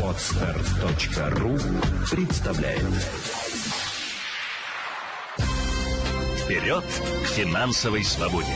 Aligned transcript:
Отстар.ру 0.00 1.58
представляет 2.08 2.82
Вперед 6.44 6.84
к 6.84 7.26
финансовой 7.26 8.04
свободе! 8.04 8.46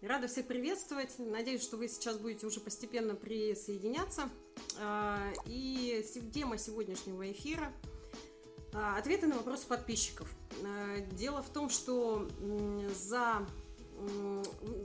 Рада 0.00 0.28
всех 0.28 0.46
приветствовать. 0.46 1.18
Надеюсь, 1.18 1.62
что 1.62 1.76
вы 1.76 1.88
сейчас 1.88 2.16
будете 2.18 2.46
уже 2.46 2.60
постепенно 2.60 3.14
присоединяться. 3.16 4.30
А, 4.80 5.30
И 5.44 6.02
тема 6.32 6.56
сегодняшнего 6.56 7.30
эфира 7.30 7.70
а,– 8.72 8.96
ответы 8.98 9.26
на 9.26 9.36
вопросы 9.36 9.66
подписчиков. 9.66 10.37
А, 10.64 11.00
Дело 11.12 11.42
в 11.42 11.48
том, 11.50 11.70
что 11.70 12.28
за, 12.94 13.46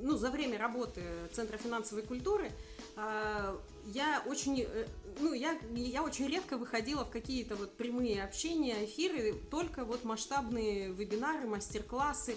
ну, 0.01 0.17
за 0.17 0.31
время 0.31 0.57
работы 0.57 1.03
Центра 1.31 1.57
финансовой 1.57 2.03
культуры 2.03 2.51
а, 2.95 3.59
я 3.85 4.23
очень, 4.27 4.61
э, 4.61 4.87
ну, 5.19 5.33
я, 5.33 5.57
я 5.75 6.03
очень 6.03 6.27
редко 6.27 6.57
выходила 6.57 7.03
в 7.03 7.09
какие-то 7.09 7.55
вот 7.55 7.75
прямые 7.75 8.23
общения, 8.23 8.85
эфиры, 8.85 9.33
только 9.49 9.83
вот 9.83 10.03
масштабные 10.03 10.91
вебинары, 10.91 11.47
мастер-классы, 11.47 12.35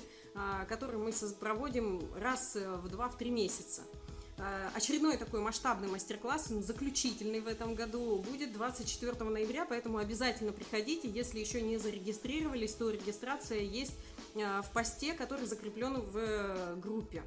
которые 0.68 0.98
мы 0.98 1.12
проводим 1.38 2.02
раз 2.18 2.56
э, 2.56 2.76
в 2.76 2.86
2-3 2.86 3.30
месяца. 3.30 3.82
А, 4.38 4.70
Очередной 4.74 5.16
такой 5.16 5.40
масштабный 5.40 5.88
мастер-класс, 5.88 6.50
он 6.50 6.62
заключительный 6.62 7.40
в 7.40 7.46
этом 7.46 7.74
году, 7.74 8.18
будет 8.18 8.52
24 8.52 9.24
ноября, 9.24 9.64
поэтому 9.64 9.98
обязательно 9.98 10.52
приходите. 10.52 11.08
Если 11.08 11.40
еще 11.40 11.62
не 11.62 11.78
зарегистрировались, 11.78 12.74
то 12.74 12.90
регистрация 12.90 13.60
есть 13.60 13.94
а, 14.34 14.60
в 14.60 14.70
посте, 14.72 15.14
который 15.14 15.46
закреплен 15.46 16.00
в 16.00 16.16
э, 16.18 16.76
группе. 16.76 17.22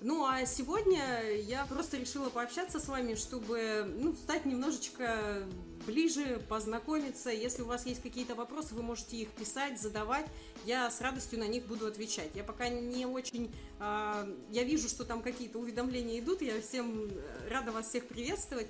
Ну 0.00 0.24
а 0.24 0.46
сегодня 0.46 1.02
я 1.42 1.66
просто 1.66 1.96
решила 1.96 2.28
пообщаться 2.30 2.78
с 2.78 2.86
вами, 2.86 3.16
чтобы 3.16 3.92
ну, 3.98 4.14
стать 4.14 4.46
немножечко 4.46 5.42
ближе, 5.86 6.40
познакомиться. 6.48 7.30
Если 7.30 7.62
у 7.62 7.66
вас 7.66 7.84
есть 7.84 8.00
какие-то 8.02 8.36
вопросы, 8.36 8.74
вы 8.76 8.82
можете 8.82 9.16
их 9.16 9.28
писать, 9.30 9.80
задавать. 9.80 10.26
Я 10.64 10.88
с 10.88 11.00
радостью 11.00 11.40
на 11.40 11.48
них 11.48 11.66
буду 11.66 11.86
отвечать. 11.86 12.30
Я 12.34 12.44
пока 12.44 12.68
не 12.68 13.06
очень... 13.06 13.52
а, 13.80 14.28
я 14.50 14.62
вижу, 14.62 14.88
что 14.88 15.04
там 15.04 15.20
какие-то 15.20 15.58
уведомления 15.58 16.20
идут. 16.20 16.42
Я 16.42 16.60
всем 16.60 17.08
э, 17.10 17.48
рада 17.48 17.72
вас 17.72 17.88
всех 17.88 18.06
приветствовать. 18.06 18.68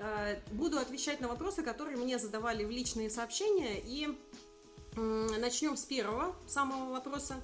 А, 0.00 0.36
буду 0.50 0.78
отвечать 0.78 1.20
на 1.20 1.28
вопросы, 1.28 1.62
которые 1.62 1.96
мне 1.96 2.18
задавали 2.18 2.64
в 2.64 2.70
личные 2.70 3.08
сообщения. 3.08 3.80
И 3.80 4.14
м, 4.96 5.26
начнем 5.40 5.78
с 5.78 5.84
первого 5.84 6.34
самого 6.46 6.90
вопроса. 6.90 7.36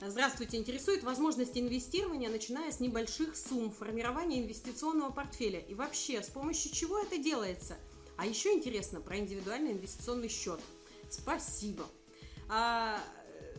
Здравствуйте, 0.00 0.58
интересует 0.58 1.02
возможность 1.02 1.58
инвестирования, 1.58 2.30
начиная 2.30 2.70
с 2.70 2.78
небольших 2.78 3.36
сумм, 3.36 3.72
формирования 3.72 4.40
инвестиционного 4.40 5.10
портфеля 5.10 5.58
и 5.58 5.74
вообще, 5.74 6.22
с 6.22 6.28
помощью 6.28 6.70
чего 6.70 7.00
это 7.00 7.18
делается? 7.18 7.76
А 8.16 8.24
еще 8.24 8.52
интересно 8.52 9.00
про 9.00 9.18
индивидуальный 9.18 9.72
инвестиционный 9.72 10.28
счет. 10.28 10.60
Спасибо. 11.10 11.84
А, 12.48 13.00
э, 13.26 13.58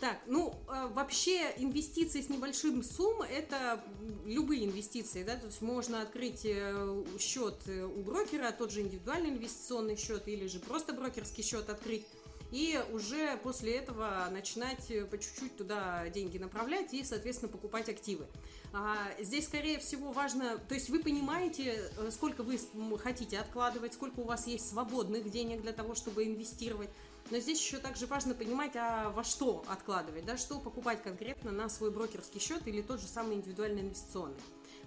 так, 0.00 0.18
ну, 0.26 0.54
э, 0.66 0.88
вообще 0.94 1.52
инвестиции 1.58 2.22
с 2.22 2.30
небольшим 2.30 2.82
суммой– 2.82 3.28
это 3.30 3.84
любые 4.24 4.64
инвестиции, 4.64 5.24
да, 5.24 5.36
то 5.36 5.46
есть 5.46 5.60
можно 5.60 6.00
открыть 6.00 6.40
э, 6.44 7.04
счет 7.18 7.56
э, 7.66 7.84
у 7.84 8.02
брокера, 8.02 8.50
тот 8.50 8.70
же 8.72 8.80
индивидуальный 8.80 9.28
инвестиционный 9.28 9.98
счет 9.98 10.26
или 10.26 10.46
же 10.46 10.58
просто 10.58 10.94
брокерский 10.94 11.44
счет 11.44 11.68
открыть, 11.68 12.06
и 12.50 12.80
уже 12.92 13.36
после 13.42 13.76
этого 13.76 14.28
начинать 14.30 14.90
э, 14.90 15.04
по 15.04 15.18
чуть-чуть 15.18 15.56
туда 15.56 16.08
деньги 16.10 16.38
направлять 16.38 16.94
и, 16.94 17.04
соответственно, 17.04 17.50
покупать 17.50 17.88
активы. 17.88 18.26
А, 18.72 18.96
Здесь, 19.20 19.46
скорее 19.46 19.78
всего, 19.78 20.12
важно, 20.12 20.58
то 20.58 20.74
есть 20.74 20.88
вы 20.90 21.02
понимаете, 21.02 21.90
э, 21.98 22.10
сколько 22.10 22.42
вы 22.42 22.58
хотите 22.98 23.38
откладывать, 23.38 23.94
сколько 23.94 24.20
у 24.20 24.24
вас 24.24 24.46
есть 24.46 24.68
свободных 24.68 25.30
денег 25.30 25.62
для 25.62 25.72
того, 25.72 25.94
чтобы 25.94 26.24
инвестировать. 26.24 26.90
Но 27.30 27.38
здесь 27.38 27.60
еще 27.60 27.78
также 27.78 28.06
важно 28.06 28.34
понимать, 28.34 28.76
а 28.76 29.10
во 29.10 29.24
что 29.24 29.64
откладывать, 29.66 30.24
да, 30.24 30.36
что 30.36 30.60
покупать 30.60 31.02
конкретно 31.02 31.50
на 31.50 31.68
свой 31.68 31.90
брокерский 31.90 32.40
счет 32.40 32.66
или 32.66 32.82
тот 32.82 33.00
же 33.00 33.08
самый 33.08 33.36
индивидуальный 33.36 33.82
инвестиционный. 33.82 34.36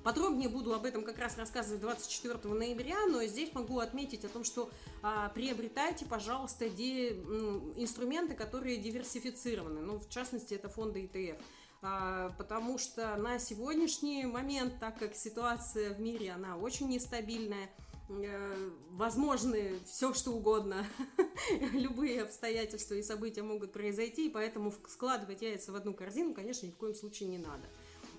Подробнее 0.03 0.49
буду 0.49 0.73
об 0.73 0.85
этом 0.85 1.03
как 1.03 1.17
раз 1.19 1.37
рассказывать 1.37 1.81
24 1.81 2.53
ноября, 2.53 3.05
но 3.07 3.23
здесь 3.25 3.53
могу 3.53 3.79
отметить 3.79 4.23
о 4.23 4.29
том, 4.29 4.43
что 4.43 4.69
а, 5.01 5.29
приобретайте, 5.29 6.05
пожалуйста, 6.05 6.69
де- 6.69 7.09
инструменты, 7.75 8.33
которые 8.33 8.77
диверсифицированы. 8.77 9.81
Ну, 9.81 9.99
в 9.99 10.09
частности, 10.09 10.53
это 10.53 10.69
фонды 10.69 11.03
ETF. 11.03 11.39
А, 11.81 12.33
потому 12.37 12.77
что 12.77 13.15
на 13.15 13.39
сегодняшний 13.39 14.25
момент, 14.25 14.79
так 14.79 14.97
как 14.99 15.15
ситуация 15.15 15.93
в 15.93 15.99
мире, 15.99 16.31
она 16.31 16.57
очень 16.57 16.89
нестабильная, 16.89 17.69
э, 18.09 18.69
возможны 18.91 19.79
все 19.85 20.13
что 20.13 20.31
угодно, 20.31 20.85
любые 21.71 22.23
обстоятельства 22.23 22.95
и 22.95 23.03
события 23.03 23.43
могут 23.43 23.71
произойти, 23.71 24.27
и 24.27 24.31
поэтому 24.31 24.73
складывать 24.87 25.41
яйца 25.41 25.71
в 25.71 25.75
одну 25.75 25.93
корзину, 25.93 26.33
конечно, 26.33 26.65
ни 26.65 26.71
в 26.71 26.77
коем 26.77 26.95
случае 26.95 27.29
не 27.29 27.37
надо. 27.37 27.69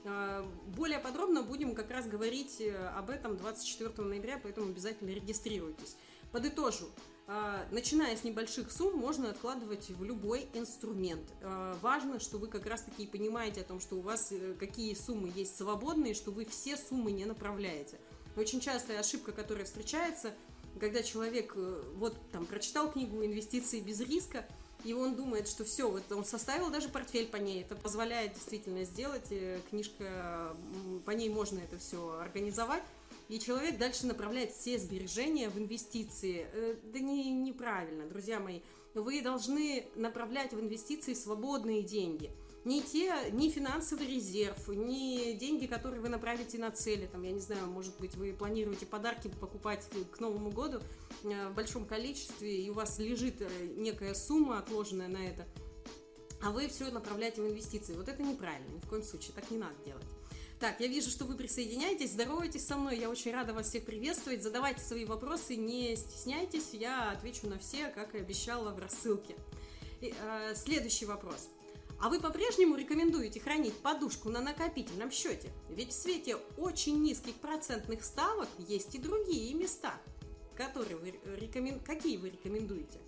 А, 0.05 0.49
Более 0.77 0.99
подробно 0.99 1.43
будем 1.43 1.75
как 1.75 1.91
раз 1.91 2.07
говорить 2.07 2.61
э, 2.61 2.75
об 2.97 3.11
этом 3.11 3.37
24 3.37 4.03
ноября, 4.03 4.41
поэтому 4.43 4.69
обязательно 4.69 5.11
регистрируйтесь. 5.11 5.97
Подытожу. 6.33 6.87
А, 7.27 7.65
Начиная 7.71 8.17
с 8.17 8.25
небольших 8.25 8.73
сумм, 8.73 8.97
можно 8.97 9.31
откладывать 9.31 9.91
в 9.91 10.03
любой 10.03 10.49
инструмент. 10.55 11.23
А, 11.43 11.77
Важно, 11.83 12.19
что 12.19 12.39
вы 12.39 12.49
как 12.49 12.67
раз-таки 12.67 13.07
понимаете 13.07 13.61
о 13.61 13.65
том, 13.65 13.81
что 13.81 13.97
у 13.97 14.01
вас 14.01 14.33
э, 14.33 14.55
какие 14.59 14.95
суммы 14.95 15.33
есть 15.35 15.57
свободные, 15.57 16.15
что 16.15 16.31
вы 16.31 16.45
все 16.45 16.77
суммы 16.77 17.13
не 17.13 17.25
направляете. 17.27 17.99
Очень 18.37 18.61
частая 18.61 19.01
ошибка, 19.01 19.33
которая 19.33 19.65
встречается, 19.65 20.33
когда 20.79 21.03
человек 21.03 21.53
э, 21.57 21.83
вот 21.97 22.17
там 22.33 22.47
прочитал 22.47 22.91
книгу 22.91 23.25
«Инвестиции 23.25 23.81
без 23.81 24.01
риска», 24.01 24.47
и 24.85 24.93
он 24.93 25.15
думает, 25.15 25.49
что 25.49 25.65
все, 25.65 25.91
вот 25.91 26.11
он 26.11 26.25
составил 26.25 26.71
даже 26.71 26.89
портфель 26.89 27.27
по 27.27 27.37
ней, 27.37 27.63
это 27.63 27.75
позволяет 27.75 28.35
действительно 28.35 28.85
сделать, 28.85 29.31
э, 29.31 29.61
книжка, 29.71 30.55
по 31.05 31.11
ней 31.11 31.29
можно 31.29 31.59
это 31.59 31.79
все 31.79 32.19
организовать, 32.21 32.83
и 33.29 33.39
человек 33.39 33.79
дальше 33.79 34.07
направляет 34.07 34.53
все 34.53 34.79
сбережения 34.79 35.49
в 35.49 35.59
инвестиции. 35.59 36.47
Э, 36.53 36.75
Да 36.93 36.99
не, 36.99 37.31
неправильно, 37.31 38.07
друзья 38.09 38.41
мои. 38.41 38.61
Вы 38.95 39.23
должны 39.23 39.87
направлять 39.95 40.53
в 40.53 40.61
инвестиции 40.61 41.15
свободные 41.15 41.83
деньги. 41.83 42.31
Не 42.65 42.83
те, 42.83 43.31
не 43.33 43.51
финансовый 43.51 44.07
резерв, 44.07 44.69
не 44.69 45.35
деньги, 45.35 45.67
которые 45.67 46.03
вы 46.03 46.11
направите 46.11 46.59
на 46.59 46.71
цели. 46.71 47.07
Там, 47.07 47.23
я 47.23 47.33
не 47.33 47.41
знаю, 47.41 47.67
может 47.67 47.99
быть, 47.99 48.15
вы 48.17 48.35
планируете 48.35 48.85
подарки 48.85 49.29
покупать 49.29 49.89
к 50.13 50.21
Новому 50.21 50.51
году 50.51 50.81
э, 51.25 51.49
в 51.49 51.55
большом 51.55 51.87
количестве, 51.87 52.63
и 52.63 52.69
у 52.69 52.75
вас 52.75 52.99
лежит 52.99 53.41
э, 53.41 53.49
некая 53.77 54.15
сумма, 54.15 54.59
отложенная 54.59 55.09
на 55.09 55.27
это, 55.27 55.47
а 56.43 56.51
вы 56.51 56.69
все 56.69 56.91
направляете 56.91 57.41
в 57.41 57.49
инвестиции. 57.49 57.95
Вот 57.95 58.09
это 58.09 58.23
неправильно, 58.23 58.69
ни 58.69 58.81
в 58.81 58.87
коем 58.87 59.05
случае, 59.05 59.33
так 59.35 59.51
не 59.51 59.57
надо 59.57 59.77
делать. 59.87 60.05
Так, 60.59 60.79
я 60.81 60.89
вижу, 60.89 61.09
что 61.09 61.25
вы 61.25 61.37
присоединяетесь, 61.37 62.13
здоровайтесь 62.13 62.67
со 62.67 62.77
мной, 62.77 62.99
я 62.99 63.09
очень 63.09 63.33
рада 63.33 63.55
вас 63.55 63.69
всех 63.69 63.87
приветствовать, 63.87 64.43
задавайте 64.43 64.83
свои 64.83 65.07
вопросы, 65.07 65.57
не 65.57 65.97
стесняйтесь, 65.97 66.75
я 66.75 67.13
отвечу 67.13 67.47
на 67.47 67.59
все, 67.59 67.89
как 67.89 68.15
и 68.15 68.19
обещала 68.19 68.71
в 68.75 68.79
рассылке. 68.79 69.37
И, 70.03 70.15
э, 70.15 70.55
следующий 70.55 71.07
вопрос. 71.07 71.49
А 72.01 72.09
вы 72.09 72.19
по-прежнему 72.19 72.77
рекомендуете 72.77 73.41
хранить 73.41 73.75
подушку 73.75 74.31
на 74.31 74.41
накопительном 74.41 75.11
счете? 75.11 75.51
Ведь 75.69 75.91
в 75.91 75.93
свете 75.93 76.37
очень 76.57 77.03
низких 77.03 77.35
процентных 77.35 78.05
ставок 78.05 78.49
есть 78.57 78.95
и 78.95 78.99
другие 78.99 79.53
места, 79.53 79.93
которые 80.57 80.97
вы 80.97 81.15
рекомен... 81.39 81.79
какие 81.81 82.17
вы 82.17 82.31
рекомендуете. 82.31 82.99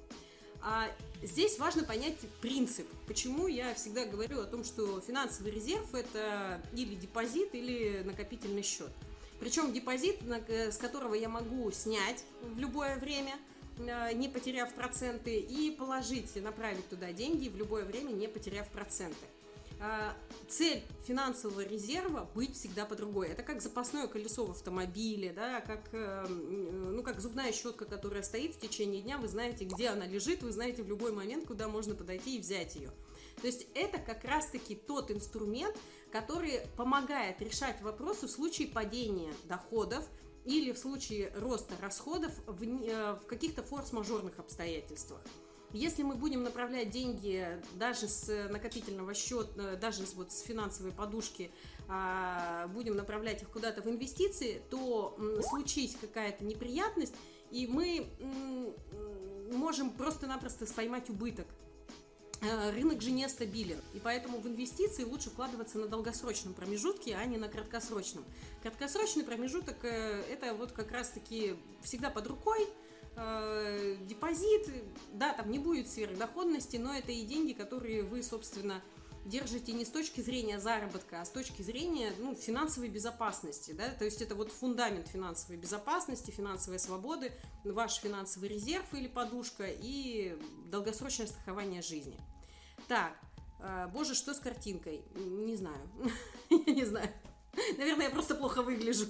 А 0.60 0.91
здесь 1.22 1.58
важно 1.58 1.84
понять 1.84 2.19
принцип. 2.42 2.86
Почему 3.06 3.47
я 3.47 3.75
всегда 3.75 4.04
говорю 4.04 4.41
о 4.41 4.44
том, 4.44 4.62
что 4.62 5.00
финансовый 5.00 5.53
резерв 5.53 5.95
это 5.95 6.62
или 6.74 6.95
депозит, 6.95 7.54
или 7.54 8.03
накопительный 8.04 8.62
счет. 8.62 8.91
Причем 9.41 9.72
депозит, 9.72 10.18
э, 10.48 10.71
с 10.71 10.77
которого 10.77 11.15
я 11.15 11.30
могу 11.30 11.71
снять 11.72 12.24
в 12.42 12.59
любое 12.59 12.97
время, 12.98 13.36
не 14.15 14.29
потеряв 14.29 14.73
проценты, 14.75 15.39
и 15.39 15.71
положить, 15.71 16.34
направить 16.43 16.89
туда 16.89 17.13
деньги 17.13 17.49
в 17.49 17.57
любое 17.57 17.84
время, 17.84 18.13
не 18.13 18.29
потеряв 18.29 18.69
проценты. 18.71 19.27
А, 19.81 20.15
Цель 20.49 20.84
финансового 21.07 21.65
резерва 21.65 22.29
быть 22.34 22.55
всегда 22.55 22.84
по 22.84 22.95
другой. 22.95 23.29
Это 23.29 23.43
как 23.43 23.61
запасное 23.63 24.07
колесо 24.07 24.45
в 24.45 24.51
автомобиле, 24.51 25.33
да, 25.33 25.61
как, 25.61 25.89
э, 25.93 26.27
ну, 26.29 27.03
как 27.03 27.21
зубная 27.21 27.53
щетка, 27.53 27.87
которая 27.87 28.23
стоит 28.23 28.55
в 28.55 28.61
течение 28.61 29.03
дня, 29.03 29.19
вы 29.19 29.29
знаете, 29.29 29.65
где 29.65 29.89
она 29.89 30.07
лежит, 30.07 30.43
вы 30.43 30.53
знаете 30.53 30.83
в 30.83 30.89
любой 30.89 31.13
момент, 31.13 31.47
куда 31.47 31.69
можно 31.69 31.95
подойти 31.95 32.37
и 32.37 32.41
взять 32.41 32.77
ее. 32.77 32.91
То 33.41 33.47
есть 33.47 33.67
это 33.75 33.99
как 33.99 34.25
раз-таки 34.25 34.75
тот 34.75 35.11
инструмент, 35.11 35.77
который 36.13 36.61
помогает 36.77 37.41
решать 37.41 37.81
вопросы 37.81 38.27
в 38.27 38.31
случае 38.31 38.69
падения 38.69 39.33
доходов 39.49 40.07
или 40.44 40.72
в 40.72 40.78
случае 40.78 41.33
роста 41.36 41.74
расходов 41.80 42.33
в, 42.47 42.62
э, 42.62 43.15
в 43.15 43.27
каких-то 43.27 43.62
форс-мажорных 43.62 44.39
обстоятельствах. 44.39 45.21
Если 45.72 46.03
мы 46.03 46.16
будем 46.16 46.42
направлять 46.42 46.91
деньги 46.91 47.59
даже 47.77 48.06
с 48.06 48.48
накопительного 48.50 49.15
счета, 49.15 49.77
даже 49.77 50.06
с, 50.06 50.12
вот, 50.12 50.30
с 50.30 50.42
финансовой 50.42 50.92
подушки, 50.92 51.50
а, 51.89 52.66
будем 52.68 52.94
направлять 52.94 53.41
их 53.41 53.48
куда-то 53.48 53.80
в 53.80 53.86
инвестиции, 53.86 54.60
то 54.68 55.16
случись 55.48 55.97
какая-то 55.98 56.45
неприятность, 56.45 57.15
и 57.50 57.66
мы 57.66 58.06
можем 59.50 59.91
просто-напросто 59.91 60.66
поймать 60.66 61.09
убыток. 61.09 61.47
Э, 62.42 62.71
рынок 62.71 63.00
же 63.00 63.12
нестабилен, 63.12 63.80
и 63.94 64.00
поэтому 64.00 64.39
в 64.39 64.48
инвестиции 64.48 65.04
лучше 65.04 65.30
вкладываться 65.30 65.78
на 65.78 65.86
долгосрочном 65.86 66.54
промежутке, 66.54 67.15
а 67.15 67.24
не 67.24 67.36
на 67.36 67.48
краткосрочном. 67.48 68.24
Краткосрочный 68.62 69.22
промежуток 69.22 69.77
э,– 69.84 70.24
это 70.30 70.53
вот 70.54 70.72
как 70.72 70.91
раз-таки 70.91 71.54
всегда 71.83 72.10
под 72.10 72.27
рукой, 72.27 72.66
э, 73.15 73.97
депозит, 74.09 74.68
да, 75.12 75.33
там 75.34 75.53
не 75.53 75.60
будет 75.60 75.89
сверхдоходности, 75.89 76.78
но 76.78 76.92
это 76.92 77.12
и 77.12 77.24
деньги, 77.24 77.53
которые 77.53 78.03
вы, 78.03 78.24
собственно, 78.24 78.83
держите 79.24 79.72
не 79.72 79.84
с 79.84 79.91
точки 79.91 80.21
зрения 80.21 80.59
заработка, 80.59 81.21
а 81.21 81.24
с 81.24 81.30
точки 81.30 81.62
зрения 81.62 82.12
ну, 82.18 82.34
финансовой 82.34 82.88
безопасности. 82.88 83.71
Да? 83.71 83.88
То 83.91 84.04
есть 84.04 84.21
это 84.21 84.34
вот 84.34 84.50
фундамент 84.50 85.06
финансовой 85.06 85.59
безопасности, 85.59 86.33
финансовой 86.33 86.80
свободы, 86.80 87.30
ваш 87.62 88.00
финансовый 88.00 88.48
резерв 88.48 88.92
или 88.95 89.06
подушка 89.06 89.66
и 89.68 90.36
долгосрочное 90.72 91.28
страхование 91.28 91.83
жизни. 91.83 92.18
Так, 92.92 93.16
э, 93.60 93.89
боже, 93.91 94.15
что 94.15 94.34
с 94.34 94.39
картинкой? 94.39 95.03
Не 95.15 95.56
знаю. 95.56 95.80
Я 96.50 96.74
не 96.74 96.84
знаю. 96.84 97.09
Наверное, 97.78 98.09
я 98.09 98.10
просто 98.10 98.34
плохо 98.34 98.60
выгляжу. 98.60 99.06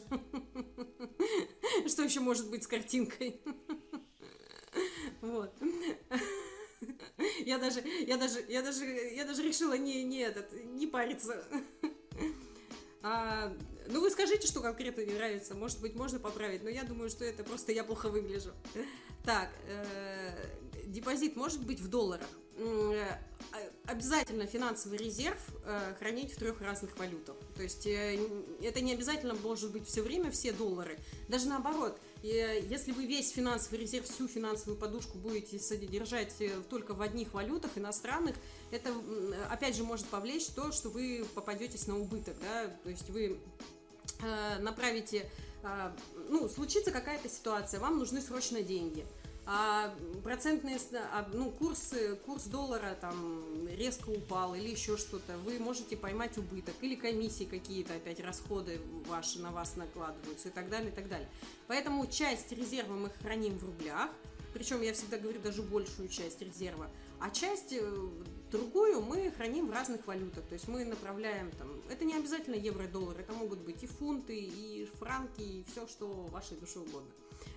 Что 1.88 2.04
еще 2.04 2.20
может 2.20 2.48
быть 2.48 2.62
с 2.62 2.68
картинкой? 2.68 3.40
Вот. 5.20 5.52
Я 7.44 7.58
даже, 7.58 7.80
я 8.06 8.16
даже, 8.16 8.44
я 8.48 8.62
даже, 8.62 8.84
я 8.84 9.24
даже 9.24 9.42
решила 9.42 9.76
не, 9.76 10.04
не 10.04 10.18
этот, 10.18 10.52
не 10.52 10.86
париться. 10.86 11.44
А, 13.02 13.52
ну, 13.88 14.00
вы 14.00 14.10
скажите, 14.10 14.46
что 14.46 14.60
конкретно 14.60 15.00
не 15.00 15.14
нравится. 15.14 15.56
Может 15.56 15.80
быть, 15.80 15.96
можно 15.96 16.20
поправить, 16.20 16.62
но 16.62 16.70
я 16.70 16.84
думаю, 16.84 17.10
что 17.10 17.24
это 17.24 17.42
просто 17.42 17.72
я 17.72 17.82
плохо 17.82 18.10
выгляжу. 18.10 18.52
Так, 19.24 19.50
э, 19.66 20.61
депозит 20.86 21.36
может 21.36 21.64
быть 21.64 21.80
в 21.80 21.88
долларах. 21.88 22.28
Э, 23.54 23.64
обязательно 23.86 24.46
финансовый 24.46 24.96
резерв 24.96 25.38
э, 25.64 25.94
хранить 25.98 26.32
в 26.32 26.36
трех 26.36 26.60
разных 26.60 26.96
валютах. 26.98 27.34
То 27.56 27.62
есть 27.62 27.86
э, 27.86 28.18
это 28.62 28.80
не 28.80 28.92
обязательно 28.92 29.34
может 29.34 29.72
быть 29.72 29.86
все 29.86 30.02
время 30.02 30.30
все 30.30 30.52
доллары. 30.52 30.98
Даже 31.28 31.48
наоборот, 31.48 31.98
если 32.22 32.92
вы 32.92 33.06
весь 33.06 33.30
финансовый 33.30 33.80
резерв, 33.80 34.06
всю 34.06 34.28
финансовую 34.28 34.78
подушку 34.78 35.18
будете 35.18 35.58
содержать 35.58 36.34
только 36.68 36.94
в 36.94 37.02
одних 37.02 37.34
валютах 37.34 37.76
иностранных, 37.76 38.36
это 38.70 38.94
опять 39.50 39.74
же 39.76 39.82
может 39.82 40.06
повлечь 40.06 40.46
то, 40.46 40.70
что 40.70 40.88
вы 40.88 41.26
попадетесь 41.34 41.88
на 41.88 41.98
убыток. 41.98 42.36
Да? 42.40 42.68
То 42.84 42.90
есть 42.90 43.10
вы 43.10 43.40
направите, 44.60 45.28
ну, 46.28 46.48
случится 46.48 46.92
какая-то 46.92 47.28
ситуация, 47.28 47.80
вам 47.80 47.98
нужны 47.98 48.20
срочно 48.20 48.62
деньги– 48.62 49.04
а 49.44 49.92
процентные, 50.22 50.78
а, 51.12 51.28
ну, 51.32 51.50
курс, 51.50 51.94
курс 52.24 52.44
доллара 52.44 52.96
там 53.00 53.68
резко 53.76 54.10
упал 54.10 54.54
или 54.54 54.68
еще 54.68 54.96
что-то, 54.96 55.36
вы 55.38 55.58
можете 55.58 55.96
поймать 55.96 56.38
убыток 56.38 56.74
или 56.80 56.94
комиссии 56.94 57.44
какие-то 57.44 57.94
опять 57.94 58.20
расходы 58.20 58.80
ваши 59.06 59.40
на 59.40 59.50
вас 59.50 59.74
накладываются 59.76 60.48
и 60.48 60.52
так 60.52 60.70
далее, 60.70 60.90
и 60.90 60.94
так 60.94 61.08
далее. 61.08 61.28
Поэтому 61.66 62.06
часть 62.06 62.52
резерва 62.52 62.94
мы 62.94 63.10
храним 63.10 63.58
в 63.58 63.64
рублях, 63.64 64.10
причем 64.54 64.80
я 64.82 64.92
всегда 64.92 65.18
говорю 65.18 65.40
даже 65.40 65.62
большую 65.62 66.08
часть 66.08 66.40
резерва, 66.40 66.88
а 67.18 67.30
часть 67.30 67.72
э, 67.72 68.08
другую 68.52 69.00
мы 69.00 69.32
храним 69.32 69.66
в 69.66 69.72
разных 69.72 70.06
валютах. 70.06 70.44
То 70.44 70.54
есть 70.54 70.68
мы 70.68 70.84
направляем 70.84 71.50
там, 71.52 71.68
это 71.90 72.04
не 72.04 72.14
обязательно 72.14 72.54
евро 72.54 72.84
и 72.84 72.88
доллар, 72.88 73.18
это 73.18 73.32
могут 73.32 73.60
быть 73.60 73.82
и 73.82 73.86
фунты, 73.86 74.38
и 74.38 74.88
франки, 74.98 75.40
и 75.40 75.64
все, 75.72 75.86
что 75.88 76.06
вашей 76.30 76.56
душе 76.58 76.78
угодно. 76.78 77.10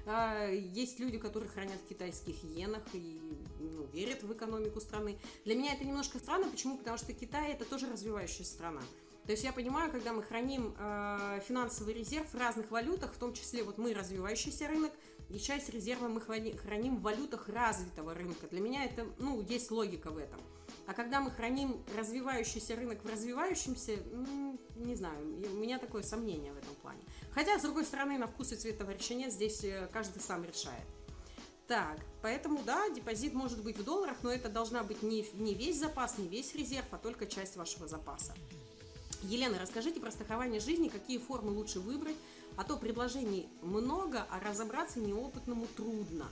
А, 0.06 0.50
есть 0.50 1.00
люди, 1.00 1.18
которые 1.18 1.50
хранят 1.50 1.80
в 1.80 1.88
китайских 1.88 2.36
иенах 2.44 2.84
и 2.94 3.20
ну, 3.60 3.86
верят 3.94 4.24
в 4.24 4.32
экономику 4.34 4.80
страны. 4.80 5.18
Для 5.46 5.56
меня 5.56 5.74
это 5.74 5.86
немножко 5.86 6.20
странно. 6.20 6.50
Почему? 6.50 6.78
Потому 6.78 6.98
что 6.98 7.14
Китай 7.14 7.52
это 7.52 7.66
тоже 7.66 7.90
развивающая 7.92 8.46
страна. 8.46 8.82
То 9.26 9.32
есть 9.32 9.44
я 9.44 9.52
понимаю, 9.52 9.92
когда 9.92 10.14
мы 10.14 10.22
храним 10.22 10.76
э, 10.78 11.42
финансовый 11.48 11.96
резерв 11.96 12.32
в 12.32 12.38
разных 12.38 12.70
валютах, 12.70 13.12
в 13.14 13.18
том 13.18 13.34
числе 13.34 13.64
вот 13.64 13.80
мы 13.80 13.94
развивающийся 13.94 14.68
рынок, 14.68 14.92
и 15.30 15.40
часть 15.40 15.70
резерва 15.70 16.08
мы 16.08 16.22
храним 16.22 16.98
в 16.98 17.02
валютах 17.02 17.50
развитого 17.50 18.14
рынка. 18.14 18.48
Для 18.52 18.62
меня 18.62 18.86
это, 18.86 19.08
ну, 19.18 19.42
есть 19.42 19.72
логика 19.72 20.12
в 20.12 20.18
этом. 20.20 20.40
А 20.86 20.94
когда 20.94 21.20
мы 21.20 21.32
храним 21.32 21.84
развивающийся 21.98 22.76
рынок 22.76 23.04
в 23.04 23.10
развивающемся, 23.10 23.98
ну, 24.12 24.60
не 24.76 24.96
знаю, 24.96 25.18
у 25.52 25.56
меня 25.56 25.80
такое 25.80 26.04
сомнение 26.04 26.54
в 26.54 26.58
этом 26.58 26.76
плане. 26.76 27.02
Хотя, 27.36 27.60
с 27.60 27.62
другой 27.62 27.86
стороны, 27.86 28.18
на 28.18 28.28
вкус 28.28 28.54
и 28.54 28.56
цвет 28.56 28.78
товарища 28.78 29.14
нет, 29.14 29.32
здесь 29.32 29.64
э, 29.64 29.88
каждый 29.92 30.22
сам 30.22 30.44
решает. 30.44 30.86
Так, 31.68 32.00
поэтому, 32.22 32.64
да, 32.64 32.90
депозит 32.90 33.34
может 33.34 33.62
быть 33.62 33.78
в 33.78 33.84
долларах, 33.84 34.18
но 34.24 34.32
это 34.32 34.50
должна 34.50 34.84
быть 34.84 35.04
не, 35.04 35.28
не 35.34 35.54
весь 35.54 35.78
запас, 35.78 36.18
не 36.18 36.28
весь 36.28 36.56
резерв, 36.56 36.86
а 36.92 36.98
только 36.98 37.28
часть 37.28 37.58
вашего 37.58 37.88
запаса. 37.88 38.34
Елена, 39.24 39.60
расскажите 39.60 40.00
про 40.00 40.12
страхование 40.12 40.62
жизни, 40.62 40.88
какие 40.88 41.18
формы 41.18 41.52
лучше 41.52 41.80
выбрать, 41.80 42.16
а 42.56 42.64
то 42.64 42.78
предложений 42.78 43.50
много, 43.62 44.26
а 44.30 44.40
разобраться 44.40 45.00
неопытному 45.00 45.68
трудно. 45.76 46.28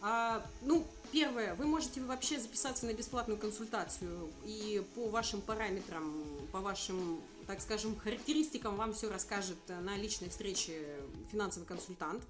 А, 0.00 0.46
ну, 0.62 0.86
первое, 1.10 1.54
вы 1.54 1.66
можете 1.66 2.00
вообще 2.00 2.38
записаться 2.38 2.86
на 2.86 2.92
бесплатную 2.92 3.38
консультацию 3.38 4.30
и 4.44 4.84
по 4.94 5.08
вашим 5.08 5.40
параметрам, 5.40 6.12
по 6.52 6.60
вашим, 6.60 7.20
так 7.48 7.62
скажем, 7.62 7.96
характеристикам 7.98 8.76
вам 8.76 8.92
все 8.92 9.10
расскажет 9.10 9.56
на 9.68 9.96
личной 9.96 10.28
встрече 10.28 11.00
финансовый 11.32 11.64
консультант. 11.64 12.22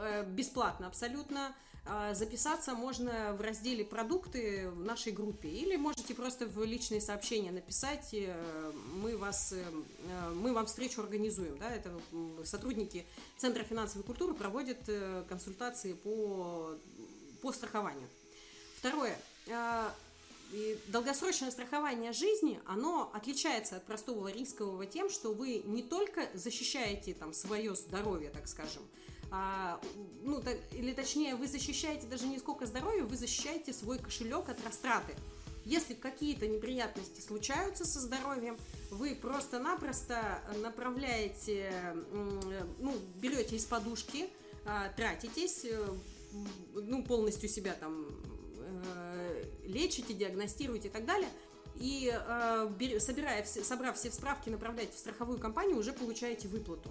Э, 0.00 0.24
бесплатно 0.28 0.88
абсолютно. 0.88 1.54
А, 1.88 2.14
записаться 2.14 2.74
можно 2.74 3.32
в 3.34 3.40
разделе 3.40 3.84
«Продукты» 3.84 4.68
в 4.70 4.84
нашей 4.84 5.12
группе 5.12 5.48
или 5.48 5.76
можете 5.76 6.14
просто 6.14 6.46
в 6.46 6.64
личные 6.64 7.00
сообщения 7.00 7.52
написать, 7.52 8.08
э, 8.12 8.72
мы, 8.96 9.16
вас, 9.16 9.52
э, 9.52 9.62
мы 10.34 10.52
вам 10.52 10.66
встречу 10.66 11.00
организуем. 11.00 11.56
Да? 11.58 11.70
Это 11.70 11.92
сотрудники 12.44 13.06
Центра 13.36 13.62
финансовой 13.62 14.04
культуры 14.04 14.34
проводят 14.34 14.78
консультации 15.28 15.92
по 15.92 16.74
по 17.40 17.52
страхованию. 17.52 18.08
Второе. 18.78 19.16
А, 20.52 20.76
долгосрочное 20.88 21.50
страхование 21.50 22.12
жизни, 22.12 22.60
оно 22.66 23.10
отличается 23.12 23.76
от 23.76 23.86
простого 23.86 24.28
рискового 24.28 24.86
тем, 24.86 25.10
что 25.10 25.32
вы 25.32 25.62
не 25.64 25.82
только 25.82 26.28
защищаете 26.34 27.14
там 27.14 27.32
свое 27.32 27.74
здоровье, 27.74 28.30
так 28.30 28.48
скажем, 28.48 28.82
а, 29.30 29.80
ну, 30.22 30.40
так, 30.40 30.56
или 30.72 30.92
точнее, 30.92 31.34
вы 31.34 31.48
защищаете 31.48 32.06
даже 32.06 32.26
не 32.26 32.38
сколько 32.38 32.66
здоровья, 32.66 33.02
вы 33.04 33.16
защищаете 33.16 33.72
свой 33.72 33.98
кошелек 33.98 34.48
от 34.48 34.64
растраты. 34.64 35.14
Если 35.64 35.94
какие-то 35.94 36.46
неприятности 36.46 37.20
случаются 37.20 37.84
со 37.84 38.00
здоровьем, 38.00 38.56
вы 38.90 39.16
просто-напросто 39.16 40.40
направляете, 40.62 41.96
ну, 42.78 42.94
берете 43.16 43.56
из 43.56 43.64
подушки, 43.64 44.28
а, 44.64 44.88
тратитесь, 44.90 45.66
ну, 46.72 47.02
полностью 47.02 47.48
себя 47.48 47.74
там 47.74 48.06
э, 48.58 49.25
лечите, 49.66 50.14
диагностируете 50.14 50.88
и 50.88 50.90
так 50.90 51.04
далее. 51.04 51.28
И 51.76 52.10
э, 52.12 53.00
собирая, 53.00 53.44
собрав 53.44 53.96
все 53.96 54.10
справки, 54.10 54.48
направляете 54.48 54.94
в 54.94 54.98
страховую 54.98 55.38
компанию, 55.38 55.76
уже 55.76 55.92
получаете 55.92 56.48
выплату. 56.48 56.90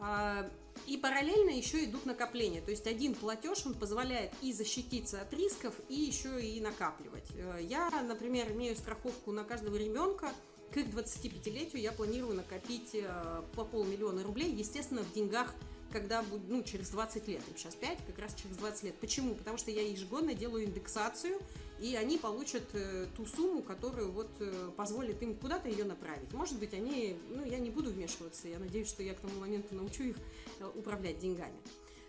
Э, 0.00 0.48
и 0.86 0.96
параллельно 0.96 1.50
еще 1.50 1.84
идут 1.84 2.06
накопления. 2.06 2.60
То 2.60 2.70
есть 2.70 2.86
один 2.86 3.14
платеж, 3.14 3.64
он 3.66 3.74
позволяет 3.74 4.32
и 4.42 4.52
защититься 4.52 5.20
от 5.20 5.32
рисков, 5.32 5.74
и 5.88 5.94
еще 5.94 6.40
и 6.40 6.60
накапливать. 6.60 7.26
Э, 7.34 7.58
я, 7.62 7.90
например, 8.02 8.50
имею 8.52 8.76
страховку 8.76 9.32
на 9.32 9.44
каждого 9.44 9.76
ребенка. 9.76 10.32
К 10.72 10.78
их 10.78 10.88
25-летию 10.88 11.80
я 11.80 11.92
планирую 11.92 12.34
накопить 12.34 12.90
э, 12.94 13.42
по 13.54 13.64
полмиллиона 13.64 14.22
рублей, 14.22 14.52
естественно, 14.52 15.02
в 15.02 15.12
деньгах 15.12 15.54
когда 15.90 16.22
будет, 16.22 16.48
ну, 16.48 16.62
через 16.62 16.90
20 16.90 17.28
лет, 17.28 17.40
сейчас 17.56 17.74
5, 17.74 17.98
как 18.06 18.18
раз 18.18 18.34
через 18.34 18.56
20 18.56 18.82
лет. 18.84 18.94
Почему? 18.96 19.34
Потому 19.34 19.56
что 19.56 19.70
я 19.70 19.80
ежегодно 19.80 20.34
делаю 20.34 20.64
индексацию, 20.64 21.40
и 21.80 21.94
они 21.96 22.18
получат 22.18 22.64
э, 22.74 23.06
ту 23.16 23.26
сумму, 23.26 23.62
которую 23.62 24.10
вот 24.12 24.30
э, 24.40 24.70
позволит 24.76 25.22
им 25.22 25.36
куда-то 25.36 25.68
ее 25.68 25.84
направить. 25.84 26.32
Может 26.32 26.58
быть, 26.58 26.74
они, 26.74 27.16
ну, 27.30 27.44
я 27.44 27.58
не 27.58 27.70
буду 27.70 27.90
вмешиваться, 27.90 28.48
я 28.48 28.58
надеюсь, 28.58 28.88
что 28.88 29.02
я 29.02 29.14
к 29.14 29.20
тому 29.20 29.38
моменту 29.40 29.74
научу 29.74 30.02
их 30.02 30.16
э, 30.60 30.70
управлять 30.74 31.18
деньгами. 31.18 31.58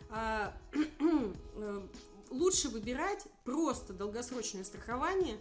А, 0.10 0.58
лучше 2.32 2.70
выбирать 2.70 3.26
просто 3.44 3.94
долгосрочное 3.94 4.64
страхование, 4.64 5.38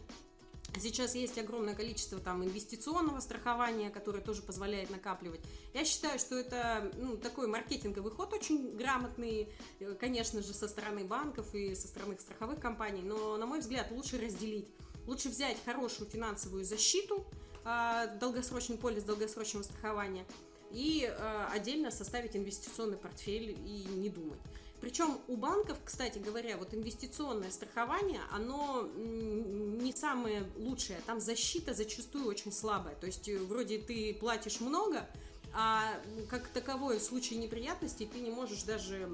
Сейчас 0.78 1.14
есть 1.14 1.38
огромное 1.38 1.74
количество 1.74 2.18
там 2.18 2.44
инвестиционного 2.44 3.20
страхования, 3.20 3.90
которое 3.90 4.20
тоже 4.20 4.42
позволяет 4.42 4.90
накапливать. 4.90 5.40
Я 5.74 5.84
считаю, 5.84 6.18
что 6.18 6.36
это 6.36 6.90
ну, 6.96 7.16
такой 7.16 7.46
маркетинговый 7.46 8.12
ход 8.12 8.32
очень 8.32 8.76
грамотный, 8.76 9.48
э, 9.80 9.94
конечно 9.98 10.42
же, 10.42 10.54
со 10.54 10.68
стороны 10.68 11.04
банков 11.04 11.54
и 11.54 11.74
со 11.74 11.88
стороны 11.88 12.16
страховых 12.18 12.60
компаний, 12.60 13.02
но, 13.02 13.36
на 13.36 13.46
мой 13.46 13.60
взгляд, 13.60 13.90
лучше 13.90 14.18
разделить. 14.18 14.68
Лучше 15.06 15.28
взять 15.30 15.56
хорошую 15.64 16.08
финансовую 16.08 16.64
защиту, 16.64 17.26
а, 17.64 18.06
долгосрочный 18.06 18.76
полис 18.76 19.04
долгосрочного 19.04 19.62
страхования 19.62 20.26
и 20.70 21.06
а, 21.10 21.50
отдельно 21.52 21.90
составить 21.90 22.36
инвестиционный 22.36 22.96
портфель 22.96 23.50
и 23.50 23.86
не 23.94 24.08
думать. 24.08 24.40
Причем 24.80 25.18
у 25.26 25.36
банков, 25.36 25.78
кстати 25.84 26.18
говоря, 26.18 26.56
вот 26.56 26.72
инвестиционное 26.72 27.50
страхование, 27.50 28.20
оно 28.30 28.88
не 28.96 29.92
самое 29.92 30.44
лучшее. 30.56 31.00
Там 31.06 31.20
защита 31.20 31.74
зачастую 31.74 32.26
очень 32.26 32.52
слабая. 32.52 32.94
То 32.94 33.06
есть 33.06 33.28
э, 33.28 33.38
вроде 33.38 33.78
ты 33.78 34.14
платишь 34.14 34.60
много, 34.60 35.08
а 35.52 35.94
как 36.28 36.46
таковой 36.48 36.98
в 36.98 37.02
случае 37.02 37.38
неприятностей 37.38 38.06
ты 38.06 38.20
не 38.20 38.30
можешь 38.30 38.62
даже... 38.62 39.08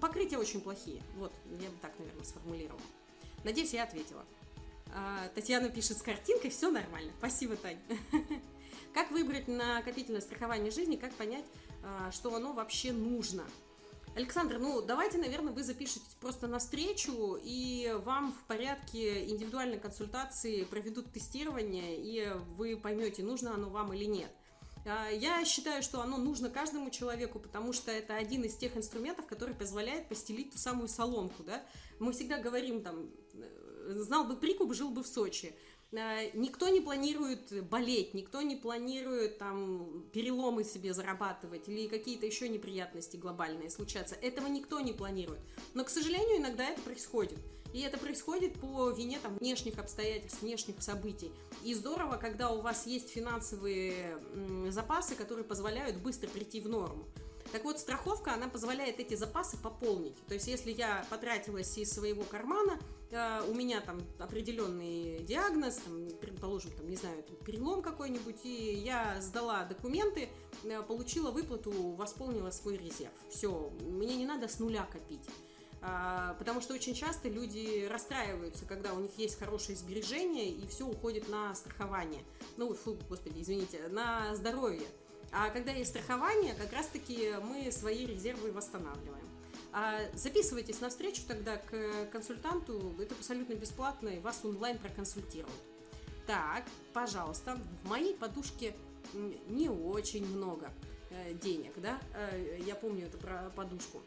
Покрытия 0.00 0.38
очень 0.38 0.60
плохие. 0.60 1.02
Вот, 1.16 1.32
я 1.60 1.68
бы 1.68 1.76
так, 1.80 1.98
наверное, 1.98 2.24
сформулировала. 2.24 2.82
Надеюсь, 3.42 3.72
я 3.72 3.82
ответила. 3.84 4.24
А, 4.94 5.28
Татьяна 5.34 5.68
пишет 5.68 5.98
с 5.98 6.02
картинкой, 6.02 6.50
все 6.50 6.70
нормально. 6.70 7.12
Спасибо, 7.18 7.56
Тань. 7.56 7.78
Как 8.94 9.10
выбрать 9.10 9.48
накопительное 9.48 10.20
страхование 10.20 10.70
жизни, 10.70 10.96
как 10.96 11.14
понять, 11.14 11.44
а, 11.82 12.10
что 12.10 12.34
оно 12.34 12.52
вообще 12.52 12.92
нужно? 12.92 13.44
Александр, 14.16 14.58
ну 14.58 14.82
давайте, 14.82 15.18
наверное, 15.18 15.52
вы 15.52 15.62
запишетесь 15.62 16.16
просто 16.20 16.48
на 16.48 16.58
встречу, 16.58 17.38
и 17.40 17.94
вам 18.04 18.32
в 18.32 18.46
порядке 18.46 19.28
индивидуальной 19.28 19.78
консультации 19.78 20.64
проведут 20.64 21.12
тестирование, 21.12 21.96
и 21.96 22.32
вы 22.56 22.76
поймете, 22.76 23.22
нужно 23.22 23.54
оно 23.54 23.70
вам 23.70 23.92
или 23.92 24.04
нет. 24.04 24.30
А, 24.84 25.08
я 25.08 25.44
считаю, 25.44 25.82
что 25.82 26.00
оно 26.00 26.16
нужно 26.16 26.50
каждому 26.50 26.90
человеку, 26.90 27.38
потому 27.38 27.72
что 27.72 27.92
это 27.92 28.16
один 28.16 28.42
из 28.42 28.56
тех 28.56 28.76
инструментов, 28.76 29.26
который 29.26 29.54
позволяет 29.54 30.08
постелить 30.08 30.52
ту 30.52 30.58
самую 30.58 30.88
соломку, 30.88 31.44
да. 31.44 31.62
Мы 32.00 32.12
всегда 32.12 32.38
говорим 32.38 32.82
там, 32.82 33.10
знал 33.86 34.24
бы 34.24 34.36
прикуп, 34.36 34.74
жил 34.74 34.90
бы 34.90 35.02
в 35.02 35.06
Сочи. 35.06 35.54
Э, 35.92 36.30
никто 36.34 36.68
не 36.68 36.80
планирует 36.80 37.64
болеть, 37.68 38.14
никто 38.14 38.42
не 38.42 38.56
планирует 38.56 39.38
там 39.38 40.04
переломы 40.12 40.64
себе 40.64 40.94
зарабатывать 40.94 41.68
или 41.68 41.88
какие-то 41.88 42.26
еще 42.26 42.48
неприятности 42.48 43.16
глобальные 43.16 43.70
случаться. 43.70 44.14
Этого 44.14 44.46
никто 44.46 44.80
не 44.80 44.92
планирует. 44.92 45.40
Но, 45.74 45.84
к 45.84 45.90
сожалению, 45.90 46.38
иногда 46.38 46.68
это 46.68 46.80
происходит. 46.82 47.38
И 47.72 47.80
это 47.82 47.98
происходит 47.98 48.54
по 48.54 48.90
вине 48.90 49.18
там, 49.22 49.36
внешних 49.36 49.78
обстоятельств, 49.78 50.42
внешних 50.42 50.82
событий. 50.82 51.30
И 51.62 51.72
здорово, 51.74 52.16
когда 52.16 52.50
у 52.50 52.60
вас 52.60 52.86
есть 52.86 53.10
финансовые 53.10 54.18
запасы, 54.70 55.14
которые 55.14 55.44
позволяют 55.44 55.96
быстро 55.98 56.28
прийти 56.28 56.60
в 56.60 56.68
норму. 56.68 57.04
Так 57.52 57.64
вот, 57.64 57.78
страховка, 57.78 58.34
она 58.34 58.48
позволяет 58.48 59.00
эти 59.00 59.14
запасы 59.14 59.56
пополнить. 59.56 60.14
То 60.26 60.34
есть, 60.34 60.46
если 60.46 60.70
я 60.70 61.04
потратилась 61.10 61.76
из 61.78 61.90
своего 61.90 62.22
кармана, 62.22 62.78
э, 63.10 63.42
у 63.48 63.54
меня 63.54 63.80
там 63.80 64.00
определенный 64.18 65.24
диагноз, 65.24 65.76
там, 65.76 66.08
предположим, 66.20 66.70
там, 66.72 66.88
не 66.88 66.96
знаю, 66.96 67.22
там, 67.24 67.36
перелом 67.36 67.82
какой-нибудь, 67.82 68.44
и 68.44 68.74
я 68.74 69.20
сдала 69.20 69.64
документы, 69.64 70.28
э, 70.62 70.82
получила 70.82 71.32
выплату, 71.32 71.72
восполнила 71.96 72.50
свой 72.50 72.76
резерв. 72.76 73.14
Все, 73.30 73.72
мне 73.80 74.16
не 74.16 74.26
надо 74.26 74.46
с 74.46 74.60
нуля 74.60 74.86
копить. 74.90 75.28
А, 75.82 76.34
потому 76.38 76.60
что 76.60 76.74
очень 76.74 76.94
часто 76.94 77.28
люди 77.28 77.88
расстраиваются, 77.90 78.66
когда 78.66 78.92
у 78.92 79.00
них 79.00 79.12
есть 79.16 79.38
хорошие 79.38 79.76
сбережения, 79.76 80.50
и 80.50 80.66
все 80.66 80.86
уходит 80.86 81.28
на 81.28 81.54
страхование. 81.54 82.22
Ну, 82.58 82.74
фу, 82.74 82.98
господи, 83.08 83.40
извините, 83.40 83.88
на 83.88 84.34
здоровье. 84.36 84.86
А 85.32 85.50
когда 85.50 85.72
есть 85.72 85.90
страхование, 85.90 86.54
как 86.54 86.72
раз-таки 86.72 87.34
мы 87.42 87.70
свои 87.70 88.06
резервы 88.06 88.50
восстанавливаем. 88.52 89.28
А 89.72 90.00
записывайтесь 90.14 90.80
на 90.80 90.90
встречу 90.90 91.22
тогда 91.28 91.56
к 91.56 92.06
консультанту, 92.10 92.94
это 92.98 93.14
абсолютно 93.14 93.54
бесплатно, 93.54 94.08
и 94.08 94.18
вас 94.18 94.40
онлайн 94.44 94.78
проконсультируют. 94.78 95.54
Так, 96.26 96.64
пожалуйста, 96.92 97.58
в 97.84 97.88
моей 97.88 98.14
подушке 98.14 98.74
не 99.48 99.68
очень 99.68 100.26
много 100.26 100.70
э, 101.10 101.34
денег, 101.34 101.72
да, 101.76 102.00
э, 102.14 102.58
я 102.66 102.74
помню 102.74 103.06
эту 103.06 103.18
про 103.18 103.50
подушку. 103.54 104.02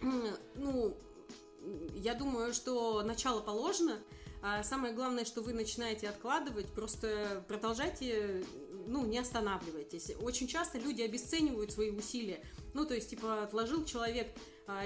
Ну, 0.56 0.96
я 1.94 2.14
думаю, 2.14 2.52
что 2.52 3.02
начало 3.02 3.40
положено, 3.40 3.98
а 4.42 4.64
самое 4.64 4.92
главное, 4.92 5.24
что 5.24 5.42
вы 5.42 5.52
начинаете 5.52 6.08
откладывать, 6.08 6.66
просто 6.66 7.44
продолжайте 7.46 8.44
ну, 8.86 9.06
не 9.06 9.18
останавливайтесь. 9.18 10.12
Очень 10.20 10.48
часто 10.48 10.78
люди 10.78 11.02
обесценивают 11.02 11.72
свои 11.72 11.90
усилия. 11.90 12.40
Ну, 12.74 12.84
то 12.84 12.94
есть, 12.94 13.10
типа, 13.10 13.42
отложил 13.42 13.84
человек 13.84 14.28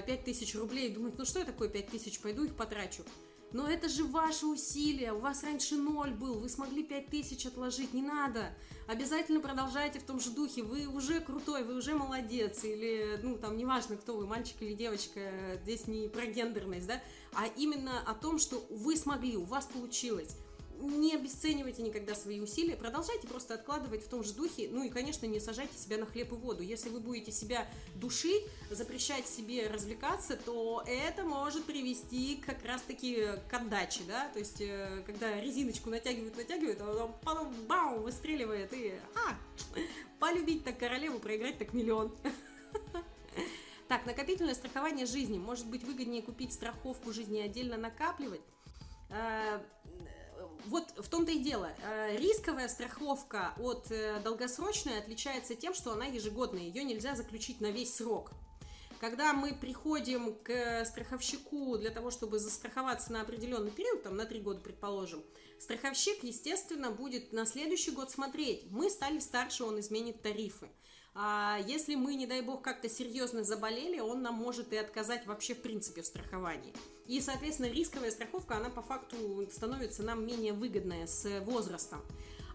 5000 0.07 0.55
а, 0.55 0.59
рублей 0.59 0.89
и 0.89 0.95
думает, 0.95 1.19
ну 1.19 1.25
что 1.25 1.41
я 1.41 1.45
такое 1.45 1.69
5000, 1.69 2.21
пойду 2.21 2.45
их 2.45 2.55
потрачу. 2.55 3.03
Но 3.53 3.69
это 3.69 3.89
же 3.89 4.05
ваши 4.05 4.45
усилия, 4.45 5.13
у 5.13 5.21
вас 5.21 5.45
раньше 5.45 5.77
ноль 5.77 6.11
был, 6.11 6.35
вы 6.35 6.49
смогли 6.49 6.83
5000 6.83 7.47
отложить, 7.47 7.95
не 7.95 8.03
надо. 8.03 8.51
Обязательно 8.89 9.41
продолжайте 9.41 10.01
в 10.01 10.03
том 10.03 10.21
же 10.21 10.31
духе, 10.31 10.63
вы 10.63 10.87
уже 10.87 11.21
крутой, 11.21 11.63
вы 11.63 11.77
уже 11.77 11.95
молодец, 11.95 12.65
или, 12.65 13.19
ну, 13.23 13.39
там, 13.39 13.57
неважно, 13.57 13.97
кто 13.97 14.17
вы, 14.17 14.27
мальчик 14.27 14.57
или 14.61 14.75
девочка, 14.75 15.21
здесь 15.63 15.87
не 15.87 16.09
про 16.09 16.27
гендерность, 16.27 16.87
да, 16.87 17.01
а 17.35 17.47
именно 17.57 18.01
о 18.01 18.15
том, 18.15 18.39
что 18.39 18.65
вы 18.69 18.97
смогли, 18.97 19.37
у 19.37 19.45
вас 19.45 19.67
получилось 19.67 20.37
не 20.81 21.15
обесценивайте 21.15 21.83
никогда 21.83 22.15
свои 22.15 22.41
усилия, 22.41 22.77
продолжайте 22.77 23.27
просто 23.27 23.55
откладывать 23.55 24.05
в 24.05 24.09
том 24.09 24.23
же 24.23 24.33
духе, 24.33 24.69
ну 24.71 24.85
и, 24.85 24.89
конечно, 24.89 25.27
не 25.27 25.41
сажайте 25.41 25.77
себя 25.77 25.99
на 25.99 26.07
хлеб 26.07 26.33
и 26.33 26.35
воду. 26.35 26.63
Если 26.63 26.89
вы 26.89 27.01
будете 27.01 27.33
себя 27.33 27.69
душить, 27.95 28.45
запрещать 28.71 29.27
себе 29.27 29.69
развлекаться, 29.69 30.37
то 30.37 30.83
это 30.87 31.25
может 31.25 31.65
привести 31.65 32.37
как 32.45 32.65
раз-таки 32.65 33.27
к 33.49 33.55
отдаче, 33.55 34.03
да, 34.07 34.29
то 34.29 34.39
есть, 34.39 34.61
э, 34.61 35.03
когда 35.07 35.41
резиночку 35.41 35.91
натягивают, 35.91 36.37
натягивают, 36.37 36.79
а 36.81 37.09
потом 37.25 37.53
бау, 37.67 38.01
выстреливает, 38.01 38.73
и, 38.73 38.95
а, 39.15 39.37
полюбить 40.19 40.65
так 40.65 40.79
королеву, 40.79 41.19
проиграть 41.19 41.59
так 41.59 41.73
миллион. 41.73 42.15
Так, 43.89 44.05
накопительное 44.05 44.55
страхование 44.55 45.07
жизни. 45.07 45.39
Может 45.39 45.67
быть 45.69 45.85
выгоднее 45.85 46.21
купить 46.21 46.53
страховку 46.53 47.13
жизни 47.13 47.39
и 47.39 47.43
отдельно 47.43 47.77
накапливать? 47.77 48.41
Вот 50.67 50.85
в 50.97 51.09
том-то 51.09 51.33
и 51.33 51.39
дело. 51.39 51.71
Э, 51.83 52.17
рисковая 52.17 52.69
страховка 52.69 53.55
от 53.59 53.91
э, 53.91 54.21
долгосрочной 54.25 54.99
отличается 54.99 55.55
тем, 55.55 55.75
что 55.75 55.93
она 55.93 56.07
ежегодная. 56.07 56.63
Ее 56.63 56.83
нельзя 56.83 57.15
заключить 57.15 57.61
на 57.61 57.71
весь 57.71 57.95
срок. 57.95 58.33
Когда 59.01 59.35
мы 59.35 59.53
приходим 59.53 60.35
к 60.43 60.85
страховщику 60.87 61.77
для 61.77 61.91
того, 61.91 62.11
чтобы 62.11 62.39
застраховаться 62.39 63.13
на 63.13 63.21
определенный 63.21 63.71
период, 63.71 64.03
там 64.03 64.17
на 64.17 64.25
три 64.25 64.41
года, 64.41 64.61
предположим, 64.61 65.23
страховщик, 65.59 66.25
естественно, 66.25 66.91
будет 66.91 67.33
на 67.33 67.45
следующий 67.45 67.91
год 67.91 68.11
смотреть. 68.11 68.65
Мы 68.71 68.89
стали 68.89 69.19
старше, 69.19 69.65
он 69.65 69.79
изменит 69.81 70.23
тарифы. 70.23 70.69
А 71.19 71.59
если 71.67 71.95
мы, 71.95 72.15
не 72.15 72.27
дай 72.27 72.43
бог, 72.43 72.61
как-то 72.61 72.91
серьезно 72.91 73.43
заболели, 73.43 74.01
он 74.01 74.21
нам 74.21 74.35
может 74.35 74.73
и 74.75 74.77
отказать 74.77 75.27
вообще 75.27 75.55
в 75.55 75.63
принципе 75.63 76.03
в 76.03 76.07
страховании. 76.07 76.75
И, 77.07 77.23
соответственно, 77.23 77.71
рисковая 77.71 78.11
страховка, 78.11 78.57
она 78.59 78.69
по 78.69 78.83
факту 78.83 79.17
становится 79.51 80.03
нам 80.03 80.27
менее 80.27 80.53
выгодная 80.53 81.07
с 81.07 81.41
возрастом. 81.41 82.03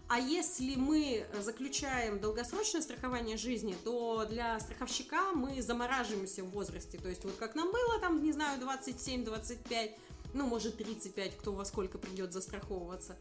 А 0.08 0.20
если 0.20 0.76
мы 0.76 1.26
заключаем 1.40 2.20
долгосрочное 2.20 2.82
страхование 2.82 3.36
жизни, 3.36 3.74
то 3.82 4.26
для 4.26 4.60
страховщика 4.60 5.32
мы 5.32 5.60
замораживаемся 5.60 6.44
в 6.44 6.50
возрасте. 6.50 6.98
То 6.98 7.08
есть 7.08 7.24
вот 7.24 7.34
как 7.38 7.54
нам 7.54 7.72
было 7.72 7.98
там, 7.98 8.22
не 8.22 8.30
знаю, 8.30 8.60
27-25, 8.60 9.92
ну, 10.34 10.46
может, 10.46 10.76
35, 10.76 11.36
кто 11.36 11.52
во 11.52 11.64
сколько 11.64 11.98
придет 11.98 12.32
застраховываться, 12.32 13.16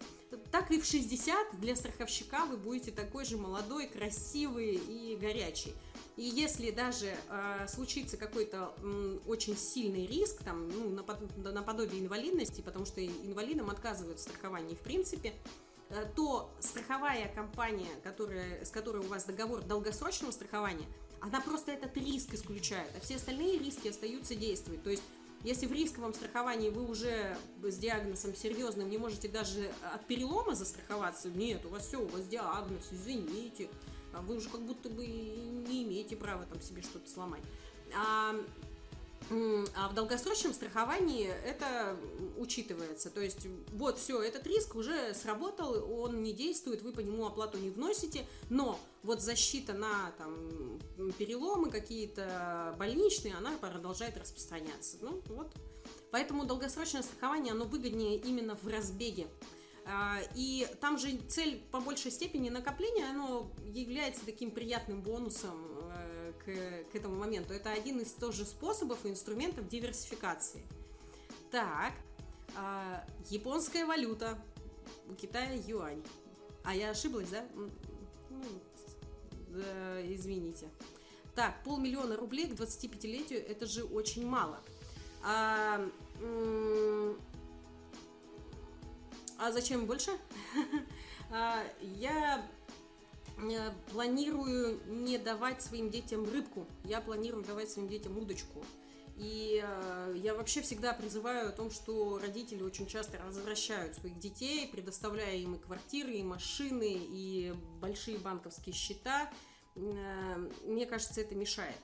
так 0.52 0.72
и 0.72 0.80
в 0.80 0.86
60 0.86 1.60
для 1.60 1.76
страховщика 1.76 2.46
вы 2.46 2.58
будете 2.58 2.92
такой 2.92 3.26
же 3.26 3.38
молодой, 3.38 3.88
красивый 3.88 4.76
и 4.76 5.18
горячий. 5.20 5.74
И 6.18 6.24
если 6.24 6.72
даже 6.72 7.16
э, 7.30 7.68
случится 7.68 8.18
какой-то 8.18 8.74
э, 8.78 9.20
очень 9.28 9.58
сильный 9.58 10.06
риск, 10.06 10.44
там, 10.44 10.70
ну, 10.70 10.90
наподобие 10.90 12.02
инвалидности, 12.02 12.62
потому 12.62 12.86
что 12.86 13.06
инвалидам 13.06 13.70
отказывают 13.70 14.20
в 14.20 14.22
страховании 14.22 14.76
в 14.76 14.80
принципе, 14.80 15.34
э, 15.90 16.06
то 16.16 16.52
страховая 16.60 17.34
компания, 17.34 17.90
которая, 18.04 18.64
с 18.66 18.70
которой 18.70 19.04
у 19.04 19.08
вас 19.08 19.24
договор 19.24 19.62
долгосрочного 19.62 20.32
страхования, 20.32 20.86
она 21.22 21.40
просто 21.40 21.72
этот 21.72 21.96
риск 21.98 22.34
исключает, 22.34 22.92
а 22.98 23.00
все 23.00 23.16
остальные 23.16 23.60
риски 23.60 23.88
остаются 23.88 24.36
действовать. 24.36 24.84
То 24.84 24.90
есть 24.90 25.04
если 25.44 25.66
в 25.66 25.72
рисковом 25.72 26.14
страховании 26.14 26.70
вы 26.70 26.86
уже 26.86 27.36
с 27.64 27.78
диагнозом 27.78 28.36
серьезным 28.36 28.90
не 28.90 28.98
можете 28.98 29.28
даже 29.28 29.72
от 29.94 30.06
перелома 30.06 30.56
застраховаться, 30.56 31.30
нет, 31.30 31.66
у 31.66 31.70
вас 31.70 31.88
все, 31.88 32.02
у 32.02 32.08
вас 32.08 32.28
диагноз, 32.28 32.90
извините, 32.92 33.70
а 34.14 34.22
вы 34.22 34.36
уже 34.36 34.50
как 34.50 34.62
будто 34.62 34.90
бы 34.90 35.06
не 35.06 35.84
имеете 35.84 36.16
права 36.16 36.46
там 36.46 36.62
себе 36.62 36.82
что-то 36.82 37.10
сломать. 37.10 37.44
А 37.96 38.36
А 39.76 39.88
в 39.88 39.94
долгосрочном 39.94 40.54
страховании 40.54 41.28
это 41.46 41.96
учитывается. 42.38 43.10
То 43.10 43.22
есть 43.22 43.48
вот 43.72 43.98
все, 43.98 44.22
этот 44.22 44.46
риск 44.46 44.76
уже 44.76 45.14
сработал, 45.14 45.90
он 46.02 46.22
не 46.22 46.34
действует, 46.34 46.82
вы 46.82 46.92
по 46.92 47.00
нему 47.00 47.26
оплату 47.26 47.58
не 47.58 47.70
вносите, 47.70 48.28
но 48.50 48.80
вот 49.04 49.22
защита 49.22 49.74
на 49.74 50.12
там, 50.18 50.80
переломы 51.18 51.70
какие-то 51.70 52.76
больничные, 52.78 53.36
она 53.36 53.52
продолжает 53.58 54.18
распространяться. 54.18 54.98
Ну 55.02 55.22
вот. 55.28 55.54
Поэтому 56.12 56.46
долгосрочное 56.46 57.04
страхование, 57.04 57.54
оно 57.54 57.66
выгоднее 57.66 58.18
именно 58.18 58.56
в 58.62 58.68
разбеге. 58.68 59.28
А, 59.86 60.20
и 60.36 60.68
там 60.80 60.98
же 60.98 61.18
цель 61.30 61.62
по 61.72 61.80
большей 61.80 62.12
степени 62.12 62.50
накопления, 62.50 63.10
оно 63.10 63.52
является 63.66 64.26
таким 64.26 64.52
приятным 64.52 65.02
бонусом 65.02 65.58
к, 66.46 66.92
к 66.92 66.96
этому 66.96 67.16
моменту. 67.16 67.54
Это 67.54 67.72
один 67.72 68.00
из 68.00 68.12
тоже 68.14 68.46
способов 68.46 69.06
и 69.06 69.10
инструментов 69.10 69.68
диверсификации. 69.68 70.64
Так, 71.52 71.94
э, 72.56 73.00
японская 73.30 73.86
валюта. 73.86 74.38
У 75.10 75.14
Китая 75.14 75.54
юань. 75.68 76.04
А 76.64 76.76
я 76.76 76.92
ошиблась, 76.92 77.30
да? 77.30 77.46
Ну, 77.54 77.70
да 79.50 80.14
извините. 80.14 80.70
Так, 81.36 81.64
полмиллиона 81.64 82.16
рублей 82.18 82.48
к 82.48 82.54
25-летию 82.54 83.46
это 83.48 83.66
же 83.66 83.84
очень 83.84 84.26
мало. 84.26 84.60
А, 85.24 85.88
а 89.38 89.52
зачем 89.52 89.86
больше? 89.86 90.12
А, 91.34 91.64
я 91.80 92.46
планирую 93.92 94.80
не 94.88 95.18
давать 95.18 95.62
своим 95.62 95.90
детям 95.90 96.26
рыбку, 96.26 96.66
я 96.86 97.02
планирую 97.02 97.44
давать 97.44 97.70
своим 97.70 97.88
детям 97.88 98.18
удочку. 98.18 98.64
И 99.18 99.62
э, 99.64 100.16
я 100.18 100.34
вообще 100.34 100.62
всегда 100.62 100.94
призываю 100.94 101.50
о 101.50 101.52
том, 101.52 101.70
что 101.70 102.18
родители 102.18 102.64
очень 102.64 102.88
часто 102.88 103.20
возвращают 103.24 103.96
своих 103.96 104.18
детей, 104.18 104.68
предоставляя 104.68 105.36
им 105.36 105.56
и 105.56 105.60
квартиры, 105.60 106.14
и 106.14 106.24
машины, 106.24 106.98
и 106.98 107.54
большие 107.80 108.18
банковские 108.18 108.74
счета. 108.74 109.30
Э, 109.76 110.50
мне 110.66 110.88
кажется, 110.88 111.22
это 111.22 111.36
мешает. 111.36 111.78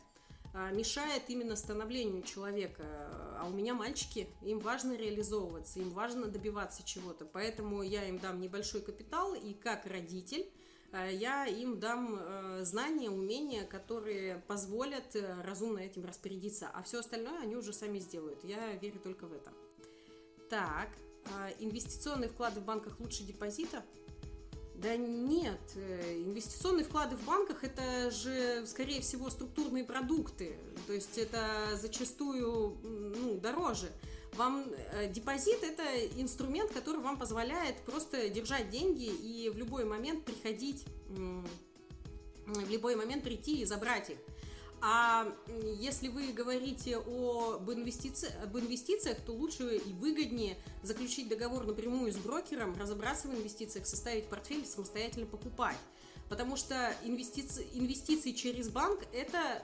А, 0.54 0.72
мешает 0.72 1.24
именно 1.28 1.56
становлению 1.56 2.24
человека. 2.24 2.84
А 3.40 3.46
у 3.48 3.54
меня 3.54 3.76
мальчики, 3.76 4.28
им 4.42 4.58
важно 4.58 4.98
реализовываться, 4.98 5.80
им 5.80 5.92
важно 5.92 6.26
добиваться 6.28 6.84
чего-то. 6.84 7.26
Поэтому 7.26 7.84
я 7.84 8.06
им 8.06 8.18
дам 8.18 8.40
небольшой 8.40 8.82
капитал, 8.82 9.36
и 9.36 9.54
как 9.54 9.86
родитель 9.86 10.48
Э, 10.48 10.57
я 11.06 11.46
им 11.46 11.80
дам 11.80 12.18
э, 12.20 12.64
знания, 12.64 13.10
умения, 13.10 13.66
которые 13.66 14.44
позволят 14.48 15.16
э, 15.16 15.42
разумно 15.44 15.80
этим 15.80 16.06
распорядиться, 16.06 16.70
а 16.74 16.84
все 16.84 17.00
остальное 17.00 17.40
они 17.42 17.56
уже 17.56 17.74
сами 17.74 18.00
сделают. 18.00 18.44
Я 18.44 18.74
верю 18.74 19.00
только 19.00 19.26
в 19.26 19.34
это. 19.34 19.52
Так, 20.50 20.90
инвестиционные 21.60 22.30
вклады 22.30 22.62
в 22.62 22.64
банках 22.64 23.00
лучше 23.00 23.24
депозита? 23.24 23.84
Да 24.76 24.96
нет, 24.96 25.60
инвестиционные 25.76 26.86
вклады 26.86 27.16
в 27.18 27.26
банках 27.26 27.64
это 27.64 28.12
же, 28.12 28.66
скорее 28.68 29.02
всего, 29.02 29.30
структурные 29.30 29.84
продукты. 29.84 30.56
То 30.86 30.94
есть 30.94 31.18
это 31.18 31.72
зачастую 31.74 32.78
ну, 32.84 33.40
дороже. 33.40 33.92
Вам 34.34 34.66
э, 34.92 35.10
депозит 35.10 35.64
это 35.64 35.84
инструмент, 36.22 36.72
который 36.72 37.02
вам 37.02 37.18
позволяет 37.18 37.78
просто 37.82 38.30
держать 38.30 38.70
деньги 38.70 39.06
и 39.06 39.50
в 39.50 39.58
любой 39.58 39.86
момент 39.86 40.26
приходить, 40.26 40.86
в 41.10 42.70
любой 42.70 42.96
момент 42.96 43.24
прийти 43.24 43.62
и 43.62 43.66
забрать 43.66 44.10
их. 44.10 44.18
А 44.80 45.28
если 45.80 46.08
вы 46.08 46.32
говорите 46.32 46.98
об, 46.98 47.70
инвестици... 47.72 48.32
об 48.44 48.58
инвестициях, 48.58 49.18
то 49.26 49.32
лучше 49.32 49.78
и 49.78 49.94
выгоднее 49.94 50.56
заключить 50.84 51.28
договор 51.30 51.66
напрямую 51.66 52.14
с 52.14 52.18
брокером, 52.18 52.78
разобраться 52.80 53.28
в 53.28 53.34
инвестициях, 53.34 53.88
составить 53.88 54.26
портфель 54.26 54.62
и 54.62 54.66
самостоятельно 54.66 55.26
покупать. 55.26 55.78
Потому 56.30 56.58
что 56.58 56.94
инвестиции, 57.04 57.68
инвестиции 57.74 58.34
через 58.34 58.70
банк– 58.70 59.00
это 59.14 59.64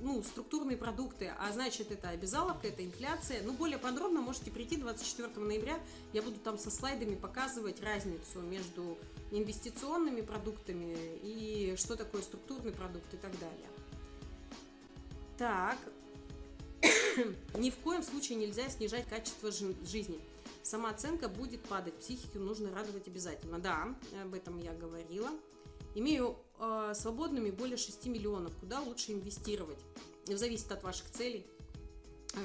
ну, 0.00 0.22
структурные 0.22 0.76
продукты, 0.76 1.32
а 1.38 1.52
значит 1.52 1.90
это 1.90 2.10
обязаловка, 2.10 2.68
это 2.68 2.84
инфляция. 2.84 3.42
Ну, 3.42 3.52
более 3.52 3.78
подробно 3.78 4.20
можете 4.20 4.50
прийти 4.50 4.76
24 4.76 5.28
ноября, 5.36 5.78
я 6.12 6.22
буду 6.22 6.38
там 6.38 6.58
со 6.58 6.70
слайдами 6.70 7.14
показывать 7.14 7.82
разницу 7.82 8.40
между 8.40 8.98
инвестиционными 9.30 10.20
продуктами 10.20 10.96
и 11.22 11.74
что 11.76 11.96
такое 11.96 12.22
структурный 12.22 12.72
продукт 12.72 13.12
и 13.12 13.16
так 13.16 13.32
далее. 13.38 13.68
Так, 15.38 15.78
ни 17.56 17.70
в 17.70 17.76
коем 17.76 18.02
случае 18.02 18.38
нельзя 18.38 18.68
снижать 18.68 19.06
качество 19.08 19.50
жизни. 19.50 20.20
Самооценка 20.62 21.28
будет 21.28 21.62
падать, 21.62 21.94
психику 21.94 22.38
нужно 22.38 22.74
радовать 22.74 23.06
обязательно. 23.06 23.58
Да, 23.58 23.94
об 24.22 24.34
этом 24.34 24.58
я 24.58 24.72
говорила. 24.72 25.30
Имею 25.94 26.36
свободными 26.94 27.50
более 27.50 27.76
6 27.76 28.06
миллионов. 28.06 28.56
Куда 28.56 28.80
лучше 28.80 29.12
инвестировать? 29.12 29.78
Зависит 30.26 30.70
от 30.72 30.82
ваших 30.82 31.10
целей. 31.10 31.46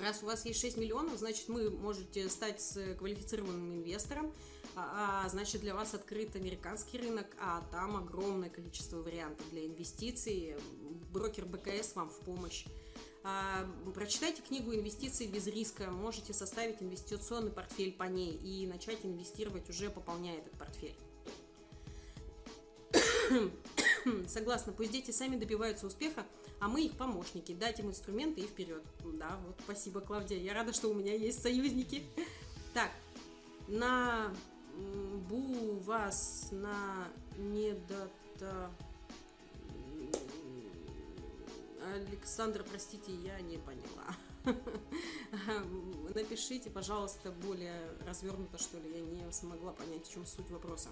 Раз 0.04 0.24
у 0.24 0.26
вас 0.26 0.46
есть 0.46 0.62
6 0.62 0.78
миллионов, 0.78 1.18
значит, 1.18 1.50
вы 1.50 1.70
можете 1.70 2.30
стать 2.30 2.64
квалифицированным 2.98 3.76
инвестором, 3.76 4.34
а, 4.76 5.24
а 5.26 5.30
значит, 5.30 5.60
для 5.60 5.76
вас 5.76 5.94
открыт 5.94 6.36
американский 6.38 6.98
рынок, 6.98 7.28
а 7.42 7.62
там 7.72 7.98
огромное 7.98 8.50
количество 8.50 8.98
вариантов 8.98 9.46
для 9.52 9.66
инвестиций. 9.66 10.56
Брокер 11.12 11.46
БКС 11.46 11.96
вам 11.96 12.10
в 12.10 12.20
помощь. 12.20 12.66
А, 13.24 13.68
прочитайте 13.94 14.42
книгу 14.42 14.74
«Инвестиции 14.74 15.28
без 15.28 15.46
риска», 15.46 15.92
можете 15.92 16.34
составить 16.34 16.82
инвестиционный 16.82 17.52
портфель 17.52 17.92
по 17.92 18.06
ней 18.06 18.32
и 18.32 18.66
начать 18.66 19.06
инвестировать 19.06 19.70
уже 19.70 19.90
пополняя 19.90 20.40
этот 20.40 20.54
портфель. 20.54 20.96
Согласна, 24.28 24.74
пусть 24.74 24.92
дети 24.92 25.12
сами 25.12 25.38
добиваются 25.38 25.88
успеха, 25.88 26.26
а 26.60 26.68
мы 26.68 26.86
их 26.86 26.98
помощники, 26.98 27.54
дать 27.54 27.80
им 27.80 27.90
инструменты 27.90 28.42
и 28.42 28.48
вперед. 28.48 28.84
Да, 29.14 29.40
вот 29.46 29.56
спасибо, 29.64 30.02
Клавдия. 30.02 30.40
Я 30.40 30.54
рада, 30.54 30.74
что 30.74 30.90
у 30.90 30.94
меня 30.94 31.14
есть 31.14 31.42
союзники. 31.42 32.04
Так, 32.74 32.92
на 33.68 34.34
бу 35.30 35.80
вас 35.80 36.50
на 36.52 37.08
недота... 37.38 38.72
Александр, 41.94 42.64
простите, 42.64 43.14
я 43.14 43.42
не 43.42 43.58
поняла. 43.58 44.16
Напишите, 46.14 46.70
пожалуйста, 46.70 47.32
более 47.32 47.92
развернуто, 48.08 48.58
что 48.58 48.78
ли. 48.78 48.92
Я 48.94 49.02
не 49.02 49.32
смогла 49.32 49.74
понять, 49.74 50.06
в 50.08 50.12
чем 50.12 50.26
суть 50.26 50.50
вопроса. 50.52 50.90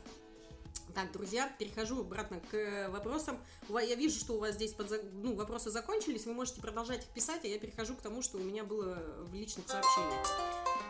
Так, 0.96 1.12
друзья, 1.12 1.54
перехожу 1.60 2.02
обратно 2.02 2.42
к 2.52 2.90
вопросам. 2.90 3.38
Я 3.70 3.96
вижу, 3.96 4.20
что 4.20 4.34
у 4.34 4.40
вас 4.40 4.56
здесь 4.56 4.74
под, 4.74 4.92
ну, 5.14 5.36
вопросы 5.36 5.70
закончились, 5.70 6.26
вы 6.26 6.34
можете 6.34 6.62
продолжать 6.62 7.06
их 7.06 7.10
писать, 7.10 7.46
а 7.46 7.48
я 7.48 7.60
перехожу 7.60 7.96
к 7.96 8.02
тому, 8.02 8.22
что 8.22 8.38
у 8.38 8.42
меня 8.42 8.64
было 8.64 8.96
в 9.20 9.34
личных 9.34 9.70
сообщениях. 9.70 10.28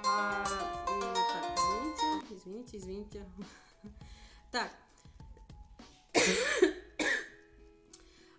А, 0.08 0.44
так, 0.46 1.58
извините, 1.58 2.36
извините, 2.36 2.78
извините. 2.78 3.26
Так. 4.52 4.72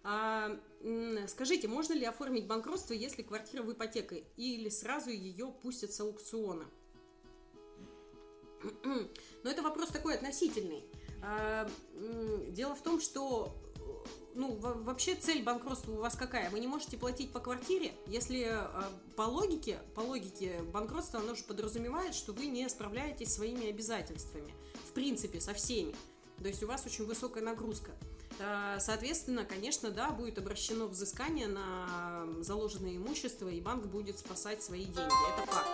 А, 0.03 0.59
скажите, 1.29 1.69
можно 1.69 1.93
ли 1.93 2.05
оформить 2.05 2.47
банкротство, 2.47 2.95
если 2.95 3.23
квартира 3.23 3.63
в 3.63 3.71
ипотеке, 3.73 4.25
или 4.37 4.69
сразу 4.71 5.11
ее 5.11 5.53
пустят 5.63 5.93
с 5.93 6.01
аукциона? 6.01 6.65
Но 8.85 9.51
это 9.51 9.63
вопрос 9.63 9.91
такой 9.91 10.15
относительный. 10.15 10.85
А, 11.23 11.69
дело 12.49 12.75
в 12.75 12.83
том, 12.83 13.01
что 13.01 13.55
ну, 14.35 14.55
вообще 14.57 15.15
цель 15.15 15.43
банкротства 15.43 15.93
у 15.93 15.97
вас 15.97 16.15
какая? 16.15 16.51
Вы 16.51 16.61
не 16.61 16.67
можете 16.67 16.97
платить 16.97 17.33
по 17.33 17.41
квартире, 17.41 17.93
если 18.07 18.45
а, 18.49 18.91
по 19.17 19.23
логике, 19.23 19.79
по 19.95 20.01
логике 20.01 20.63
банкротства 20.73 21.21
оно 21.21 21.35
же 21.35 21.43
подразумевает, 21.45 22.15
что 22.15 22.33
вы 22.33 22.47
не 22.47 22.69
справляетесь 22.69 23.35
своими 23.35 23.69
обязательствами. 23.69 24.55
В 24.89 24.93
принципе, 24.93 25.41
со 25.41 25.55
всеми. 25.55 25.95
То 26.41 26.49
есть 26.49 26.63
у 26.63 26.67
вас 26.67 26.87
очень 26.87 27.05
высокая 27.05 27.43
нагрузка. 27.43 27.93
А, 28.39 28.79
соответственно, 28.79 29.45
конечно, 29.45 29.91
да, 29.91 30.11
будет 30.11 30.39
обращено 30.39 30.87
взыскание 30.87 31.49
на 31.49 32.27
заложенное 32.41 32.97
имущество, 32.97 33.49
и 33.49 33.61
банк 33.61 33.87
будет 33.87 34.19
спасать 34.19 34.63
свои 34.63 34.85
деньги. 34.85 35.43
Это 35.43 35.53
факт. 35.53 35.71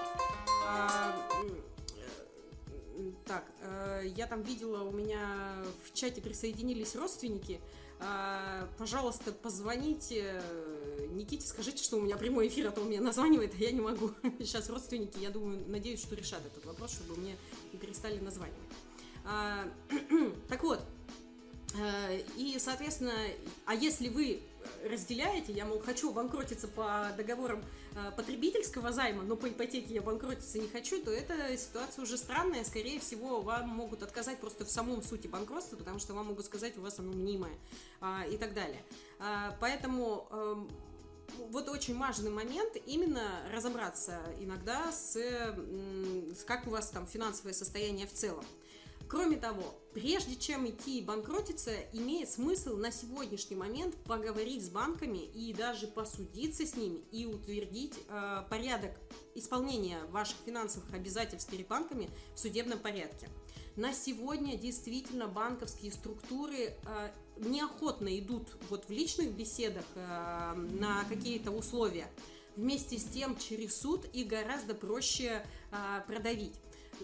Так, 3.26 3.44
э, 3.61 4.04
я 4.16 4.26
там 4.26 4.42
видела, 4.42 4.82
у 4.82 4.92
меня 4.92 5.64
в 5.85 5.92
чате 5.92 6.20
присоединились 6.20 6.94
родственники. 6.94 7.61
Э, 8.00 8.66
пожалуйста, 8.78 9.32
позвоните 9.32 10.42
Никите, 11.11 11.46
скажите, 11.46 11.82
что 11.82 11.96
у 11.96 12.00
меня 12.00 12.16
прямой 12.16 12.48
эфир, 12.48 12.68
а 12.68 12.70
то 12.70 12.80
он 12.80 12.90
меня 12.90 13.00
названивает, 13.00 13.52
а 13.54 13.59
я 13.59 13.72
не 13.72 13.80
могу. 13.80 14.11
Сейчас 14.38 14.68
родственники, 14.70 15.18
я 15.18 15.30
думаю, 15.30 15.62
надеюсь, 15.68 16.00
что 16.00 16.14
решат 16.14 16.44
этот 16.44 16.64
вопрос, 16.64 16.92
чтобы 16.92 17.16
мне 17.16 17.37
не 17.72 17.78
перестали 17.78 18.18
названивать. 18.18 18.56
Так 20.48 20.62
вот, 20.62 20.80
и, 22.37 22.56
соответственно, 22.61 23.12
а 23.64 23.74
если 23.74 24.09
вы 24.09 24.40
разделяете, 24.85 25.52
я, 25.52 25.64
мол, 25.64 25.79
хочу 25.79 26.12
банкротиться 26.12 26.68
по 26.68 27.12
договорам 27.16 27.64
э, 27.94 28.12
потребительского 28.16 28.92
займа, 28.92 29.22
но 29.22 29.37
по 29.37 29.48
ипотеке 29.48 29.94
я 29.94 30.02
банкротиться 30.02 30.59
не 30.59 30.68
хочу, 30.68 31.02
то 31.02 31.11
эта 31.11 31.57
ситуация 31.57 32.02
уже 32.02 32.16
странная, 32.16 32.64
скорее 32.64 33.00
всего, 33.00 33.42
вам 33.42 33.68
могут 33.68 34.02
отказать 34.02 34.38
просто 34.38 34.64
в 34.64 34.70
самом 34.70 35.02
сути 35.02 35.26
банкротства, 35.26 35.76
потому 35.76 35.98
что 35.98 36.14
вам 36.14 36.26
могут 36.26 36.44
сказать, 36.44 36.76
у 36.76 36.81
вас 36.81 36.98
оно 36.98 37.12
мнимое 37.12 37.55
а, 38.00 38.24
и 38.26 38.37
так 38.37 38.55
далее. 38.55 38.83
А, 39.18 39.57
поэтому 39.61 40.26
эм, 40.31 40.70
вот 41.50 41.68
очень 41.68 41.98
важный 41.98 42.31
момент 42.31 42.76
именно 42.87 43.42
разобраться 43.52 44.20
иногда 44.40 44.92
с, 44.92 45.16
с 45.16 46.44
как 46.44 46.66
у 46.66 46.70
вас 46.70 46.90
там 46.90 47.07
финансовое 47.07 47.52
состояние 47.52 48.07
в 48.07 48.12
целом. 48.12 48.44
Кроме 49.09 49.37
того, 49.37 49.62
прежде 49.95 50.35
чем 50.35 50.69
идти 50.69 51.01
банкротиться, 51.01 51.73
имеет 51.92 52.29
смысл 52.29 52.77
на 52.77 52.90
сегодняшний 52.90 53.55
момент 53.55 53.95
поговорить 54.05 54.64
с 54.64 54.69
банками 54.69 55.19
и 55.19 55.53
даже 55.53 55.87
посудиться 55.87 56.66
с 56.66 56.77
ними 56.77 57.01
и 57.12 57.25
утвердить 57.25 57.95
э, 58.09 58.42
порядок 58.51 58.92
исполнения 59.35 60.01
ваших 60.11 60.37
финансовых 60.45 60.92
обязательств 60.92 61.51
перед 61.51 61.69
банками 61.69 62.11
в 62.35 62.40
судебном 62.40 62.81
порядке. 62.81 63.29
На 63.77 63.92
сегодня 63.92 64.57
действительно 64.57 65.29
банковские 65.29 65.92
структуры 65.92 66.57
э, 66.57 66.73
неохотно 67.37 68.19
идут 68.19 68.57
вот 68.71 68.88
в 68.88 68.90
личных 68.90 69.31
беседах 69.33 69.85
э, 69.95 70.55
на 70.55 71.05
какие-то 71.05 71.53
условия. 71.53 72.09
Вместе 72.57 72.99
с 72.99 73.05
тем 73.05 73.37
через 73.37 73.79
суд 73.79 74.07
их 74.14 74.27
гораздо 74.29 74.75
проще 74.75 75.47
э, 75.71 75.77
продавить. 76.09 76.55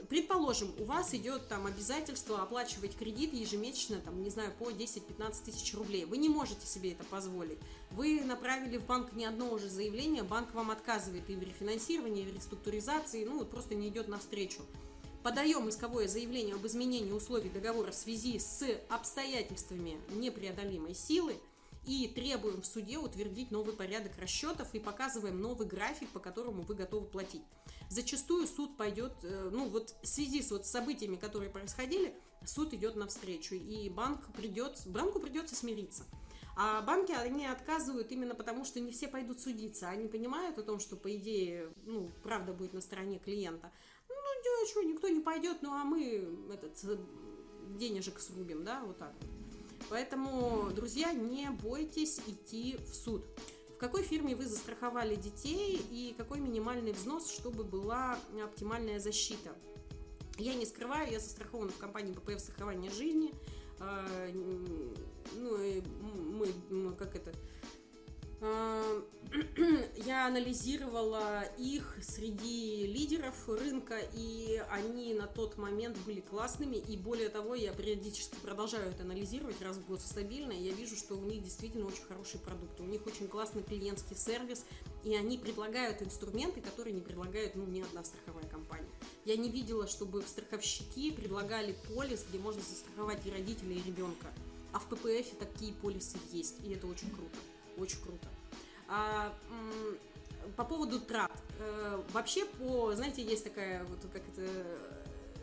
Предположим, 0.09 0.73
у 0.79 0.85
вас 0.85 1.15
идет 1.15 1.49
там 1.49 1.67
обязательство 1.67 2.43
оплачивать 2.43 2.97
кредит 2.97 3.33
ежемесячно, 3.33 3.99
там, 3.99 4.23
не 4.23 4.31
знаю, 4.31 4.53
по 4.59 4.71
10-15 4.71 5.45
тысяч 5.45 5.75
рублей. 5.75 6.05
Вы 6.05 6.19
не 6.19 6.29
можете 6.29 6.67
себе 6.67 6.93
это 6.93 7.05
позволить. 7.05 7.59
Вы 7.91 8.23
направили 8.23 8.77
в 8.77 8.87
банк 8.87 9.13
не 9.13 9.25
одно 9.25 9.53
уже 9.53 9.69
заявление, 9.69 10.23
банк 10.23 10.55
вам 10.55 10.71
отказывает 10.71 11.29
и 11.29 11.37
в 11.37 11.43
рефинансировании, 11.43 12.25
и 12.25 12.31
в 12.31 12.35
реструктуризации, 12.35 13.25
ну, 13.25 13.45
просто 13.45 13.75
не 13.75 13.89
идет 13.89 14.09
навстречу 14.09 14.63
подаем 15.23 15.69
исковое 15.69 16.09
заявление 16.09 16.57
об 16.57 16.67
изменении 16.67 17.13
условий 17.13 17.49
договора 17.49 17.93
в 17.93 17.95
связи 17.95 18.39
с 18.39 18.67
обстоятельствами 18.89 19.97
непреодолимой 20.11 20.95
силы 20.95 21.37
и 21.85 22.09
требуем 22.09 22.63
в 22.63 22.67
суде 22.67 22.99
утвердить 22.99 23.51
новый 23.51 23.75
порядок 23.75 24.13
расчетов 24.19 24.75
и 24.75 24.79
показываем 24.79 25.41
новый 25.41 25.67
график, 25.67 26.09
по 26.11 26.21
которому 26.21 26.63
вы 26.63 26.75
готовы 26.75 27.07
платить. 27.07 27.43
Зачастую 27.89 28.47
суд 28.47 28.77
пойдет, 28.77 29.13
э, 29.23 29.51
ну 29.53 29.69
вот 29.69 29.95
в 30.03 30.07
связи 30.07 30.43
с 30.43 30.51
вот 30.51 30.67
событиями, 30.67 31.17
которые 31.17 31.51
происходили, 31.51 32.15
суд 32.45 32.73
идет 32.73 32.97
навстречу, 32.97 33.55
и 33.55 33.89
банк 33.89 34.33
придет, 34.35 34.81
банку 34.87 35.21
придется 35.21 35.55
смириться. 35.55 36.05
А 36.57 36.83
банки, 36.83 37.13
они 37.13 37.47
отказывают 37.47 38.13
именно 38.13 38.35
потому, 38.35 38.65
что 38.65 38.79
не 38.79 38.93
все 38.93 39.09
пойдут 39.09 39.41
судиться. 39.41 39.89
Они 39.89 40.07
понимают 40.07 40.59
о 40.59 40.63
том, 40.63 40.81
что, 40.81 40.97
по 40.97 41.15
идее, 41.17 41.73
ну, 41.87 42.11
правда 42.23 42.53
будет 42.53 42.75
на 42.75 42.83
стороне 42.83 43.19
клиента 43.19 43.73
ну, 44.63 44.69
что, 44.69 44.83
никто 44.83 45.09
не 45.09 45.21
пойдет, 45.21 45.59
ну, 45.63 45.73
а 45.73 45.85
мы 45.85 46.29
этот 46.53 46.79
денежек 47.77 48.21
срубим, 48.21 48.65
да, 48.65 48.83
вот 48.85 48.99
так. 48.99 49.13
Поэтому, 49.91 50.71
друзья, 50.71 51.13
не 51.13 51.51
бойтесь 51.51 52.21
идти 52.27 52.79
в 52.91 52.95
суд. 52.95 53.25
В 53.75 53.79
какой 53.79 54.03
фирме 54.03 54.35
вы 54.37 54.47
застраховали 54.47 55.17
детей 55.17 55.81
и 55.91 56.15
какой 56.17 56.41
минимальный 56.41 56.93
взнос, 56.93 57.33
чтобы 57.33 57.65
была 57.65 58.19
оптимальная 58.43 59.01
защита? 59.01 59.51
Я 60.39 60.55
не 60.55 60.67
скрываю, 60.67 61.11
я 61.11 61.21
застрахована 61.21 61.73
в 61.73 61.79
компании 61.79 62.15
ППФ 62.15 62.41
страхования 62.41 62.91
жизни. 62.91 63.33
А, 63.81 64.07
ну, 65.35 65.59
мы, 66.71 66.93
как 66.95 67.17
это, 67.17 67.33
я 70.05 70.27
анализировала 70.27 71.45
их 71.59 71.97
среди 72.03 72.87
лидеров 72.87 73.49
рынка, 73.49 73.99
и 74.15 74.63
они 74.69 75.15
на 75.15 75.27
тот 75.27 75.57
момент 75.59 75.97
были 76.05 76.21
классными, 76.21 76.77
и 76.77 76.97
более 76.97 77.29
того, 77.29 77.55
я 77.55 77.73
периодически 77.73 78.35
продолжаю 78.43 78.91
это 78.91 79.05
анализировать 79.05 79.63
раз 79.63 79.77
в 79.77 79.87
год 79.87 80.01
стабильно, 80.01 80.53
и 80.53 80.63
я 80.63 80.73
вижу, 80.73 80.97
что 80.97 81.15
у 81.15 81.25
них 81.25 81.43
действительно 81.45 81.87
очень 81.87 82.03
хорошие 82.03 82.41
продукты, 82.41 82.83
у 82.83 82.87
них 82.87 83.07
очень 83.07 83.29
классный 83.29 83.63
клиентский 83.63 84.17
сервис, 84.17 84.65
и 85.05 85.15
они 85.15 85.39
предлагают 85.39 86.03
инструменты, 86.03 86.61
которые 86.61 86.93
не 86.95 87.01
предлагает 87.01 87.55
ну, 87.55 87.65
ни 87.65 87.81
одна 87.81 88.03
страховая 88.03 88.49
компания. 88.49 88.91
Я 89.25 89.37
не 89.37 89.51
видела, 89.51 89.87
чтобы 89.87 90.23
страховщики 90.23 91.13
предлагали 91.13 91.77
полис, 91.95 92.27
где 92.29 92.39
можно 92.39 92.61
застраховать 92.61 93.25
и 93.25 93.31
родителей, 93.31 93.79
и 93.79 93.87
ребенка. 93.87 94.27
А 94.73 94.81
в 94.81 94.87
ППФ 94.89 95.39
такие 95.39 95.73
полисы 95.75 96.19
есть, 96.33 96.57
и 96.65 96.73
это 96.73 96.87
очень 96.87 97.11
круто. 97.11 97.37
Очень 97.83 98.01
круто. 98.01 98.29
А, 98.87 99.35
по 100.57 100.65
поводу 100.65 101.01
трат. 101.01 101.33
Э, 101.59 102.01
вообще, 102.13 102.45
по, 102.45 102.95
знаете, 102.95 103.23
есть 103.23 103.43
такая 103.43 103.83
вот 103.85 103.99
как 104.13 104.23
это 104.29 104.43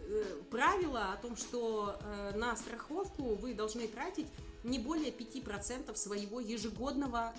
э, 0.08 0.24
правило 0.50 1.12
о 1.12 1.18
том, 1.18 1.36
что 1.36 2.00
э, 2.02 2.38
на 2.38 2.56
страховку 2.56 3.36
вы 3.36 3.54
должны 3.54 3.90
тратить 3.90 4.28
не 4.64 4.80
более 4.80 5.12
5% 5.12 5.94
своего 5.96 6.40
ежегодного 6.40 7.34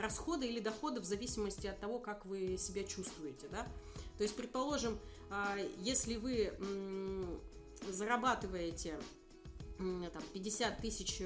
расхода 0.00 0.44
или 0.44 0.58
дохода 0.58 1.00
в 1.00 1.04
зависимости 1.04 1.68
от 1.68 1.78
того, 1.78 2.00
как 2.00 2.26
вы 2.26 2.56
себя 2.58 2.82
чувствуете. 2.82 3.46
Да? 3.52 3.64
То 4.18 4.24
есть, 4.24 4.34
предположим, 4.34 4.98
если 5.78 6.16
вы 6.16 6.52
зарабатываете 7.88 8.98
там, 9.78 10.22
50 10.32 10.80
тысяч, 10.80 11.18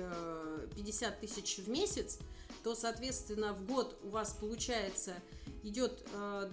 50 0.77 1.21
тысяч 1.21 1.59
в 1.61 1.71
месяц, 1.71 2.19
то, 2.69 2.75
соответственно, 2.75 3.55
в 3.55 3.65
год 3.65 3.99
у 4.03 4.11
вас 4.11 4.37
получается 4.39 5.15
идет 5.63 6.07
э, 6.13 6.51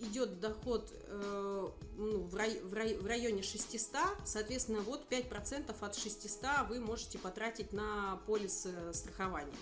идет 0.00 0.40
доход 0.40 0.92
э, 0.92 1.68
ну, 1.96 2.22
в, 2.24 2.34
рай, 2.34 2.58
в, 2.62 2.74
рай, 2.74 2.96
в 2.96 3.06
районе 3.06 3.44
600, 3.44 3.92
соответственно, 4.24 4.80
вот 4.80 5.06
5% 5.08 5.72
от 5.80 5.94
600 5.96 6.68
вы 6.68 6.80
можете 6.80 7.18
потратить 7.18 7.72
на 7.72 8.20
полис 8.26 8.66
э, 8.66 8.92
страхования. 8.92 9.54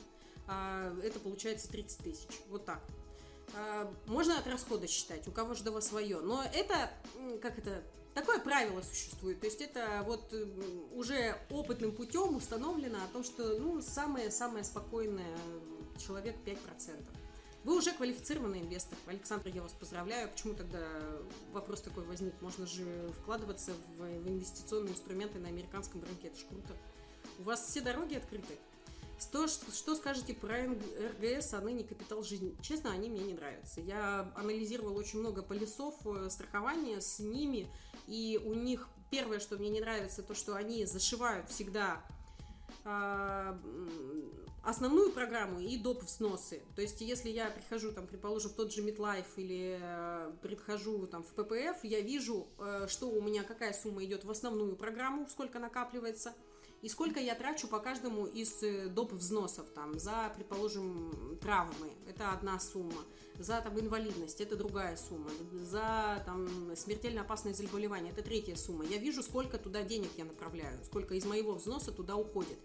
А, 0.46 0.90
это 1.02 1.20
получается 1.20 1.68
30 1.68 1.98
тысяч. 1.98 2.28
Вот 2.48 2.64
так. 2.64 2.80
А, 3.54 3.92
можно 4.06 4.38
от 4.38 4.46
расхода 4.46 4.86
считать, 4.86 5.28
у 5.28 5.32
кого 5.32 5.52
же 5.52 5.64
свое. 5.82 6.20
Но 6.20 6.42
это, 6.54 6.90
как 7.42 7.58
это, 7.58 7.82
Такое 8.14 8.38
правило 8.38 8.80
существует, 8.80 9.40
то 9.40 9.46
есть 9.46 9.60
это 9.60 10.04
вот 10.06 10.32
уже 10.92 11.36
опытным 11.50 11.90
путем 11.90 12.36
установлено 12.36 12.98
о 13.02 13.12
том, 13.12 13.24
что 13.24 13.58
ну, 13.58 13.82
самое-самое 13.82 14.62
спокойное 14.62 15.36
человек 15.98 16.36
5%. 16.44 16.58
Вы 17.64 17.78
уже 17.78 17.92
квалифицированный 17.92 18.60
инвестор. 18.60 18.98
Александр, 19.06 19.48
я 19.48 19.62
вас 19.62 19.72
поздравляю. 19.72 20.28
Почему 20.28 20.52
тогда 20.52 20.86
вопрос 21.52 21.80
такой 21.80 22.04
возник? 22.04 22.34
Можно 22.42 22.66
же 22.66 23.10
вкладываться 23.20 23.72
в, 23.72 24.02
в 24.02 24.28
инвестиционные 24.28 24.92
инструменты 24.92 25.38
на 25.38 25.48
американском 25.48 26.02
рынке. 26.02 26.28
Это 26.28 26.38
ж 26.38 26.44
круто. 26.48 26.76
У 27.38 27.42
вас 27.44 27.66
все 27.66 27.80
дороги 27.80 28.16
открыты. 28.16 28.58
Что, 29.18 29.48
что 29.48 29.94
скажете 29.94 30.34
про 30.34 30.64
РГС, 30.66 31.54
а 31.54 31.60
ныне 31.62 31.84
капитал 31.84 32.22
жизни? 32.22 32.54
Честно, 32.60 32.90
они 32.90 33.08
мне 33.08 33.22
не 33.22 33.32
нравятся. 33.32 33.80
Я 33.80 34.30
анализировала 34.36 34.98
очень 34.98 35.20
много 35.20 35.42
полисов 35.42 35.94
э, 36.04 36.28
страхования 36.28 37.00
с 37.00 37.20
ними, 37.20 37.66
и 38.06 38.38
у 38.44 38.52
них 38.52 38.88
первое, 39.10 39.38
что 39.38 39.56
мне 39.56 39.70
не 39.70 39.80
нравится, 39.80 40.22
то, 40.22 40.34
что 40.34 40.54
они 40.56 40.84
зашивают 40.84 41.48
всегда 41.48 42.02
а, 42.84 43.58
основную 44.64 45.12
программу 45.12 45.60
и 45.60 45.76
доп. 45.76 46.02
взносы. 46.02 46.62
То 46.74 46.82
есть, 46.82 47.00
если 47.00 47.28
я 47.28 47.50
прихожу, 47.50 47.92
там, 47.92 48.06
предположим, 48.06 48.50
в 48.50 48.54
тот 48.54 48.72
же 48.72 48.82
MetLife 48.82 49.26
или 49.36 49.78
э, 49.80 50.32
прихожу 50.42 51.06
там, 51.06 51.22
в 51.22 51.34
PPF, 51.34 51.76
я 51.82 52.00
вижу, 52.00 52.46
э, 52.58 52.86
что 52.88 53.10
у 53.10 53.20
меня, 53.20 53.42
какая 53.42 53.72
сумма 53.72 54.04
идет 54.04 54.24
в 54.24 54.30
основную 54.30 54.76
программу, 54.76 55.28
сколько 55.28 55.58
накапливается– 55.58 56.34
и 56.84 56.88
сколько 56.90 57.18
я 57.18 57.34
трачу 57.34 57.66
по 57.66 57.78
каждому 57.78 58.26
из 58.26 58.62
э, 58.62 58.88
доп. 58.88 59.12
взносов, 59.12 59.70
там, 59.70 59.98
за, 59.98 60.30
предположим, 60.36 61.38
травмы, 61.40 61.90
это 62.06 62.32
одна 62.32 62.60
сумма, 62.60 63.00
за 63.38 63.62
там, 63.62 63.80
инвалидность, 63.80 64.42
это 64.42 64.54
другая 64.54 64.94
сумма, 64.98 65.30
за 65.54 66.22
там, 66.26 66.76
смертельно 66.76 67.22
опасное 67.22 67.54
заболевание, 67.54 68.12
это 68.12 68.20
третья 68.20 68.54
сумма. 68.54 68.84
Я 68.84 68.98
вижу, 68.98 69.22
сколько 69.22 69.56
туда 69.56 69.82
денег 69.82 70.10
я 70.18 70.26
направляю, 70.26 70.78
сколько 70.84 71.14
из 71.14 71.24
моего 71.24 71.54
взноса 71.54 71.90
туда 71.90 72.16
уходит. 72.16 72.58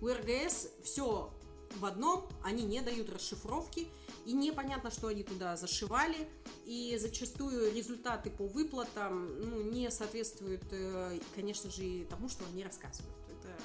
У 0.00 0.08
РГС 0.08 0.70
все 0.82 1.30
в 1.76 1.84
одном, 1.84 2.28
они 2.42 2.64
не 2.64 2.80
дают 2.80 3.10
расшифровки, 3.10 3.88
и 4.24 4.32
непонятно, 4.32 4.90
что 4.90 5.08
они 5.08 5.22
туда 5.22 5.56
зашивали, 5.56 6.28
и 6.64 6.96
зачастую 6.98 7.74
результаты 7.74 8.30
по 8.30 8.46
выплатам 8.46 9.40
ну, 9.40 9.62
не 9.62 9.90
соответствуют, 9.90 10.64
э, 10.70 11.20
конечно 11.34 11.70
же, 11.70 12.06
тому, 12.06 12.28
что 12.28 12.44
они 12.46 12.64
рассказывают 12.64 13.16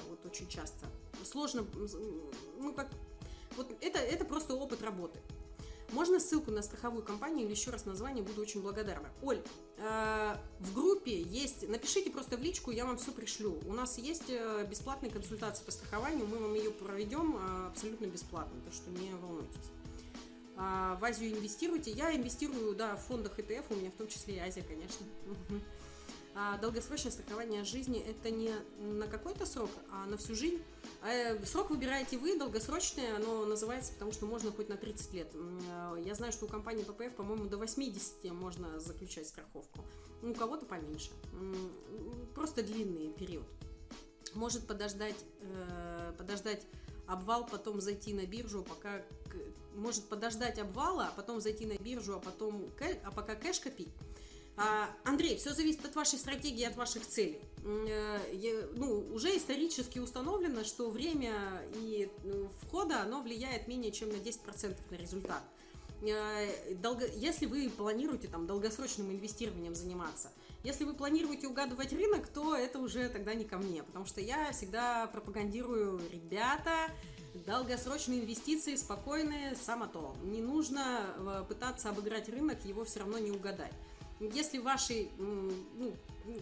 вот 0.08 0.24
очень 0.26 0.48
часто. 0.48 0.86
Сложно, 1.24 1.66
ну 2.58 2.72
как, 2.74 2.90
вот 3.56 3.70
это, 3.80 3.98
это 3.98 4.24
просто 4.24 4.54
опыт 4.54 4.82
работы. 4.82 5.18
Можно 5.92 6.18
ссылку 6.18 6.50
на 6.50 6.62
страховую 6.62 7.04
компанию 7.04 7.46
или 7.46 7.52
еще 7.52 7.70
раз 7.70 7.84
название, 7.84 8.24
буду 8.24 8.40
очень 8.40 8.62
благодарна. 8.62 9.08
Оль, 9.22 9.42
Э, 9.84 10.36
в 10.60 10.74
группе 10.74 11.20
есть, 11.22 11.68
напишите 11.68 12.10
просто 12.10 12.36
в 12.36 12.40
личку, 12.40 12.70
я 12.70 12.86
вам 12.86 12.98
все 12.98 13.10
пришлю. 13.10 13.58
У 13.66 13.72
нас 13.72 13.98
есть 13.98 14.28
э, 14.28 14.64
бесплатная 14.70 15.10
консультация 15.10 15.64
по 15.64 15.72
страхованию, 15.72 16.24
мы 16.24 16.38
вам 16.38 16.54
ее 16.54 16.70
проведем 16.70 17.36
э, 17.36 17.66
абсолютно 17.66 18.06
бесплатно, 18.06 18.60
так 18.64 18.72
что 18.72 18.90
не 18.90 19.12
волнуйтесь. 19.14 19.70
А, 20.56 20.96
в 21.00 21.04
Азию 21.04 21.32
инвестируйте. 21.32 21.90
Я 21.90 22.14
инвестирую, 22.14 22.76
да, 22.76 22.94
в 22.94 23.00
фондах 23.06 23.36
ETF, 23.38 23.64
у 23.70 23.74
меня 23.74 23.90
в 23.90 23.94
том 23.94 24.06
числе 24.06 24.36
и 24.36 24.38
Азия, 24.38 24.62
конечно. 24.62 25.04
А 26.34 26.56
долгосрочное 26.58 27.12
страхование 27.12 27.62
жизни 27.64 28.00
это 28.00 28.30
не 28.30 28.52
на 28.78 29.06
какой-то 29.06 29.44
срок, 29.44 29.70
а 29.90 30.06
на 30.06 30.16
всю 30.16 30.34
жизнь. 30.34 30.62
А, 31.02 31.36
срок 31.44 31.70
выбираете 31.70 32.16
вы, 32.16 32.38
долгосрочное, 32.38 33.16
оно 33.16 33.44
называется, 33.44 33.92
потому 33.92 34.12
что 34.12 34.24
можно 34.24 34.50
хоть 34.50 34.68
на 34.68 34.76
30 34.76 35.12
лет. 35.12 35.28
Я 36.04 36.14
знаю, 36.14 36.32
что 36.32 36.46
у 36.46 36.48
компании 36.48 36.84
ППФ, 36.84 37.14
по-моему, 37.16 37.44
до 37.44 37.58
80 37.58 38.32
можно 38.32 38.80
заключать 38.80 39.28
страховку. 39.28 39.84
У 40.22 40.32
кого-то 40.32 40.64
поменьше. 40.64 41.10
Просто 42.34 42.62
длинный 42.62 43.12
период. 43.12 43.46
Может 44.34 44.66
подождать, 44.66 45.16
э, 45.40 46.14
подождать 46.16 46.66
обвал, 47.06 47.44
потом 47.44 47.80
зайти 47.80 48.14
на 48.14 48.24
биржу, 48.24 48.62
пока 48.62 49.02
может 49.74 50.04
подождать 50.04 50.58
обвала, 50.58 51.08
а 51.08 51.12
потом 51.12 51.40
зайти 51.40 51.66
на 51.66 51.76
биржу, 51.76 52.16
а 52.16 52.20
потом 52.20 52.70
а 53.04 53.10
пока 53.10 53.34
кэш 53.34 53.60
копить. 53.60 53.88
А, 54.56 54.90
Андрей, 55.04 55.36
все 55.36 55.54
зависит 55.54 55.84
от 55.84 55.94
вашей 55.94 56.18
стратегии, 56.18 56.64
от 56.64 56.76
ваших 56.76 57.06
целей. 57.06 57.40
Э, 57.64 58.18
ну, 58.74 59.06
уже 59.14 59.36
исторически 59.36 59.98
установлено, 59.98 60.64
что 60.64 60.90
время 60.90 61.62
и 61.74 62.10
ну, 62.24 62.50
входа, 62.60 63.00
оно 63.02 63.22
влияет 63.22 63.68
менее 63.68 63.92
чем 63.92 64.10
на 64.10 64.16
10% 64.16 64.76
на 64.90 64.94
результат. 64.94 65.42
Э, 66.02 66.48
если 67.16 67.46
вы 67.46 67.70
планируете 67.70 68.28
там 68.28 68.46
долгосрочным 68.46 69.10
инвестированием 69.10 69.74
заниматься, 69.74 70.30
если 70.64 70.84
вы 70.84 70.94
планируете 70.94 71.48
угадывать 71.48 71.92
рынок, 71.92 72.28
то 72.28 72.54
это 72.54 72.78
уже 72.78 73.08
тогда 73.08 73.34
не 73.34 73.44
ко 73.44 73.58
мне, 73.58 73.82
потому 73.82 74.06
что 74.06 74.20
я 74.20 74.52
всегда 74.52 75.06
пропагандирую, 75.06 76.00
ребята, 76.10 76.90
долгосрочные 77.46 78.20
инвестиции 78.20 78.76
спокойные, 78.76 79.56
само 79.56 79.86
то. 79.86 80.14
Не 80.24 80.42
нужно 80.42 81.06
э, 81.16 81.44
пытаться 81.48 81.88
обыграть 81.88 82.28
рынок, 82.28 82.64
его 82.64 82.84
все 82.84 83.00
равно 83.00 83.18
не 83.18 83.30
угадать. 83.30 83.72
Если 84.32 84.58
в 84.58 84.64
вашей 84.64 85.10
ну, 85.18 85.94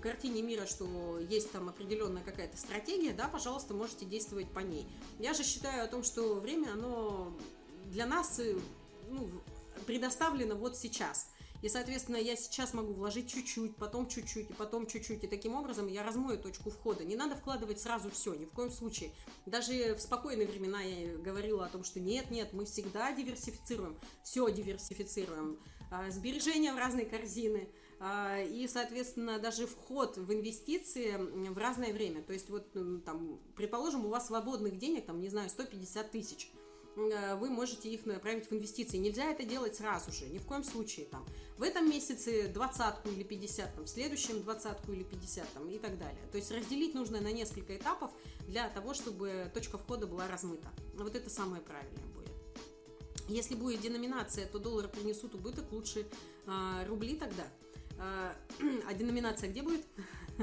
картине 0.03 0.43
мира, 0.43 0.67
что 0.67 1.19
есть 1.19 1.51
там 1.51 1.69
определенная 1.69 2.23
какая-то 2.23 2.57
стратегия, 2.57 3.13
да, 3.13 3.29
пожалуйста, 3.29 3.73
можете 3.73 4.05
действовать 4.05 4.51
по 4.51 4.61
ней. 4.61 4.87
Я 5.19 5.33
же 5.33 5.43
считаю 5.45 5.85
о 5.85 5.87
том, 5.87 6.03
что 6.03 6.35
время, 6.35 6.73
оно 6.73 7.33
для 7.87 8.07
нас 8.07 8.39
э, 8.39 8.59
ну, 9.09 9.29
предоставлено 9.87 10.55
вот 10.55 10.77
сейчас. 10.77 11.29
И, 11.63 11.69
соответственно, 11.69 12.17
я 12.17 12.37
сейчас 12.37 12.73
могу 12.73 12.95
вложить 12.95 13.31
чуть-чуть, 13.31 13.77
потом 13.77 14.09
чуть-чуть, 14.09 14.51
и 14.51 14.53
потом 14.55 14.87
чуть-чуть. 14.87 15.25
И 15.25 15.27
таким 15.27 15.55
образом 15.55 15.89
я 15.89 16.03
размою 16.03 16.39
точку 16.39 16.71
входа. 16.71 17.05
Не 17.05 17.17
надо 17.17 17.37
вкладывать 17.37 17.81
сразу 17.81 18.11
все, 18.11 18.35
ни 18.35 18.47
в 18.47 18.51
коем 18.51 18.71
случае. 18.71 19.11
Даже 19.45 19.95
в 19.95 20.01
спокойные 20.01 20.47
времена 20.47 20.81
я 20.81 21.19
говорила 21.19 21.67
о 21.67 21.69
том, 21.69 21.85
что 21.85 22.01
нет, 22.01 22.31
нет, 22.31 22.55
мы 22.55 22.65
всегда 22.65 23.13
диверсифицируем. 23.13 23.99
Все 24.23 24.51
диверсифицируем. 24.51 25.59
А, 25.91 26.11
сбережения 26.11 26.73
в 26.73 26.79
разные 26.79 27.05
корзины, 27.05 27.69
а, 27.99 28.41
и, 28.41 28.69
соответственно, 28.69 29.39
даже 29.39 29.67
вход 29.67 30.17
в 30.17 30.33
инвестиции 30.33 31.17
в 31.51 31.59
разное 31.59 31.93
время. 31.93 32.23
То 32.23 32.33
есть, 32.33 32.49
вот, 32.49 32.71
там, 33.05 33.41
предположим, 33.57 34.07
у 34.07 34.09
вас 34.09 34.29
свободных 34.29 34.79
денег, 34.79 35.07
там, 35.07 35.21
не 35.21 35.29
знаю, 35.29 35.51
150 35.51 36.11
тысяч, 36.13 36.53
а, 36.97 37.35
вы 37.37 37.51
можете 37.51 37.91
их 37.91 38.07
направить 38.07 38.49
в 38.49 38.53
инвестиции. 38.53 38.99
Нельзя 38.99 39.31
это 39.33 39.45
делать 39.45 39.75
сразу 39.77 40.13
же, 40.13 40.27
ни 40.27 40.39
в 40.39 40.47
коем 40.47 40.63
случае. 40.63 41.07
Там, 41.07 41.27
в 41.59 41.63
этом 41.63 41.91
месяце 41.91 42.49
двадцатку 42.49 43.09
или 43.11 43.25
50, 43.25 43.75
там, 43.75 43.85
в 43.85 43.89
следующем 43.89 44.43
двадцатку 44.43 44.93
или 44.93 45.03
50 45.03 45.53
там, 45.53 45.69
и 45.69 45.79
так 45.79 45.99
далее. 45.99 46.23
То 46.31 46.39
есть 46.39 46.51
разделить 46.53 46.95
нужно 46.95 47.21
на 47.21 47.33
несколько 47.33 47.77
этапов 47.77 48.13
для 48.47 48.69
того, 48.71 48.95
чтобы 48.95 49.51
точка 49.53 49.77
входа 49.77 50.07
была 50.07 50.29
размыта. 50.29 50.69
Вот 50.95 51.17
это 51.17 51.29
самое 51.29 51.63
правильное 51.63 52.07
будет. 52.15 52.30
Если 53.31 53.55
будет 53.55 53.81
деноминация, 53.81 54.47
то 54.47 54.59
доллары 54.59 54.89
принесут 54.89 55.37
убыток, 55.37 55.71
лучше 55.71 56.05
а, 56.47 56.85
рубли 56.87 57.15
тогда. 57.15 57.45
А, 57.97 58.35
а 58.89 58.95
деноминация 58.95 59.49
где 59.49 59.63
будет? 59.63 59.87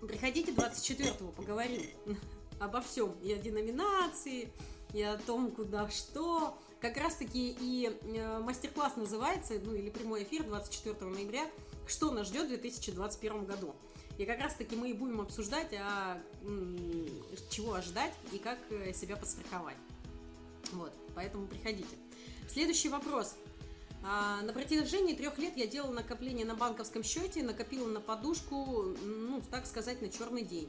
Приходите 0.00 0.50
24-го, 0.50 1.30
поговорим 1.30 1.86
обо 2.60 2.80
всем. 2.80 3.12
И 3.22 3.32
о 3.32 3.36
деноминации, 3.36 4.52
и 4.92 5.02
о 5.02 5.16
том, 5.16 5.52
куда 5.52 5.88
что. 5.90 6.58
Как 6.80 6.96
раз 6.96 7.14
таки 7.14 7.56
и 7.60 7.96
э, 8.02 8.40
мастер-класс 8.40 8.96
называется, 8.96 9.60
ну 9.62 9.74
или 9.74 9.90
прямой 9.90 10.24
эфир 10.24 10.42
24 10.42 11.04
ноября, 11.04 11.48
что 11.86 12.10
нас 12.10 12.26
ждет 12.26 12.46
в 12.46 12.48
2021 12.48 13.44
году. 13.44 13.76
И 14.20 14.26
как 14.26 14.38
раз 14.38 14.54
таки 14.54 14.76
мы 14.76 14.90
и 14.90 14.92
будем 14.92 15.22
обсуждать, 15.22 15.72
а, 15.72 16.20
чего 17.48 17.72
ожидать 17.72 18.12
и 18.32 18.36
как 18.38 18.58
э, 18.68 18.92
себя 18.92 19.16
подстраховать. 19.16 19.78
Вот, 20.72 20.92
поэтому 21.14 21.46
приходите. 21.46 21.88
Следующий 22.46 22.90
вопрос. 22.90 23.34
А, 24.04 24.42
на 24.42 24.52
протяжении 24.52 25.14
трех 25.14 25.38
лет 25.38 25.56
я 25.56 25.66
делала 25.66 25.94
накопление 25.94 26.44
на 26.44 26.54
банковском 26.54 27.02
счете, 27.02 27.42
накопила 27.42 27.88
на 27.88 28.02
подушку, 28.02 28.94
ну, 29.02 29.42
так 29.50 29.64
сказать, 29.64 30.02
на 30.02 30.10
черный 30.10 30.44
день. 30.44 30.68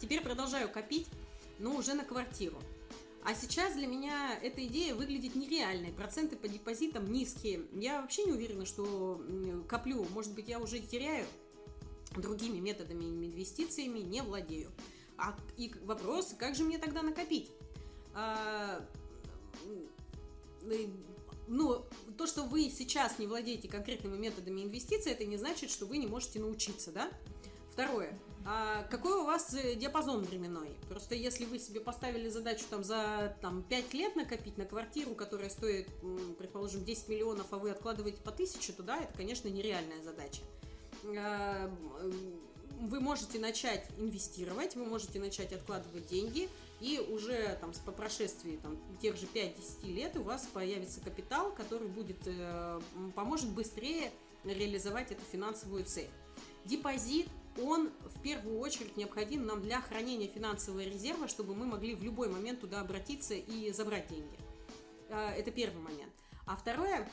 Теперь 0.00 0.20
продолжаю 0.20 0.68
копить, 0.68 1.08
но 1.58 1.74
уже 1.74 1.94
на 1.94 2.04
квартиру. 2.04 2.62
А 3.24 3.34
сейчас 3.34 3.74
для 3.74 3.86
меня 3.86 4.36
эта 4.42 4.66
идея 4.66 4.94
выглядит 4.94 5.36
нереальной. 5.36 5.92
Проценты 5.92 6.36
по 6.36 6.48
депозитам 6.48 7.12
низкие. 7.12 7.62
Я 7.72 8.02
вообще 8.02 8.24
не 8.24 8.32
уверена, 8.32 8.66
что 8.66 9.22
коплю. 9.68 10.06
Может 10.10 10.34
быть, 10.34 10.48
я 10.48 10.58
уже 10.58 10.80
теряю 10.80 11.24
другими 12.16 12.58
методами 12.58 13.04
инвестициями, 13.04 14.00
не 14.00 14.22
владею. 14.22 14.70
А 15.16 15.38
и 15.56 15.72
вопрос, 15.84 16.34
как 16.36 16.56
же 16.56 16.64
мне 16.64 16.78
тогда 16.78 17.02
накопить? 17.02 17.50
А, 18.14 18.84
ну, 21.46 21.84
то, 22.18 22.26
что 22.26 22.42
вы 22.42 22.70
сейчас 22.70 23.18
не 23.20 23.26
владеете 23.26 23.68
конкретными 23.68 24.16
методами 24.16 24.62
инвестиций, 24.62 25.12
это 25.12 25.24
не 25.24 25.36
значит, 25.36 25.70
что 25.70 25.86
вы 25.86 25.98
не 25.98 26.08
можете 26.08 26.40
научиться, 26.40 26.90
да? 26.90 27.10
Второе. 27.70 28.18
А 28.44 28.82
какой 28.90 29.20
у 29.20 29.24
вас 29.24 29.54
э, 29.54 29.76
диапазон 29.76 30.24
временной? 30.24 30.74
Просто 30.88 31.14
если 31.14 31.44
вы 31.44 31.58
себе 31.58 31.80
поставили 31.80 32.28
задачу 32.28 32.64
там 32.68 32.82
за 32.82 33.36
там, 33.40 33.62
5 33.62 33.94
лет 33.94 34.16
накопить 34.16 34.58
на 34.58 34.64
квартиру, 34.64 35.14
которая 35.14 35.48
стоит, 35.48 35.88
предположим, 36.38 36.84
10 36.84 37.08
миллионов, 37.08 37.46
а 37.52 37.58
вы 37.58 37.70
откладываете 37.70 38.20
по 38.22 38.30
1000, 38.30 38.72
то 38.72 38.82
да, 38.82 38.98
это, 38.98 39.12
конечно, 39.16 39.48
нереальная 39.48 40.02
задача. 40.02 40.42
А, 41.16 41.70
вы 42.80 43.00
можете 43.00 43.38
начать 43.38 43.86
инвестировать, 43.96 44.74
вы 44.74 44.86
можете 44.86 45.20
начать 45.20 45.52
откладывать 45.52 46.08
деньги, 46.08 46.48
и 46.80 46.98
уже 46.98 47.56
там, 47.60 47.72
по 47.86 47.92
прошествии 47.92 48.58
там, 48.60 48.76
тех 49.00 49.16
же 49.16 49.26
5-10 49.26 49.86
лет 49.92 50.16
у 50.16 50.22
вас 50.22 50.48
появится 50.52 51.00
капитал, 51.00 51.52
который 51.52 51.86
будет, 51.86 52.18
э, 52.26 52.80
поможет 53.14 53.50
быстрее 53.50 54.10
реализовать 54.42 55.12
эту 55.12 55.22
финансовую 55.30 55.84
цель. 55.84 56.10
Депозит 56.64 57.28
он 57.60 57.90
в 58.06 58.20
первую 58.22 58.58
очередь 58.60 58.96
необходим 58.96 59.44
нам 59.46 59.62
для 59.62 59.80
хранения 59.80 60.28
финансового 60.28 60.80
резерва, 60.80 61.28
чтобы 61.28 61.54
мы 61.54 61.66
могли 61.66 61.94
в 61.94 62.02
любой 62.02 62.28
момент 62.28 62.60
туда 62.60 62.80
обратиться 62.80 63.34
и 63.34 63.70
забрать 63.72 64.08
деньги. 64.08 64.38
Э, 65.08 65.30
это 65.36 65.50
первый 65.50 65.82
момент. 65.82 66.12
А 66.46 66.56
второе, 66.56 67.08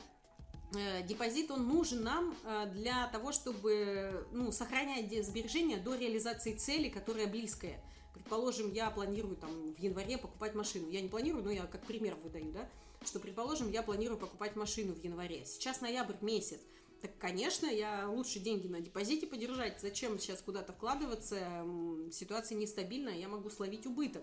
э, 0.74 1.02
депозит, 1.02 1.50
он 1.50 1.68
нужен 1.68 2.02
нам 2.02 2.34
э, 2.44 2.70
для 2.72 3.06
того, 3.08 3.32
чтобы 3.32 4.26
ну, 4.32 4.50
сохранять 4.50 5.12
сбережения 5.26 5.76
до 5.76 5.94
реализации 5.94 6.54
цели, 6.54 6.88
которая 6.88 7.26
близкая. 7.26 7.82
Предположим, 8.14 8.72
я 8.72 8.90
планирую 8.90 9.36
там 9.36 9.74
в 9.74 9.78
январе 9.78 10.18
покупать 10.18 10.54
машину. 10.54 10.88
Я 10.90 11.00
не 11.00 11.08
планирую, 11.08 11.44
но 11.44 11.50
я 11.50 11.66
как 11.66 11.82
пример 11.82 12.16
выдаю, 12.22 12.52
да, 12.52 12.68
что, 13.04 13.20
предположим, 13.20 13.70
я 13.70 13.82
планирую 13.82 14.18
покупать 14.18 14.56
машину 14.56 14.94
в 14.94 15.04
январе. 15.04 15.44
Сейчас 15.44 15.80
ноябрь 15.80 16.14
месяц. 16.20 16.60
Так, 17.00 17.16
конечно, 17.18 17.66
я 17.66 18.08
лучше 18.08 18.40
деньги 18.40 18.66
на 18.66 18.80
депозите 18.80 19.26
подержать. 19.26 19.80
Зачем 19.80 20.18
сейчас 20.18 20.42
куда-то 20.42 20.72
вкладываться? 20.72 21.64
Ситуация 22.12 22.58
нестабильная, 22.58 23.16
я 23.16 23.28
могу 23.28 23.48
словить 23.48 23.86
убыток. 23.86 24.22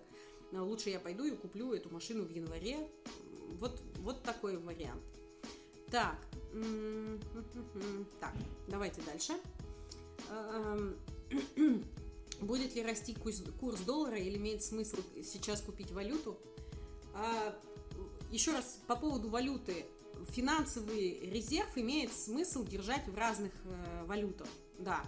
Лучше 0.52 0.90
я 0.92 1.00
пойду 1.00 1.26
и 1.26 1.32
куплю 1.32 1.74
эту 1.74 1.90
машину 1.90 2.24
в 2.26 2.30
январе. 2.30 2.90
Вот, 3.60 3.82
вот 3.98 4.22
такой 4.24 4.58
вариант. 4.58 5.02
Так, 5.90 6.18
так, 8.20 8.34
давайте 8.68 9.02
дальше. 9.02 9.34
Будет 12.42 12.76
ли 12.76 12.84
расти 12.84 13.16
курс 13.16 13.80
доллара 13.82 14.18
или 14.18 14.38
имеет 14.38 14.63
смысл 14.63 14.98
сейчас 15.24 15.62
купить 15.62 15.92
валюту? 15.92 16.38
А, 17.16 17.58
еще 18.32 18.52
раз 18.52 18.80
по 18.86 18.96
поводу 18.96 19.30
валюты 19.30 19.86
финансовый 20.30 21.19
резерв 21.30 21.77
имеет 21.77 22.13
смысл 22.13 22.65
держать 22.65 23.08
в 23.08 23.17
разных 23.17 23.51
э, 23.65 24.06
валютах, 24.06 24.47
да. 24.80 25.01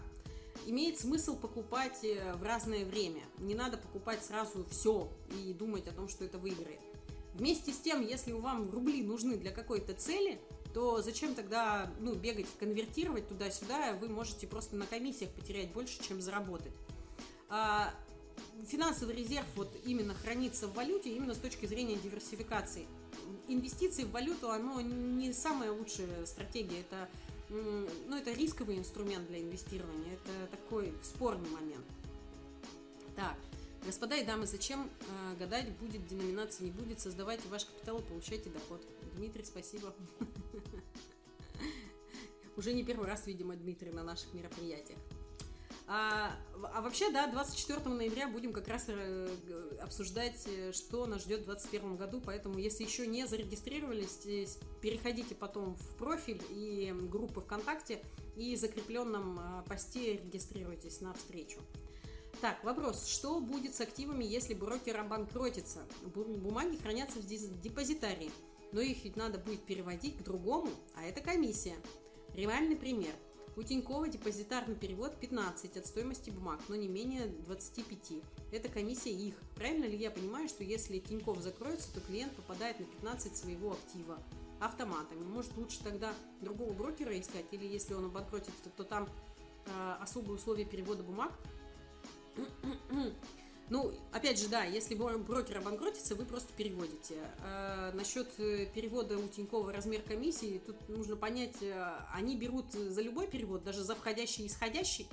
Имеет 0.65 0.99
смысл 0.99 1.37
покупать 1.37 2.03
э, 2.03 2.33
в 2.33 2.43
разное 2.43 2.85
время. 2.85 3.21
Не 3.39 3.55
надо 3.55 3.77
покупать 3.77 4.23
сразу 4.23 4.65
все 4.69 5.11
и 5.33 5.53
думать 5.53 5.87
о 5.87 5.91
том, 5.91 6.09
что 6.09 6.25
это 6.25 6.37
выиграет. 6.37 6.79
Вместе 7.33 7.71
с 7.71 7.77
тем, 7.79 8.01
если 8.01 8.31
вам 8.31 8.69
рубли 8.69 9.01
нужны 9.03 9.37
для 9.37 9.51
какой-то 9.51 9.93
цели, 9.93 10.39
то 10.73 11.01
зачем 11.01 11.35
тогда 11.35 11.91
ну, 11.99 12.15
бегать, 12.15 12.47
конвертировать 12.59 13.27
туда-сюда, 13.27 13.93
вы 13.93 14.09
можете 14.09 14.45
просто 14.47 14.75
на 14.75 14.85
комиссиях 14.85 15.31
потерять 15.31 15.71
больше, 15.71 16.01
чем 16.03 16.21
заработать. 16.21 16.73
А, 17.49 17.93
финансовый 18.67 19.15
резерв 19.15 19.45
вот 19.55 19.75
именно 19.85 20.13
хранится 20.13 20.67
в 20.67 20.73
валюте 20.73 21.09
именно 21.15 21.33
с 21.33 21.39
точки 21.39 21.65
зрения 21.65 21.95
диверсификации. 21.95 22.87
Инвестиции 23.47 24.03
в 24.03 24.11
валюту, 24.11 24.51
оно 24.51 24.81
не 24.81 25.33
самая 25.33 25.71
лучшая 25.71 26.25
стратегия, 26.25 26.81
это, 26.81 27.09
ну, 27.49 28.15
это 28.15 28.31
рисковый 28.31 28.77
инструмент 28.77 29.27
для 29.27 29.41
инвестирования, 29.41 30.13
это 30.13 30.47
такой 30.51 30.93
спорный 31.03 31.49
момент. 31.49 31.85
Так, 33.15 33.35
господа 33.85 34.15
и 34.15 34.25
дамы, 34.25 34.45
зачем 34.45 34.89
э, 35.01 35.35
гадать, 35.37 35.69
будет 35.77 36.07
деноминация, 36.07 36.65
не 36.65 36.71
будет, 36.71 36.99
создавайте 36.99 37.47
ваш 37.49 37.65
капитал 37.65 37.99
и 37.99 38.03
получайте 38.03 38.49
доход. 38.49 38.81
Дмитрий, 39.15 39.43
спасибо. 39.43 39.93
Уже 42.55 42.73
не 42.73 42.83
первый 42.83 43.07
раз, 43.07 43.27
видимо, 43.27 43.55
Дмитрий 43.55 43.91
на 43.91 44.03
наших 44.03 44.33
мероприятиях. 44.33 44.99
А, 45.91 46.35
а 46.71 46.81
вообще, 46.81 47.09
да, 47.09 47.25
24 47.25 47.89
ноября 47.89 48.27
будем 48.27 48.53
как 48.53 48.67
раз 48.67 48.85
э, 48.89 49.27
обсуждать, 49.81 50.39
э, 50.45 50.71
что 50.71 51.07
нас 51.07 51.23
ждет 51.23 51.41
в 51.41 51.45
2021 51.45 51.97
году, 51.97 52.21
поэтому 52.23 52.59
если 52.59 52.83
еще 52.83 53.07
не 53.07 53.25
зарегистрировались, 53.25 54.59
переходите 54.81 55.33
потом 55.33 55.73
в 55.73 55.95
профиль 55.95 56.43
и 56.51 56.93
группы 56.93 57.41
ВКонтакте 57.41 58.03
и 58.35 58.55
в 58.55 58.59
закрепленном 58.59 59.39
э, 59.39 59.63
посте 59.67 60.17
регистрируйтесь 60.17 61.01
на 61.01 61.11
встречу. 61.15 61.59
Так, 62.39 62.63
вопрос. 62.63 63.07
Что 63.07 63.39
будет 63.39 63.73
с 63.73 63.81
активами, 63.81 64.23
если 64.23 64.53
брокер 64.53 64.99
обанкротится? 64.99 65.79
Бумаги 66.03 66.77
хранятся 66.77 67.17
в 67.17 67.25
депозитарии, 67.25 68.31
но 68.73 68.79
их 68.79 69.03
ведь 69.03 69.15
надо 69.15 69.39
будет 69.39 69.65
переводить 69.65 70.19
к 70.19 70.21
другому, 70.21 70.69
а 70.95 71.03
это 71.03 71.21
комиссия. 71.21 71.77
Реальный 72.35 72.75
пример. 72.75 73.15
У 73.59 73.63
Тинькова 73.63 74.07
депозитарный 74.07 74.77
перевод 74.77 75.19
15 75.19 75.75
от 75.75 75.85
стоимости 75.85 76.29
бумаг, 76.29 76.61
но 76.69 76.77
не 76.77 76.87
менее 76.87 77.27
25. 77.27 78.21
Это 78.53 78.69
комиссия 78.69 79.11
их. 79.11 79.35
Правильно 79.53 79.83
ли 79.83 79.97
я 79.97 80.11
понимаю, 80.11 80.47
что 80.47 80.63
если 80.63 80.99
Тиньков 80.99 81.41
закроется, 81.41 81.93
то 81.93 81.99
клиент 81.99 82.33
попадает 82.37 82.79
на 82.79 82.85
15 82.85 83.35
своего 83.35 83.73
актива 83.73 84.17
автоматами? 84.61 85.25
Может 85.25 85.57
лучше 85.57 85.83
тогда 85.83 86.13
другого 86.39 86.71
брокера 86.71 87.19
искать, 87.19 87.47
или 87.51 87.65
если 87.65 87.95
он 87.95 88.05
обанкротится, 88.05 88.69
то 88.77 88.85
там 88.85 89.09
э, 89.65 89.95
особые 89.99 90.35
условия 90.35 90.63
перевода 90.63 91.03
бумаг? 91.03 91.33
Ну, 93.69 93.93
опять 94.11 94.39
же, 94.39 94.47
да, 94.47 94.63
если 94.63 94.95
брокер 94.95 95.57
обанкротится, 95.57 96.15
вы 96.15 96.25
просто 96.25 96.51
переводите. 96.53 97.15
А, 97.39 97.91
насчет 97.93 98.27
э, 98.39 98.65
перевода 98.73 99.17
у 99.17 99.27
Тинькова 99.27 99.71
размер 99.71 100.01
комиссии, 100.01 100.59
тут 100.65 100.89
нужно 100.89 101.15
понять, 101.15 101.61
э, 101.61 101.97
они 102.11 102.35
берут 102.35 102.71
за 102.71 103.01
любой 103.01 103.27
перевод, 103.27 103.63
даже 103.63 103.83
за 103.83 103.95
входящий 103.95 104.45
и 104.45 104.47
исходящий. 104.47 105.07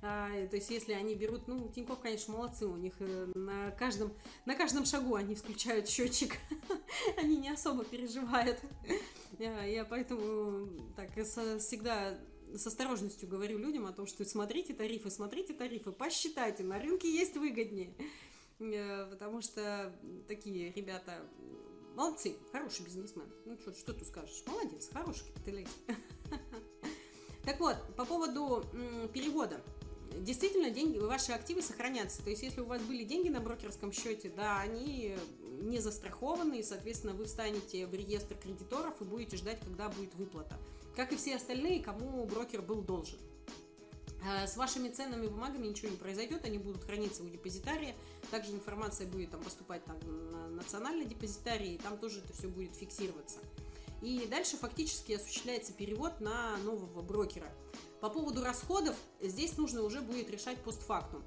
А, 0.00 0.30
то 0.46 0.56
есть, 0.56 0.70
если 0.70 0.92
они 0.92 1.16
берут, 1.16 1.48
ну, 1.48 1.68
Тиньков, 1.68 1.98
конечно, 1.98 2.32
молодцы, 2.32 2.66
у 2.66 2.76
них 2.76 2.94
э, 3.00 3.32
на 3.34 3.72
каждом, 3.72 4.12
на 4.46 4.54
каждом 4.54 4.86
шагу 4.86 5.16
они 5.16 5.34
включают 5.34 5.88
счетчик, 5.88 6.36
они 7.18 7.36
не 7.36 7.50
особо 7.50 7.84
переживают. 7.84 8.58
Я, 9.38 9.62
я 9.64 9.84
поэтому 9.84 10.68
так 10.96 11.10
всегда 11.12 12.16
с 12.54 12.66
осторожностью 12.66 13.28
говорю 13.28 13.58
людям 13.58 13.86
о 13.86 13.92
том, 13.92 14.06
что 14.06 14.24
смотрите 14.24 14.74
тарифы, 14.74 15.10
смотрите 15.10 15.52
тарифы, 15.52 15.92
посчитайте, 15.92 16.64
на 16.64 16.78
рынке 16.78 17.10
есть 17.10 17.36
выгоднее. 17.36 17.94
Э, 18.60 19.06
потому 19.10 19.40
что 19.40 19.94
такие 20.26 20.72
ребята 20.72 21.22
молодцы, 21.94 22.36
хороший 22.52 22.84
бизнесмен. 22.84 23.26
Ну 23.44 23.56
что, 23.60 23.74
что 23.74 23.92
ты 23.92 24.04
скажешь? 24.04 24.42
Молодец, 24.46 24.88
хороший 24.92 25.26
капиталист. 25.32 25.72
Так 27.44 27.60
вот, 27.60 27.76
по 27.96 28.04
поводу 28.04 28.62
перевода. 29.14 29.62
Действительно, 30.18 30.70
деньги, 30.70 30.98
ваши 30.98 31.32
активы 31.32 31.62
сохранятся. 31.62 32.22
То 32.22 32.28
есть, 32.28 32.42
если 32.42 32.60
у 32.60 32.66
вас 32.66 32.82
были 32.82 33.04
деньги 33.04 33.30
на 33.30 33.40
брокерском 33.40 33.90
счете, 33.90 34.30
да, 34.36 34.60
они 34.60 35.16
не 35.62 35.78
застрахованы, 35.78 36.60
и, 36.60 36.62
соответственно, 36.62 37.14
вы 37.14 37.24
встанете 37.24 37.86
в 37.86 37.94
реестр 37.94 38.36
кредиторов 38.36 39.00
и 39.00 39.04
будете 39.04 39.38
ждать, 39.38 39.60
когда 39.60 39.88
будет 39.88 40.14
выплата 40.16 40.58
как 40.98 41.12
и 41.12 41.16
все 41.16 41.36
остальные, 41.36 41.80
кому 41.80 42.24
брокер 42.24 42.60
был 42.60 42.82
должен. 42.82 43.20
А 44.26 44.48
с 44.48 44.56
вашими 44.56 44.88
ценными 44.88 45.28
бумагами 45.28 45.68
ничего 45.68 45.90
не 45.90 45.96
произойдет, 45.96 46.44
они 46.44 46.58
будут 46.58 46.82
храниться 46.82 47.22
у 47.22 47.28
депозитария. 47.28 47.94
Также 48.32 48.50
информация 48.50 49.06
будет 49.06 49.30
там 49.30 49.40
поступать 49.40 49.84
там, 49.84 49.96
на 50.32 50.48
национальный 50.48 51.04
депозитарий, 51.04 51.76
и 51.76 51.78
там 51.78 51.98
тоже 51.98 52.18
это 52.18 52.32
все 52.32 52.48
будет 52.48 52.74
фиксироваться. 52.74 53.38
И 54.02 54.26
дальше 54.28 54.56
фактически 54.56 55.12
осуществляется 55.12 55.72
перевод 55.72 56.20
на 56.20 56.56
нового 56.64 57.00
брокера. 57.00 57.48
По 58.00 58.10
поводу 58.10 58.42
расходов, 58.42 58.96
здесь 59.20 59.56
нужно 59.56 59.82
уже 59.82 60.00
будет 60.00 60.28
решать 60.28 60.58
постфактум 60.64 61.22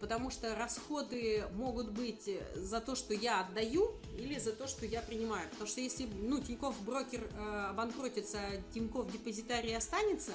потому 0.00 0.30
что 0.30 0.54
расходы 0.54 1.44
могут 1.54 1.90
быть 1.90 2.30
за 2.54 2.80
то, 2.80 2.94
что 2.94 3.14
я 3.14 3.40
отдаю, 3.40 3.92
или 4.18 4.38
за 4.38 4.52
то, 4.52 4.66
что 4.66 4.86
я 4.86 5.00
принимаю. 5.02 5.48
Потому 5.50 5.68
что 5.68 5.80
если, 5.80 6.06
ну, 6.06 6.40
Тиньков 6.40 6.80
брокер 6.82 7.28
э, 7.32 7.66
обанкротится, 7.70 8.40
Тиньков 8.72 9.10
депозитарий 9.10 9.76
останется, 9.76 10.32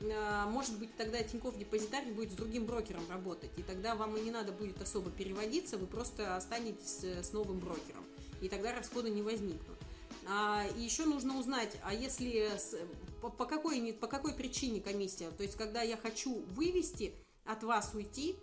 э, 0.00 0.44
может 0.48 0.78
быть, 0.78 0.96
тогда 0.96 1.22
Тиньков 1.22 1.58
депозитарий 1.58 2.12
будет 2.12 2.32
с 2.32 2.34
другим 2.34 2.66
брокером 2.66 3.02
работать, 3.10 3.50
и 3.56 3.62
тогда 3.62 3.94
вам 3.94 4.16
и 4.16 4.20
не 4.20 4.30
надо 4.30 4.52
будет 4.52 4.80
особо 4.80 5.10
переводиться, 5.10 5.78
вы 5.78 5.86
просто 5.86 6.36
останетесь 6.36 7.04
с 7.04 7.32
новым 7.32 7.60
брокером, 7.60 8.04
и 8.40 8.48
тогда 8.48 8.74
расходы 8.74 9.10
не 9.10 9.22
возникнут. 9.22 9.78
А, 10.28 10.66
и 10.76 10.82
еще 10.82 11.06
нужно 11.06 11.38
узнать, 11.38 11.76
а 11.82 11.94
если 11.94 12.50
с, 12.56 12.76
по, 13.20 13.30
по, 13.30 13.46
какой, 13.46 13.92
по 13.92 14.06
какой 14.06 14.34
причине 14.34 14.80
комиссия, 14.80 15.30
то 15.30 15.42
есть 15.42 15.56
когда 15.56 15.82
я 15.82 15.96
хочу 15.96 16.42
вывести, 16.54 17.14
от 17.50 17.62
вас 17.62 17.92
уйти, 17.94 18.36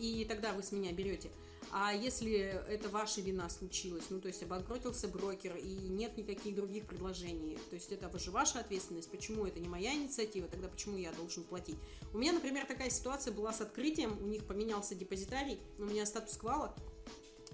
и 0.00 0.26
тогда 0.28 0.52
вы 0.52 0.62
с 0.62 0.72
меня 0.72 0.92
берете. 0.92 1.30
А 1.70 1.94
если 1.94 2.32
это 2.68 2.88
ваша 2.90 3.20
вина 3.20 3.48
случилась, 3.48 4.04
ну, 4.10 4.20
то 4.20 4.28
есть 4.28 4.42
обанкротился 4.42 5.08
брокер 5.08 5.56
и 5.56 5.72
нет 5.88 6.16
никаких 6.18 6.54
других 6.54 6.84
предложений, 6.84 7.58
то 7.70 7.76
есть 7.76 7.90
это 7.90 8.18
же 8.18 8.30
ваша 8.30 8.60
ответственность, 8.60 9.10
почему 9.10 9.46
это 9.46 9.58
не 9.58 9.68
моя 9.68 9.94
инициатива, 9.94 10.48
тогда 10.48 10.68
почему 10.68 10.98
я 10.98 11.12
должен 11.12 11.44
платить? 11.44 11.76
У 12.12 12.18
меня, 12.18 12.32
например, 12.32 12.66
такая 12.66 12.90
ситуация 12.90 13.32
была 13.32 13.54
с 13.54 13.62
открытием, 13.62 14.18
у 14.22 14.26
них 14.26 14.44
поменялся 14.44 14.94
депозитарий, 14.94 15.60
у 15.78 15.84
меня 15.84 16.04
статус 16.04 16.36
квала, 16.36 16.74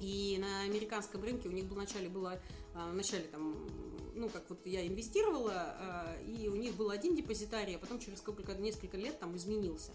и 0.01 0.37
на 0.41 0.63
американском 0.63 1.23
рынке 1.23 1.49
у 1.49 1.53
них 1.53 1.67
было 1.67 1.79
вначале 1.79 2.09
было, 2.09 2.41
а, 2.75 2.91
вначале 2.91 3.25
там, 3.25 3.69
ну, 4.15 4.29
как 4.29 4.49
вот 4.49 4.65
я 4.65 4.87
инвестировала, 4.87 5.53
а, 5.55 6.17
и 6.23 6.49
у 6.49 6.57
них 6.57 6.75
был 6.75 6.91
один 6.91 7.15
депозитарий, 7.15 7.77
а 7.77 7.79
потом 7.79 8.01
через 8.01 8.19
сколько, 8.19 8.53
несколько 8.55 8.97
лет 8.97 9.19
там 9.21 9.37
изменился. 9.37 9.93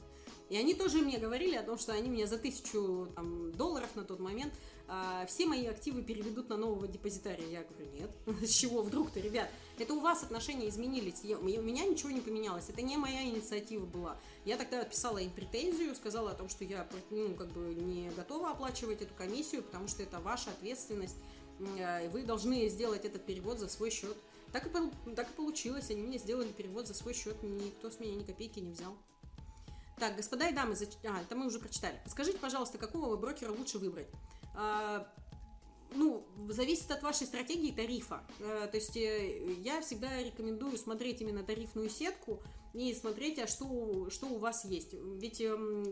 И 0.54 0.56
они 0.56 0.76
тоже 0.76 1.00
мне 1.00 1.18
говорили 1.18 1.56
о 1.56 1.64
том, 1.64 1.80
что 1.80 1.94
они 1.94 2.12
мне 2.12 2.28
за 2.28 2.38
тысячу 2.38 3.08
там, 3.16 3.52
долларов 3.54 3.90
на 3.96 4.04
тот 4.04 4.20
момент 4.20 4.54
а, 4.88 5.26
все 5.26 5.48
мои 5.48 5.66
активы 5.66 6.04
переведут 6.04 6.48
на 6.50 6.58
нового 6.58 6.88
депозитария. 6.88 7.48
Я 7.48 7.64
говорю, 7.64 7.88
нет, 7.92 8.12
с 8.48 8.54
чего 8.54 8.84
вдруг-то, 8.84 9.20
ребят? 9.20 9.50
Это 9.80 9.96
у 9.96 10.00
вас 10.00 10.22
отношения 10.22 10.70
изменились, 10.70 11.22
я, 11.24 11.40
у 11.40 11.42
меня 11.42 11.86
ничего 11.88 12.12
не 12.12 12.22
поменялось, 12.22 12.70
это 12.70 12.84
не 12.84 12.98
моя 12.98 13.24
инициатива 13.24 13.84
была. 13.84 14.16
Я 14.46 14.58
тогда 14.58 14.82
отписала 14.82 15.18
им 15.18 15.32
претензию, 15.32 15.96
сказала 15.96 16.30
о 16.30 16.36
том, 16.36 16.50
что 16.50 16.66
я 16.66 16.88
ну, 17.10 17.34
как 17.34 17.48
бы 17.48 17.74
не 17.74 18.12
готова 18.12 18.52
оплачивать 18.52 19.02
эту 19.02 19.16
комиссию, 19.16 19.64
потому 19.64 19.88
что 19.88 20.04
это 20.04 20.20
ваша 20.20 20.52
ответственность, 20.52 21.18
и 21.62 22.10
вы 22.12 22.22
должны 22.22 22.70
сделать 22.70 23.06
этот 23.06 23.26
перевод 23.26 23.58
за 23.58 23.70
свой 23.70 23.90
счет. 23.90 24.16
Так 24.52 24.68
и, 24.68 25.16
так 25.16 25.32
и 25.32 25.34
получилось, 25.34 25.90
они 25.90 26.04
мне 26.04 26.20
сделали 26.20 26.50
перевод 26.50 26.86
за 26.86 26.94
свой 26.94 27.16
счет, 27.16 27.42
никто 27.42 27.90
с 27.90 28.00
меня 28.00 28.14
ни 28.14 28.24
копейки 28.24 28.60
не 28.60 28.70
взял. 28.70 28.96
Так, 30.00 30.16
господа 30.16 30.50
и 30.50 30.54
дамы, 30.54 30.76
зач... 30.76 30.90
а, 31.04 31.22
это 31.22 31.36
мы 31.36 31.48
уже 31.48 31.60
прочитали. 31.60 32.00
Скажите, 32.08 32.38
пожалуйста, 32.40 32.78
какого 32.78 33.16
брокера 33.16 33.52
лучше 33.52 33.78
выбрать? 33.78 34.08
А, 34.56 35.08
ну, 35.96 36.26
зависит 36.50 36.90
от 36.92 37.04
вашей 37.04 37.28
стратегии 37.28 37.72
тарифа. 37.72 38.24
А, 38.42 38.68
то 38.68 38.78
есть 38.78 38.98
э, 38.98 39.54
я 39.60 39.82
всегда 39.82 40.22
рекомендую 40.22 40.78
смотреть 40.78 41.22
именно 41.22 41.44
тарифную 41.44 41.90
сетку 41.90 42.42
и 42.74 42.94
смотреть, 42.94 43.40
а 43.40 43.48
что, 43.48 44.10
что 44.10 44.28
у 44.28 44.38
вас 44.38 44.66
есть. 44.66 44.94
Ведь 44.94 45.42
эм, 45.42 45.86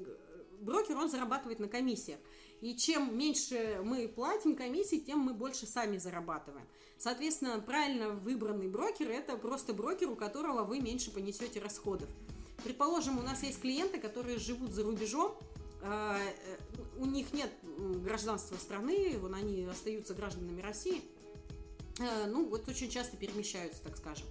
брокер, 0.62 0.98
он 0.98 1.10
зарабатывает 1.10 1.60
на 1.60 1.68
комиссиях. 1.68 2.20
И 2.62 2.76
чем 2.76 3.18
меньше 3.18 3.82
мы 3.84 4.08
платим 4.08 4.56
комиссии, 4.56 4.98
тем 4.98 5.20
мы 5.20 5.34
больше 5.34 5.66
сами 5.66 5.98
зарабатываем. 5.98 6.68
Соответственно, 6.98 7.60
правильно 7.60 8.10
выбранный 8.10 8.68
брокер– 8.68 9.10
это 9.12 9.36
просто 9.36 9.74
брокер, 9.74 10.12
у 10.12 10.16
которого 10.16 10.64
вы 10.64 10.80
меньше 10.80 11.12
понесете 11.12 11.60
расходов. 11.60 12.08
Предположим, 12.64 13.18
у 13.18 13.22
нас 13.22 13.44
есть 13.44 13.60
клиенты, 13.62 14.00
которые 14.00 14.38
живут 14.38 14.72
за 14.74 14.84
рубежом, 14.84 15.36
а, 15.84 16.18
э, 16.20 16.58
у 16.98 17.06
них 17.06 17.34
нет 17.34 17.52
гражданства 18.04 18.56
страны, 18.58 19.18
вон 19.20 19.34
они 19.34 19.66
остаются 19.66 20.14
гражданами 20.14 20.62
России, 20.62 21.02
э, 22.00 22.28
ну, 22.28 22.48
вот 22.48 22.68
очень 22.68 22.90
часто 22.90 23.18
перемещаются, 23.18 23.82
так 23.82 23.98
скажем. 23.98 24.28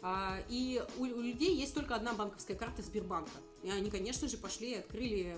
А, 0.00 0.38
и 0.48 0.82
у, 0.98 1.04
людей 1.04 1.54
есть 1.56 1.74
только 1.74 1.94
одна 1.94 2.12
банковская 2.14 2.54
карта 2.54 2.82
Сбербанка. 2.82 3.30
И 3.62 3.70
они, 3.70 3.90
конечно 3.90 4.28
же, 4.28 4.36
пошли 4.36 4.72
и 4.72 4.76
открыли 4.76 5.34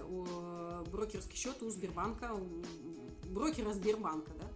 брокерский 0.91 1.37
счет 1.37 1.63
у 1.63 1.71
Сбербанка, 1.71 2.35
у 2.35 2.65
брокера 3.29 3.73
Сбербанка, 3.73 4.33
да. 4.39 4.49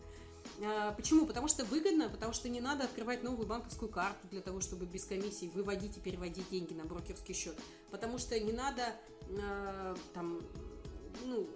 А, 0.62 0.92
почему? 0.92 1.26
Потому 1.26 1.48
что 1.48 1.64
выгодно, 1.64 2.08
потому 2.08 2.32
что 2.32 2.48
не 2.48 2.60
надо 2.60 2.84
открывать 2.84 3.22
новую 3.22 3.46
банковскую 3.46 3.90
карту 3.90 4.28
для 4.30 4.40
того, 4.40 4.60
чтобы 4.60 4.86
без 4.86 5.04
комиссии 5.04 5.50
выводить 5.54 5.96
и 5.96 6.00
переводить 6.00 6.48
деньги 6.50 6.74
на 6.74 6.84
брокерский 6.84 7.34
счет. 7.34 7.56
Потому 7.90 8.18
что 8.18 8.38
не 8.38 8.52
надо 8.52 8.94
э, 9.28 9.96
там, 10.12 10.40
ну, 11.24 11.46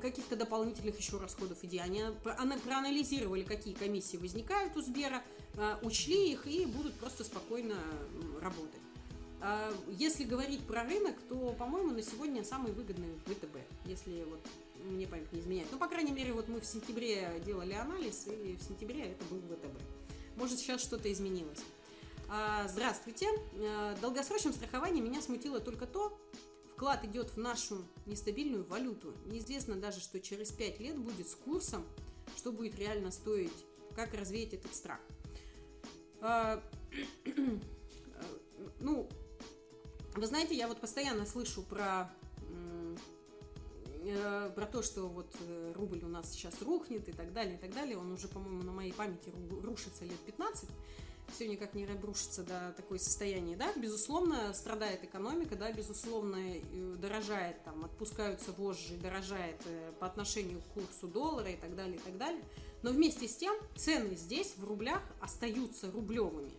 каких-то 0.00 0.36
дополнительных 0.36 0.98
еще 0.98 1.18
расходов 1.18 1.62
идей. 1.64 1.80
Они 1.80 2.02
проанализировали, 2.22 3.42
какие 3.42 3.74
комиссии 3.74 4.16
возникают 4.16 4.76
у 4.76 4.80
Сбера, 4.80 5.22
э, 5.54 5.76
учли 5.82 6.32
их 6.32 6.46
и 6.46 6.66
будут 6.66 6.94
просто 6.94 7.24
спокойно 7.24 7.76
работать. 8.40 8.80
А 9.40 9.72
если 9.88 10.24
говорить 10.24 10.60
про 10.66 10.84
рынок, 10.84 11.16
то, 11.28 11.54
по-моему, 11.58 11.90
на 11.90 12.02
сегодня 12.02 12.44
самый 12.44 12.72
выгодный 12.72 13.18
ВТБ, 13.26 13.56
если 13.84 14.24
вот 14.24 14.40
мне 14.86 15.06
память 15.06 15.32
не 15.32 15.40
изменяет. 15.40 15.68
Ну, 15.70 15.78
по 15.78 15.88
крайней 15.88 16.12
мере, 16.12 16.32
вот 16.32 16.48
мы 16.48 16.60
в 16.60 16.66
сентябре 16.66 17.40
делали 17.44 17.72
анализ, 17.72 18.26
и 18.26 18.56
в 18.56 18.62
сентябре 18.62 19.12
это 19.12 19.24
был 19.26 19.40
ВТБ. 19.40 19.80
Может, 20.36 20.58
сейчас 20.58 20.80
что-то 20.82 21.12
изменилось. 21.12 21.60
А, 22.28 22.66
здравствуйте. 22.68 23.26
А, 23.54 23.96
долгосрочном 24.00 24.52
страховании 24.52 25.00
меня 25.00 25.22
смутило 25.22 25.60
только 25.60 25.86
то, 25.86 26.18
вклад 26.74 27.04
идет 27.04 27.30
в 27.30 27.38
нашу 27.38 27.86
нестабильную 28.04 28.64
валюту. 28.64 29.14
Неизвестно 29.26 29.76
даже, 29.76 30.00
что 30.00 30.20
через 30.20 30.52
5 30.52 30.80
лет 30.80 30.98
будет 30.98 31.28
с 31.28 31.34
курсом, 31.34 31.84
что 32.36 32.52
будет 32.52 32.78
реально 32.78 33.10
стоить, 33.10 33.64
как 33.94 34.12
развеять 34.14 34.54
этот 34.54 34.74
страх. 34.74 35.00
А, 36.20 36.62
ну, 38.80 39.08
вы 40.14 40.26
знаете, 40.26 40.54
я 40.54 40.68
вот 40.68 40.80
постоянно 40.80 41.26
слышу 41.26 41.62
про 41.62 42.10
Э, 44.08 44.50
про 44.54 44.66
то, 44.66 44.82
что 44.82 45.08
вот 45.08 45.26
э, 45.40 45.72
рубль 45.74 46.04
у 46.04 46.08
нас 46.08 46.30
сейчас 46.30 46.62
рухнет 46.62 47.08
и 47.08 47.12
так 47.12 47.32
далее, 47.32 47.56
и 47.56 47.58
так 47.58 47.74
далее. 47.74 47.98
Он 47.98 48.12
уже, 48.12 48.28
по-моему, 48.28 48.62
на 48.62 48.70
моей 48.70 48.92
памяти 48.92 49.32
рушится 49.62 50.04
лет 50.04 50.18
15. 50.26 50.68
Все 51.34 51.48
никак 51.48 51.74
не 51.74 51.86
рушится 51.86 52.44
до 52.44 52.72
такое 52.76 53.00
состояние, 53.00 53.56
да, 53.56 53.72
безусловно, 53.74 54.54
страдает 54.54 55.02
экономика, 55.02 55.56
да, 55.56 55.72
безусловно, 55.72 56.36
э, 56.36 56.94
дорожает, 56.98 57.64
там, 57.64 57.84
отпускаются 57.84 58.52
вожжи, 58.52 58.96
дорожает 58.96 59.56
по 59.98 60.06
отношению 60.06 60.60
к 60.60 60.74
курсу 60.74 61.08
доллара 61.08 61.50
и 61.50 61.56
так 61.56 61.74
далее, 61.74 61.96
и 61.96 62.00
так 62.00 62.16
далее. 62.16 62.42
Но 62.82 62.90
вместе 62.90 63.26
с 63.26 63.36
тем 63.36 63.56
цены 63.74 64.14
здесь 64.14 64.54
в 64.56 64.64
рублях 64.64 65.02
остаются 65.20 65.90
рублевыми. 65.90 66.52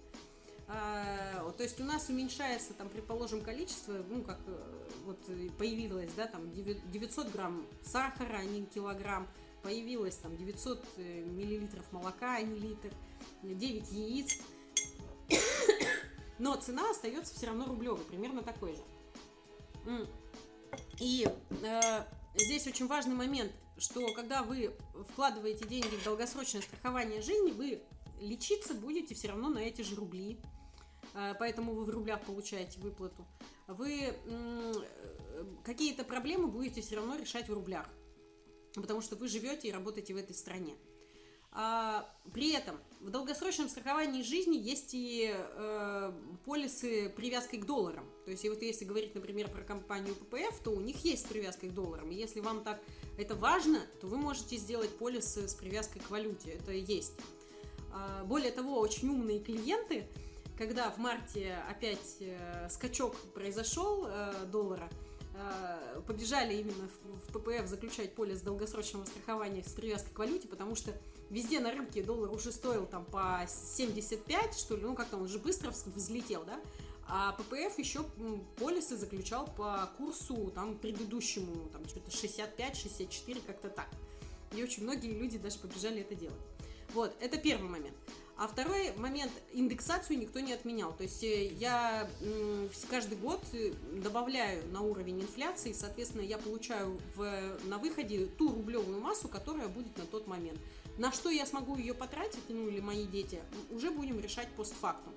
А, 0.67 1.49
то 1.55 1.63
есть 1.63 1.79
у 1.79 1.85
нас 1.85 2.09
уменьшается, 2.09 2.73
там, 2.73 2.89
предположим, 2.89 3.39
количество, 3.39 3.93
ну, 4.09 4.21
как 4.21 4.37
вот 5.08 5.20
появилось, 5.58 6.12
да, 6.16 6.28
там, 6.28 6.51
900 6.53 7.32
грамм 7.32 7.66
сахара, 7.82 8.38
а 8.38 8.43
не 8.43 8.66
килограмм, 8.66 9.28
появилось, 9.64 10.18
там, 10.18 10.36
900 10.38 10.86
э, 10.97 11.22
миллилитров 11.22 11.91
молока, 11.91 12.36
а 12.36 12.41
не 12.41 12.60
литр, 12.60 12.91
9 13.41 13.91
яиц, 13.91 14.39
но 16.39 16.55
цена 16.55 16.91
остается 16.91 17.34
все 17.34 17.47
равно 17.47 17.66
рублевой, 17.66 18.03
примерно 18.03 18.43
такой 18.43 18.76
же. 18.76 20.08
И 20.99 21.28
э, 21.64 22.03
здесь 22.36 22.68
очень 22.68 22.88
важный 22.88 23.16
момент, 23.16 23.51
что 23.78 24.14
когда 24.14 24.43
вы 24.43 24.74
вкладываете 25.10 25.66
деньги 25.66 25.95
в 25.95 26.03
долгосрочное 26.03 26.62
страхование 26.62 27.22
жизни, 27.22 27.51
вы 27.51 27.82
лечиться 28.20 28.74
будете 28.74 29.16
все 29.16 29.30
равно 29.30 29.49
на 29.49 29.60
эти 29.60 29.82
же 29.82 29.95
рубли. 29.95 30.39
Э, 31.14 31.34
поэтому 31.39 31.74
вы 31.74 31.86
в 31.86 31.89
рублях 31.89 32.22
получаете 32.22 32.80
выплату, 32.80 33.26
вы 33.68 34.13
какие-то 35.63 36.03
проблемы 36.03 36.47
будете 36.47 36.82
все 36.82 36.95
равно 36.95 37.15
решать 37.15 37.49
в 37.49 37.53
рублях, 37.53 37.88
потому 38.76 39.01
что 39.01 39.15
вы 39.15 39.28
живете 39.28 39.68
и 39.68 39.72
работаете 39.72 40.13
в 40.13 40.18
этой 40.18 40.36
стране. 40.36 40.76
А, 41.51 42.07
при 42.34 42.51
этом 42.51 42.78
в 42.99 43.09
долгосрочном 43.09 43.70
страховании 43.70 44.22
жизни 44.22 44.57
есть 44.57 44.93
и 44.93 45.34
э, 45.34 46.11
полисы 46.45 47.09
привязкой 47.09 47.59
к 47.59 47.65
долларам. 47.65 48.05
То 48.26 48.32
есть, 48.32 48.47
вот 48.47 48.61
если 48.61 48.86
говорить, 48.86 49.15
например, 49.15 49.49
про 49.49 49.61
компанию 49.61 50.15
ППФ, 50.15 50.59
то 50.63 50.72
у 50.72 50.82
них 50.82 51.03
есть 51.03 51.28
привязка 51.28 51.68
к 51.68 51.74
долларам. 51.74 52.11
И 52.11 52.15
если 52.15 52.41
вам 52.41 52.63
так 52.63 52.80
это 53.18 53.36
важно, 53.36 53.82
то 54.01 54.07
вы 54.07 54.18
можете 54.18 54.57
сделать 54.57 54.95
полисы 54.97 55.47
с 55.47 55.55
привязкой 55.55 56.01
к 56.01 56.09
валюте. 56.11 56.51
Это 56.51 56.72
есть. 56.72 57.13
А, 57.91 58.24
более 58.26 58.51
того, 58.51 58.80
очень 58.80 59.09
умные 59.09 59.39
клиенты 59.39 60.07
когда 60.58 60.89
в 60.89 60.97
марте 60.97 61.55
опять 61.70 62.18
э, 62.20 62.68
скачок 62.70 63.16
произошел 63.34 64.08
э, 64.08 64.45
доллара, 64.51 64.89
э, 65.36 66.01
побежали 66.05 66.55
именно 66.55 66.89
в, 67.03 67.28
в 67.28 67.39
ППФ 67.39 67.68
заключать 67.68 68.16
полис 68.16 68.41
долгосрочного 68.41 69.05
страхования 69.05 69.64
с 69.64 69.72
привязкой 69.74 70.14
к 70.14 70.20
валюте, 70.20 70.47
потому 70.47 70.76
что 70.76 70.91
везде 71.30 71.60
на 71.60 71.72
рынке 71.72 72.01
доллар 72.01 72.32
уже 72.32 72.51
стоил 72.51 72.88
там 72.88 73.05
по 73.05 73.45
75, 73.47 74.58
что 74.58 74.76
ли, 74.76 74.82
ну 74.82 74.95
как 74.95 75.08
там, 75.10 75.20
он 75.20 75.26
уже 75.26 75.38
быстро 75.38 75.72
взлетел, 75.72 76.43
да, 76.43 76.60
а 77.08 77.34
ППФ 77.34 77.78
еще 77.78 78.03
полисы 78.58 78.97
заключал 78.97 79.47
по 79.55 79.89
курсу 79.97 80.51
там 80.53 80.78
предыдущему, 80.78 81.70
там 81.70 81.88
что-то 81.88 82.10
65-64, 82.12 83.41
как-то 83.45 83.70
так. 83.70 83.88
И 84.55 84.64
очень 84.64 84.84
многие 84.84 85.14
люди 85.14 85.38
даже 85.38 85.60
побежали 85.60 86.01
это 86.01 86.16
делать. 86.16 86.39
Вот, 86.93 87.16
это 87.20 87.38
первый 87.38 87.70
момент. 87.70 87.95
А 88.38 88.47
второй 88.47 88.93
момент, 88.97 89.31
индексацию 89.51 90.19
никто 90.19 90.39
не 90.39 90.53
отменял. 90.53 90.93
То 90.93 91.03
есть 91.03 91.23
э, 91.23 91.47
я 91.53 92.07
каждый 92.88 93.17
год 93.17 93.43
э, 93.53 93.73
добавляю 94.03 94.63
на 94.71 94.81
уровень 94.81 95.21
инфляции, 95.21 95.73
соответственно, 95.73 96.21
я 96.21 96.38
получаю 96.38 96.99
в, 97.15 97.57
на 97.63 97.79
выходе 97.79 98.27
ту 98.27 98.53
рублевую 98.53 99.01
массу, 99.01 99.27
которая 99.27 99.67
будет 99.67 99.97
на 99.97 100.05
тот 100.05 100.27
момент. 100.27 100.59
На 100.99 101.11
что 101.11 101.31
я 101.31 101.47
смогу 101.47 101.77
ее 101.77 101.95
потратить, 101.95 102.43
ну 102.49 102.67
или 102.67 102.79
мои 102.79 103.07
дети, 103.07 103.39
уже 103.71 103.89
будем 103.89 104.19
решать 104.19 104.49
постфактум. 104.49 105.13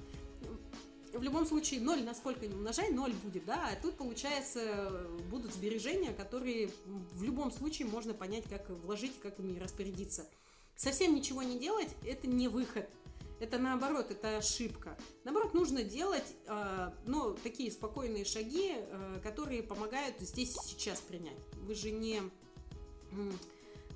В 1.13 1.23
любом 1.23 1.45
случае, 1.45 1.81
ноль 1.81 2.03
насколько 2.03 2.47
не 2.47 2.55
умножай, 2.55 2.91
ноль 2.91 3.13
будет, 3.13 3.45
да, 3.45 3.69
а 3.71 3.83
тут, 3.83 3.97
получается, 3.97 5.07
будут 5.29 5.53
сбережения, 5.53 6.15
которые 6.15 6.71
в 6.87 7.23
любом 7.23 7.53
случае 7.53 7.87
можно 7.89 8.15
понять, 8.15 8.45
как 8.49 8.71
вложить, 8.71 9.13
как 9.21 9.39
ими 9.41 9.59
распорядиться. 9.59 10.27
Совсем 10.75 11.15
ничего 11.15 11.43
не 11.43 11.59
делать– 11.59 11.91
это 12.07 12.27
не 12.27 12.49
выход– 12.49 12.89
это 13.41 13.59
наоборот, 13.59 14.11
это 14.11 14.37
ошибка. 14.37 14.97
Наоборот, 15.25 15.55
нужно 15.55 15.83
делать, 15.83 16.37
э, 16.47 16.91
ну, 17.07 17.35
такие 17.43 17.73
спокойные 17.73 18.27
шаги, 18.27 18.75
э, 18.75 19.21
которые 19.23 19.63
помогают 19.63 20.21
здесь 20.21 20.55
сейчас 20.67 21.01
принять. 21.01 21.39
Вы 21.55 21.75
же 21.75 21.91
не... 21.91 22.21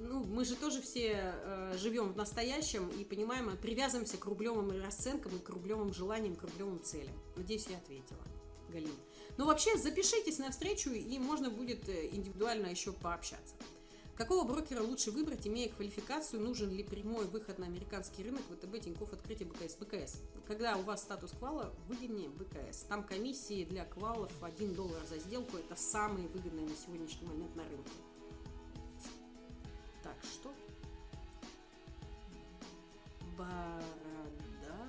Ну, 0.00 0.24
мы 0.24 0.44
же 0.44 0.56
тоже 0.56 0.82
все 0.82 1.34
э, 1.34 1.76
живем 1.78 2.12
в 2.12 2.16
настоящем 2.16 2.88
и 2.88 3.04
понимаем, 3.04 3.56
привязываемся 3.58 4.16
к 4.16 4.24
рублевым 4.24 4.82
расценкам 4.82 5.36
и 5.36 5.38
к 5.38 5.48
рублевым 5.50 5.92
желаниям, 5.92 6.34
к 6.36 6.42
рублевым 6.42 6.82
целям. 6.82 7.14
Надеюсь, 7.36 7.66
я 7.68 7.76
ответила, 7.76 8.18
Галина. 8.70 8.92
Ну, 9.36 9.46
вообще, 9.46 9.76
запишитесь 9.76 10.38
на 10.38 10.50
встречу, 10.50 10.90
и 10.90 11.18
можно 11.18 11.50
будет 11.50 11.88
индивидуально 11.88 12.68
еще 12.68 12.92
пообщаться. 12.92 13.54
Какого 14.16 14.44
брокера 14.44 14.80
лучше 14.80 15.10
выбрать, 15.10 15.44
имея 15.48 15.68
квалификацию, 15.68 16.40
нужен 16.40 16.70
ли 16.70 16.84
прямой 16.84 17.26
выход 17.26 17.58
на 17.58 17.66
американский 17.66 18.22
рынок, 18.22 18.42
ВТБ, 18.42 18.80
Тинькофф, 18.84 19.12
открытие 19.12 19.48
БКС? 19.48 19.74
БКС. 19.74 20.20
Когда 20.46 20.76
у 20.76 20.82
вас 20.82 21.02
статус 21.02 21.32
квала, 21.32 21.72
выгоднее 21.88 22.28
БКС. 22.28 22.84
Там 22.88 23.02
комиссии 23.02 23.64
для 23.64 23.84
квалов 23.84 24.30
1 24.40 24.74
доллар 24.76 25.02
за 25.08 25.18
сделку, 25.18 25.56
это 25.56 25.74
самые 25.74 26.28
выгодные 26.28 26.64
на 26.64 26.76
сегодняшний 26.76 27.26
момент 27.26 27.56
на 27.56 27.64
рынке. 27.64 27.90
Так, 30.04 30.16
что? 30.22 30.54
Борода. 33.36 34.88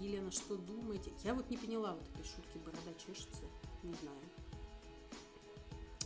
Елена, 0.00 0.32
что 0.32 0.56
думаете? 0.56 1.12
Я 1.22 1.34
вот 1.34 1.48
не 1.48 1.56
поняла 1.56 1.94
вот 1.94 2.08
этой 2.08 2.24
шутки, 2.24 2.58
борода 2.58 2.92
чешется, 2.98 3.44
не 3.84 3.94
знаю. 3.94 4.18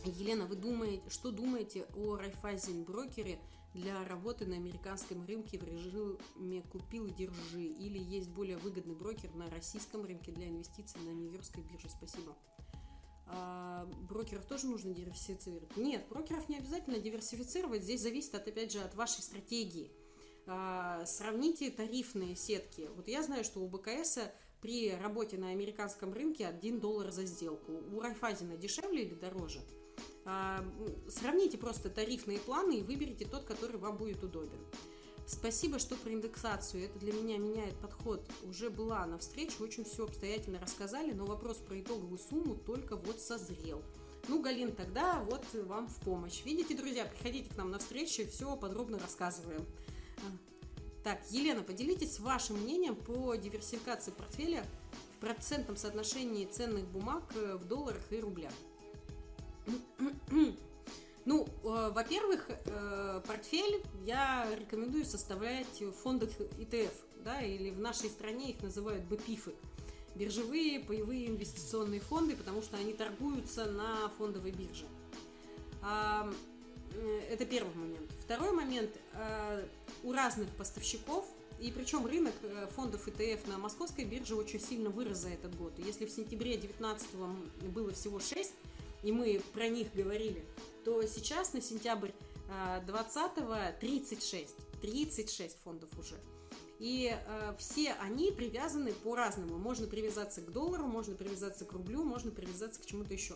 Елена, 0.05 0.45
вы 0.45 0.55
думаете, 0.55 1.09
что 1.09 1.31
думаете 1.31 1.85
о 1.95 2.15
Райфайзен 2.15 2.83
брокере 2.83 3.39
для 3.73 4.03
работы 4.05 4.45
на 4.45 4.55
американском 4.55 5.25
рынке 5.25 5.57
в 5.57 5.63
режиме 5.63 6.61
купил 6.71 7.05
и 7.05 7.11
держи? 7.11 7.63
Или 7.63 7.99
есть 7.99 8.29
более 8.29 8.57
выгодный 8.57 8.95
брокер 8.95 9.33
на 9.35 9.49
российском 9.49 10.05
рынке 10.05 10.31
для 10.31 10.47
инвестиций 10.47 11.01
на 11.01 11.09
Нью-Йоркской 11.09 11.63
бирже? 11.63 11.89
Спасибо. 11.89 12.35
А, 13.27 13.85
брокеров 14.09 14.45
тоже 14.45 14.67
нужно 14.67 14.93
диверсифицировать? 14.93 15.75
Нет, 15.75 16.07
брокеров 16.09 16.47
не 16.49 16.57
обязательно 16.57 16.99
диверсифицировать. 16.99 17.83
Здесь 17.83 18.01
зависит, 18.01 18.33
от, 18.35 18.47
опять 18.47 18.71
же, 18.71 18.79
от 18.79 18.95
вашей 18.95 19.21
стратегии. 19.21 19.91
А, 20.47 21.05
сравните 21.05 21.69
тарифные 21.69 22.35
сетки. 22.35 22.89
Вот 22.95 23.07
я 23.07 23.21
знаю, 23.21 23.43
что 23.43 23.59
у 23.59 23.67
БКС 23.67 24.19
при 24.61 24.95
работе 24.95 25.37
на 25.37 25.49
американском 25.49 26.13
рынке 26.13 26.47
1 26.47 26.79
доллар 26.79 27.11
за 27.11 27.25
сделку. 27.25 27.71
У 27.91 27.99
Райфайзена 27.99 28.57
дешевле 28.57 29.03
или 29.03 29.13
дороже? 29.13 29.61
А, 30.25 30.63
сравните 31.07 31.57
просто 31.57 31.89
тарифные 31.89 32.39
планы 32.39 32.79
и 32.79 32.83
выберите 32.83 33.25
тот, 33.25 33.43
который 33.45 33.77
вам 33.77 33.97
будет 33.97 34.23
удобен. 34.23 34.59
Спасибо, 35.25 35.77
что 35.77 35.95
про 35.95 36.11
индексацию. 36.11 36.85
Это 36.85 36.97
для 36.97 37.13
меня 37.13 37.37
меняет 37.37 37.75
подход. 37.75 38.27
Уже 38.43 38.71
была 38.71 39.05
на 39.05 39.19
встрече, 39.19 39.53
очень 39.61 39.85
все 39.85 40.05
обстоятельно 40.05 40.59
рассказали, 40.59 41.11
но 41.11 41.25
вопрос 41.25 41.57
про 41.57 41.79
итоговую 41.79 42.17
сумму 42.17 42.55
только 42.55 42.95
вот 42.95 43.19
созрел. 43.21 43.83
Ну, 44.27 44.41
Галин, 44.41 44.71
тогда 44.71 45.23
вот 45.29 45.45
вам 45.53 45.87
в 45.87 45.95
помощь. 46.01 46.43
Видите, 46.43 46.75
друзья, 46.75 47.05
приходите 47.05 47.53
к 47.53 47.57
нам 47.57 47.69
на 47.69 47.77
встречу, 47.77 48.27
все 48.27 48.55
подробно 48.55 48.97
рассказываем. 48.99 49.65
Так, 51.03 51.21
Елена, 51.29 51.63
поделитесь 51.63 52.19
вашим 52.19 52.57
мнением 52.57 52.95
по 52.95 53.35
диверсификации 53.35 54.11
портфеля 54.11 54.65
в 55.15 55.19
процентном 55.19 55.77
соотношении 55.77 56.45
ценных 56.45 56.85
бумаг 56.85 57.23
э, 57.35 57.55
в 57.55 57.65
долларах 57.65 58.01
и 58.11 58.19
рублях. 58.19 58.51
Ну, 61.25 61.45
э, 61.45 61.91
во-первых, 61.93 62.47
э, 62.49 63.21
портфель 63.27 63.83
я 64.03 64.47
рекомендую 64.59 65.05
составлять 65.05 65.79
в 65.79 65.91
фондах 65.91 66.29
ETF, 66.57 66.91
да, 67.23 67.41
или 67.41 67.69
в 67.69 67.79
нашей 67.79 68.09
стране 68.09 68.49
их 68.51 68.63
называют 68.63 69.03
БПИФы. 69.03 69.53
Биржевые 70.15 70.79
паевые 70.79 71.27
инвестиционные 71.27 71.99
фонды, 71.99 72.35
потому 72.35 72.63
что 72.63 72.77
они 72.77 72.93
торгуются 72.93 73.65
на 73.65 74.09
фондовой 74.17 74.51
бирже. 74.51 74.85
А, 75.83 76.27
это 77.29 77.45
первый 77.45 77.75
момент. 77.75 78.11
Второй 78.23 78.51
момент. 78.51 78.89
У 80.03 80.11
разных 80.11 80.49
поставщиков 80.55 81.25
и 81.59 81.71
причем 81.71 82.07
рынок 82.07 82.33
фондов 82.75 83.07
ETF 83.07 83.47
на 83.47 83.59
московской 83.59 84.03
бирже 84.03 84.35
очень 84.35 84.59
сильно 84.59 84.89
вырос 84.89 85.19
за 85.19 85.29
этот 85.29 85.55
год. 85.55 85.73
Если 85.77 86.05
в 86.05 86.09
сентябре 86.09 86.57
2019 86.57 87.07
было 87.71 87.93
всего 87.93 88.19
6, 88.19 88.51
и 89.03 89.11
мы 89.11 89.41
про 89.53 89.67
них 89.67 89.93
говорили, 89.93 90.45
то 90.83 91.01
сейчас 91.05 91.53
на 91.53 91.61
сентябрь 91.61 92.11
20 92.85 93.79
36. 93.79 94.55
36 94.81 95.57
фондов 95.63 95.89
уже. 95.99 96.15
И 96.79 97.13
э, 97.13 97.53
все 97.59 97.91
они 98.01 98.31
привязаны 98.31 98.93
по-разному. 98.93 99.57
Можно 99.57 99.87
привязаться 99.87 100.41
к 100.41 100.51
доллару, 100.51 100.85
можно 100.85 101.13
привязаться 101.13 101.65
к 101.65 101.73
рублю, 101.73 102.03
можно 102.03 102.31
привязаться 102.31 102.81
к 102.81 102.85
чему-то 102.85 103.13
еще. 103.13 103.35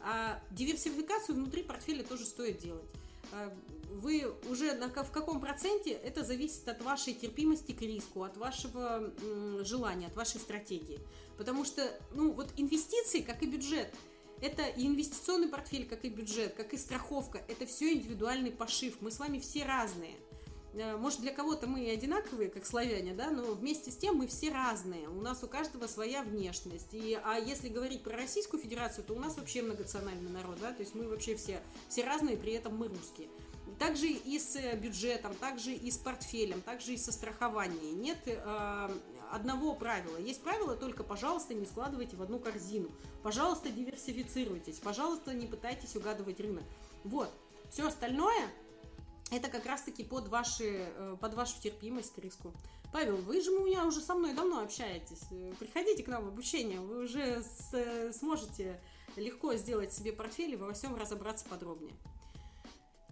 А 0.00 0.42
диверсификацию 0.50 1.36
внутри 1.36 1.62
портфеля 1.62 2.02
тоже 2.02 2.26
стоит 2.26 2.58
делать. 2.58 2.84
Э, 3.32 3.50
вы 3.92 4.34
уже 4.50 4.74
на, 4.74 4.88
в 4.88 5.12
каком 5.12 5.40
проценте, 5.40 5.92
это 5.92 6.24
зависит 6.24 6.66
от 6.68 6.82
вашей 6.82 7.14
терпимости 7.14 7.70
к 7.70 7.82
риску, 7.82 8.24
от 8.24 8.36
вашего 8.36 9.12
желания, 9.64 10.08
от 10.08 10.16
вашей 10.16 10.40
стратегии. 10.40 10.98
Потому 11.36 11.64
что, 11.64 11.88
ну, 12.14 12.32
вот 12.32 12.52
инвестиции, 12.56 13.20
как 13.20 13.42
и 13.42 13.46
бюджет– 13.46 13.94
это 14.42 14.64
и 14.64 14.86
инвестиционный 14.86 15.48
портфель, 15.48 15.86
как 15.86 16.04
и 16.04 16.08
бюджет, 16.08 16.54
как 16.54 16.74
и 16.74 16.76
страховка. 16.76 17.42
Это 17.46 17.64
все 17.64 17.92
индивидуальный 17.92 18.50
пошив. 18.50 19.00
Мы 19.00 19.12
с 19.12 19.20
вами 19.20 19.38
все 19.38 19.64
разные. 19.64 20.16
Э, 20.74 20.96
может, 20.96 21.20
для 21.20 21.32
кого-то 21.32 21.68
мы 21.68 21.88
одинаковые, 21.88 22.50
как 22.50 22.66
славяне, 22.66 23.14
да, 23.14 23.30
но 23.30 23.52
вместе 23.52 23.92
с 23.92 23.96
тем 23.96 24.16
мы 24.16 24.26
все 24.26 24.50
разные. 24.50 25.08
У 25.08 25.20
нас 25.20 25.44
у 25.44 25.46
каждого 25.46 25.86
своя 25.86 26.22
внешность. 26.22 26.92
И, 26.92 27.18
а 27.22 27.38
если 27.38 27.68
говорить 27.68 28.02
про 28.02 28.16
Российскую 28.16 28.60
Федерацию, 28.60 29.04
то 29.04 29.14
у 29.14 29.20
нас 29.20 29.36
вообще 29.36 29.62
многонациональный 29.62 30.30
народ, 30.30 30.58
да, 30.60 30.72
то 30.72 30.80
есть 30.80 30.96
мы 30.96 31.08
вообще 31.08 31.36
все, 31.36 31.60
все 31.88 32.04
разные, 32.04 32.36
при 32.36 32.52
этом 32.52 32.76
мы 32.76 32.88
русские. 32.88 33.28
Также 33.78 34.08
и 34.08 34.38
с 34.38 34.56
бюджетом, 34.74 35.34
также 35.36 35.72
и 35.72 35.90
с 35.90 35.98
портфелем, 35.98 36.62
также 36.62 36.94
и 36.94 36.96
со 36.96 37.12
страхованием. 37.12 38.02
Нет 38.02 38.18
э, 38.26 38.90
одного 39.32 39.74
правила. 39.74 40.16
Есть 40.18 40.42
правило 40.42 40.76
только, 40.76 41.02
пожалуйста, 41.02 41.54
не 41.54 41.66
складывайте 41.66 42.16
в 42.16 42.22
одну 42.22 42.38
корзину. 42.38 42.90
Пожалуйста, 43.22 43.70
диверсифицируйтесь. 43.70 44.78
Пожалуйста, 44.78 45.32
не 45.32 45.46
пытайтесь 45.46 45.96
угадывать 45.96 46.38
рынок. 46.38 46.64
Вот. 47.04 47.30
Все 47.70 47.86
остальное 47.86 48.48
это 49.30 49.48
как 49.48 49.64
раз-таки 49.64 50.04
под, 50.04 50.28
ваши, 50.28 50.86
э, 50.94 51.16
под 51.18 51.34
вашу 51.34 51.60
терпимость 51.60 52.14
к 52.14 52.18
риску. 52.18 52.52
Павел, 52.92 53.16
вы 53.16 53.40
же 53.40 53.50
у 53.50 53.64
меня 53.64 53.86
уже 53.86 54.02
со 54.02 54.14
мной 54.14 54.34
давно 54.34 54.60
общаетесь. 54.60 55.22
Приходите 55.58 56.02
к 56.02 56.08
нам 56.08 56.24
в 56.24 56.28
обучение, 56.28 56.78
вы 56.80 57.04
уже 57.04 57.42
с, 57.42 58.12
сможете 58.12 58.78
легко 59.16 59.54
сделать 59.54 59.92
себе 59.94 60.12
портфель 60.12 60.52
и 60.52 60.56
во 60.56 60.74
всем 60.74 60.94
разобраться 60.96 61.46
подробнее. 61.46 61.94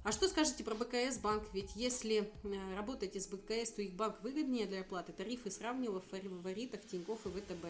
А 0.03 0.13
что 0.13 0.29
скажете 0.29 0.65
про 0.65 0.75
БКС 0.75 1.19
банк? 1.19 1.43
Ведь 1.53 1.73
если 1.75 2.31
э, 2.43 2.77
работаете 2.77 3.21
с 3.21 3.27
БКС, 3.27 3.73
то 3.73 3.83
их 3.83 3.93
банк 3.93 4.17
выгоднее 4.23 4.67
для 4.67 4.81
оплаты. 4.81 5.13
Тарифы 5.13 5.51
сравнила 5.51 6.01
в 6.01 6.05
фаворитах 6.07 6.81
Тинькофф 6.87 7.27
и 7.27 7.29
ВТБ. 7.29 7.67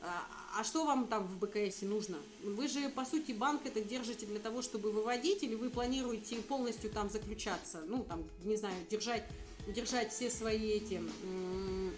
А, 0.00 0.60
а 0.60 0.64
что 0.64 0.84
вам 0.84 1.08
там 1.08 1.26
в 1.26 1.38
БКС 1.40 1.82
нужно? 1.82 2.18
Вы 2.44 2.68
же, 2.68 2.88
по 2.88 3.04
сути, 3.04 3.32
банк 3.32 3.66
это 3.66 3.80
держите 3.80 4.26
для 4.26 4.38
того, 4.38 4.62
чтобы 4.62 4.92
выводить, 4.92 5.42
или 5.42 5.56
вы 5.56 5.70
планируете 5.70 6.36
полностью 6.36 6.90
там 6.90 7.10
заключаться? 7.10 7.82
Ну, 7.88 8.04
там, 8.04 8.22
не 8.44 8.56
знаю, 8.56 8.76
держать, 8.88 9.24
держать 9.66 10.12
все 10.12 10.30
свои 10.30 10.68
эти 10.68 11.02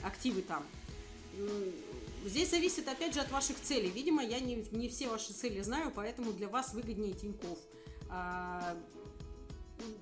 активы 0.02 0.40
там. 0.42 0.64
Здесь 2.24 2.50
зависит, 2.50 2.88
опять 2.88 3.12
же, 3.12 3.20
от 3.20 3.30
ваших 3.30 3.60
целей. 3.60 3.90
Видимо, 3.90 4.24
я 4.24 4.40
не, 4.40 4.64
не 4.70 4.88
все 4.88 5.08
ваши 5.08 5.34
цели 5.34 5.60
знаю, 5.60 5.92
поэтому 5.94 6.32
для 6.32 6.48
вас 6.48 6.72
выгоднее 6.72 7.12
Тинькофф. 7.12 7.58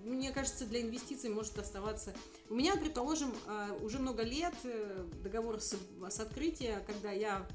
Мне 0.05 0.31
кажется, 0.33 0.67
для 0.67 0.83
инвестиций 0.83 1.31
может 1.31 1.59
оставаться... 1.59 2.15
У 2.49 2.55
меня, 2.55 2.77
предположим, 2.77 3.35
э, 3.47 3.79
уже 3.83 3.99
много 3.99 4.23
лет 4.23 4.55
э, 4.65 5.05
договор 5.23 5.61
с, 5.61 5.77
с 6.09 6.21
открытия, 6.21 6.83
когда 6.87 7.11
я 7.11 7.47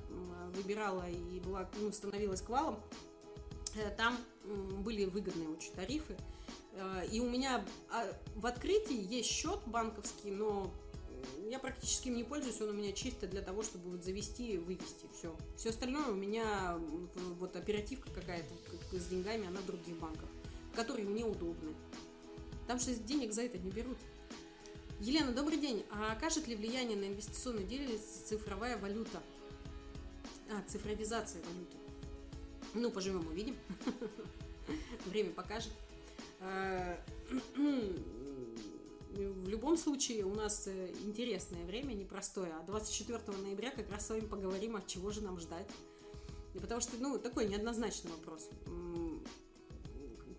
выбирала 0.55 1.07
и 1.09 1.39
была, 1.39 1.69
ну, 1.79 1.91
становилась 1.91 2.41
квалом, 2.41 2.79
э, 3.75 3.89
там 3.95 4.17
были 4.83 5.05
выгодные 5.05 5.49
очень 5.49 5.73
тарифы. 5.73 6.17
И 7.11 7.19
у 7.19 7.29
меня 7.29 7.65
а, 7.91 8.05
в 8.35 8.45
открытии 8.45 8.95
есть 9.13 9.29
счет 9.29 9.59
банковский, 9.65 10.31
но 10.31 10.71
я 11.49 11.59
практически 11.59 12.07
им 12.07 12.15
не 12.15 12.23
пользуюсь, 12.23 12.61
он 12.61 12.69
у 12.69 12.73
меня 12.73 12.93
чисто 12.93 13.27
для 13.27 13.41
того, 13.41 13.63
чтобы 13.63 13.89
вот 13.89 14.03
завести 14.03 14.53
и 14.53 14.57
вывести. 14.57 15.07
Все. 15.17 15.35
Все 15.57 15.69
остальное 15.69 16.07
у 16.07 16.15
меня 16.15 16.77
вот 17.39 17.55
оперативка 17.55 18.09
какая-то 18.11 18.53
с 18.97 19.05
деньгами, 19.07 19.47
она 19.47 19.59
других 19.61 19.97
банках, 19.97 20.29
которые 20.75 21.07
мне 21.07 21.25
удобны. 21.25 21.73
Там 22.69 22.79
же 22.79 22.93
денег 22.93 23.33
за 23.33 23.41
это 23.41 23.57
не 23.57 23.71
берут. 23.71 23.97
Елена, 24.99 25.31
добрый 25.31 25.57
день. 25.57 25.83
А 25.89 26.11
окажет 26.11 26.47
ли 26.47 26.55
влияние 26.55 26.95
на 26.95 27.05
инвестиционную 27.05 27.65
деятельность 27.65 28.27
цифровая 28.27 28.77
валюта? 28.77 29.23
А, 30.51 30.61
цифровизация 30.69 31.41
валюты. 31.41 31.77
Ну, 32.75 32.91
поживем, 32.91 33.25
увидим. 33.25 33.57
Время 35.07 35.31
покажет. 35.31 35.71
А, 36.41 36.95
в 37.55 39.49
любом 39.49 39.75
случае, 39.75 40.25
у 40.25 40.35
нас 40.35 40.67
э, 40.67 40.93
интересное 41.03 41.65
время, 41.65 41.93
непростое. 41.93 42.53
А 42.53 42.63
24 42.67 43.19
ноября 43.41 43.71
как 43.71 43.89
раз 43.89 44.05
с 44.05 44.09
вами 44.11 44.27
поговорим, 44.27 44.75
от 44.75 44.85
чего 44.85 45.09
же 45.09 45.21
нам 45.21 45.39
ждать. 45.39 45.65
Потому 46.53 46.81
что, 46.81 46.97
ну, 46.99 47.17
такой 47.17 47.47
неоднозначный 47.47 48.11
вопрос 48.11 48.47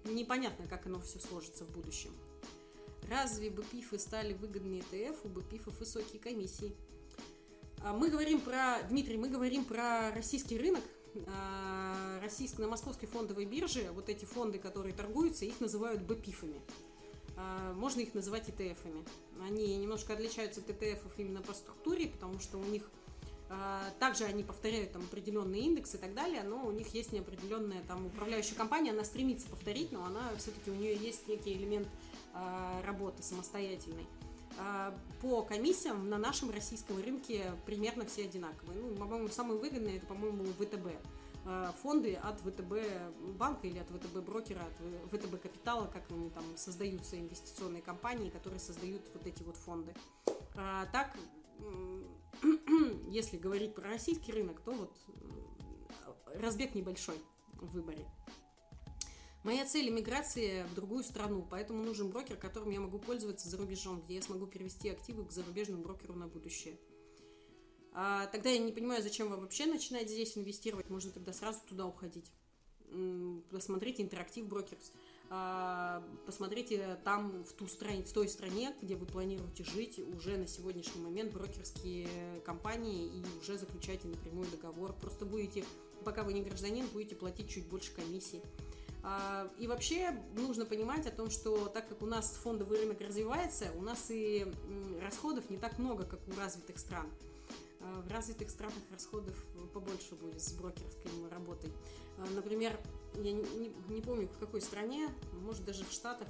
непонятно, 0.04 0.66
как 0.66 0.86
оно 0.86 1.00
все 1.00 1.20
сложится 1.20 1.64
в 1.64 1.70
будущем. 1.70 2.14
Разве 3.08 3.50
бы 3.50 3.62
пифы 3.64 3.98
стали 3.98 4.34
выгоднее 4.34 4.82
ТФ, 4.82 5.24
у 5.24 5.28
БПИФов 5.28 5.78
высокие 5.78 6.20
комиссии? 6.20 6.74
А, 7.82 7.92
мы 7.92 8.10
говорим 8.10 8.40
про, 8.40 8.82
Дмитрий, 8.88 9.16
мы 9.16 9.28
говорим 9.28 9.64
про 9.64 10.10
российский 10.12 10.58
рынок, 10.58 10.84
а, 11.26 12.20
российско, 12.22 12.60
на 12.60 12.68
московской 12.68 13.08
фондовой 13.08 13.46
бирже 13.46 13.90
вот 13.92 14.08
эти 14.08 14.24
фонды, 14.24 14.58
которые 14.58 14.94
торгуются, 14.94 15.44
их 15.44 15.60
называют 15.60 16.02
БПИФами. 16.02 16.60
А, 17.36 17.72
можно 17.72 18.00
их 18.00 18.14
называть 18.14 18.48
ИТФами. 18.48 19.04
Они 19.42 19.76
немножко 19.76 20.12
отличаются 20.12 20.60
от 20.60 20.70
ИТФов 20.70 21.18
именно 21.18 21.40
по 21.40 21.54
структуре, 21.54 22.08
потому 22.08 22.38
что 22.38 22.58
у 22.58 22.64
них 22.64 22.90
также 23.98 24.24
они 24.24 24.44
повторяют 24.44 24.92
там 24.92 25.02
определенные 25.02 25.62
индексы 25.62 25.96
и 25.96 26.00
так 26.00 26.14
далее, 26.14 26.42
но 26.44 26.66
у 26.66 26.70
них 26.70 26.94
есть 26.94 27.12
неопределенная 27.12 27.82
там 27.88 28.06
управляющая 28.06 28.56
компания, 28.56 28.92
она 28.92 29.04
стремится 29.04 29.48
повторить, 29.48 29.90
но 29.90 30.04
она 30.04 30.22
все-таки 30.38 30.70
у 30.70 30.74
нее 30.74 30.96
есть 30.96 31.26
некий 31.26 31.54
элемент 31.54 31.88
а, 32.32 32.80
работы 32.86 33.22
самостоятельной. 33.22 34.06
А, 34.58 34.96
по 35.20 35.42
комиссиям 35.42 36.08
на 36.08 36.18
нашем 36.18 36.50
российском 36.50 37.02
рынке 37.02 37.52
примерно 37.66 38.04
все 38.06 38.24
одинаковые. 38.24 38.80
Ну, 38.80 38.94
по-моему, 38.94 39.28
самые 39.28 39.58
выгодные 39.58 39.96
это, 39.96 40.06
по-моему, 40.06 40.44
ВТБ. 40.58 40.88
Фонды 41.82 42.14
от 42.16 42.38
ВТБ 42.40 42.74
банка 43.38 43.66
или 43.66 43.78
от 43.78 43.88
ВТБ 43.88 44.18
брокера, 44.18 44.60
от 44.60 45.18
ВТБ 45.20 45.40
капитала, 45.40 45.86
как 45.86 46.02
они 46.10 46.28
там 46.30 46.44
создаются 46.54 47.18
инвестиционные 47.18 47.80
компании, 47.80 48.28
которые 48.28 48.60
создают 48.60 49.00
вот 49.14 49.26
эти 49.26 49.42
вот 49.42 49.56
фонды. 49.56 49.94
Так, 50.54 51.16
если 53.10 53.36
говорить 53.36 53.74
про 53.74 53.88
российский 53.88 54.32
рынок, 54.32 54.60
то 54.60 54.72
вот 54.72 54.96
разбег 56.34 56.74
небольшой 56.74 57.16
в 57.54 57.72
выборе. 57.72 58.06
Моя 59.42 59.64
цель– 59.64 59.88
миграция 59.90 60.66
в 60.66 60.74
другую 60.74 61.02
страну, 61.02 61.46
поэтому 61.48 61.82
нужен 61.82 62.10
брокер, 62.10 62.36
которым 62.36 62.70
я 62.70 62.80
могу 62.80 62.98
пользоваться 62.98 63.48
за 63.48 63.56
рубежом, 63.56 64.02
где 64.02 64.16
я 64.16 64.22
смогу 64.22 64.46
перевести 64.46 64.90
активы 64.90 65.24
к 65.24 65.32
зарубежному 65.32 65.82
брокеру 65.82 66.14
на 66.14 66.26
будущее. 66.26 66.78
А, 67.92 68.26
тогда 68.26 68.50
я 68.50 68.58
не 68.58 68.70
понимаю, 68.70 69.02
зачем 69.02 69.30
вы 69.30 69.38
вообще 69.38 69.64
начинаете 69.64 70.12
здесь 70.12 70.36
инвестировать, 70.36 70.90
можно 70.90 71.10
тогда 71.10 71.32
сразу 71.32 71.60
туда 71.66 71.86
уходить. 71.86 72.30
Посмотрите 73.50 74.02
интерактив 74.02 74.46
брокерс. 74.46 74.92
А, 75.32 76.02
посмотрите 76.26 76.98
там, 77.04 77.44
в, 77.44 77.52
ту 77.52 77.68
стране, 77.68 78.02
в 78.02 78.12
той 78.12 78.28
стране, 78.28 78.74
где 78.82 78.96
вы 78.96 79.06
планируете 79.06 79.62
жить, 79.62 80.00
уже 80.16 80.36
на 80.36 80.48
сегодняшний 80.48 81.00
момент 81.00 81.32
брокерские 81.32 82.08
компании 82.44 83.06
и 83.06 83.38
уже 83.38 83.56
заключайте 83.56 84.08
напрямую 84.08 84.50
договор. 84.50 84.92
Просто 84.92 85.24
будете 85.24 85.64
пока 86.04 86.24
вы 86.24 86.32
не 86.32 86.42
гражданин, 86.42 86.84
будете 86.88 87.14
платить 87.14 87.48
чуть 87.48 87.68
больше 87.68 87.92
комиссии. 87.92 88.42
А, 89.04 89.48
и 89.58 89.68
вообще 89.68 90.20
нужно 90.34 90.66
понимать 90.66 91.06
о 91.06 91.12
том, 91.12 91.30
что 91.30 91.68
так 91.68 91.88
как 91.88 92.02
у 92.02 92.06
нас 92.06 92.32
фондовый 92.42 92.80
рынок 92.80 93.00
развивается, 93.00 93.70
у 93.76 93.82
нас 93.82 94.10
и 94.10 94.52
расходов 95.00 95.48
не 95.48 95.58
так 95.58 95.78
много, 95.78 96.04
как 96.04 96.18
у 96.26 96.38
развитых 96.38 96.78
стран. 96.78 97.06
А, 97.80 98.02
в 98.02 98.10
развитых 98.12 98.50
странах 98.50 98.82
расходов 98.90 99.34
побольше 99.72 100.14
будет 100.14 100.40
с 100.40 100.52
брокерской 100.52 101.10
работой. 101.30 101.70
А, 102.18 102.26
например, 102.34 102.78
я 103.14 103.32
не, 103.32 103.42
не, 103.42 103.72
не 103.88 104.00
помню 104.02 104.28
в 104.28 104.38
какой 104.38 104.60
стране, 104.60 105.08
может 105.42 105.64
даже 105.64 105.84
в 105.84 105.92
Штатах, 105.92 106.28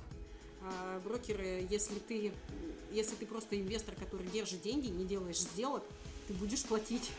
брокеры, 1.04 1.66
если 1.70 1.98
ты, 1.98 2.32
если 2.92 3.14
ты 3.16 3.26
просто 3.26 3.58
инвестор, 3.58 3.94
который 3.94 4.26
держит 4.28 4.60
деньги, 4.60 4.88
не 4.88 5.04
делаешь 5.04 5.38
сделок, 5.38 5.82
ты 6.28 6.34
будешь 6.34 6.64
платить 6.64 7.10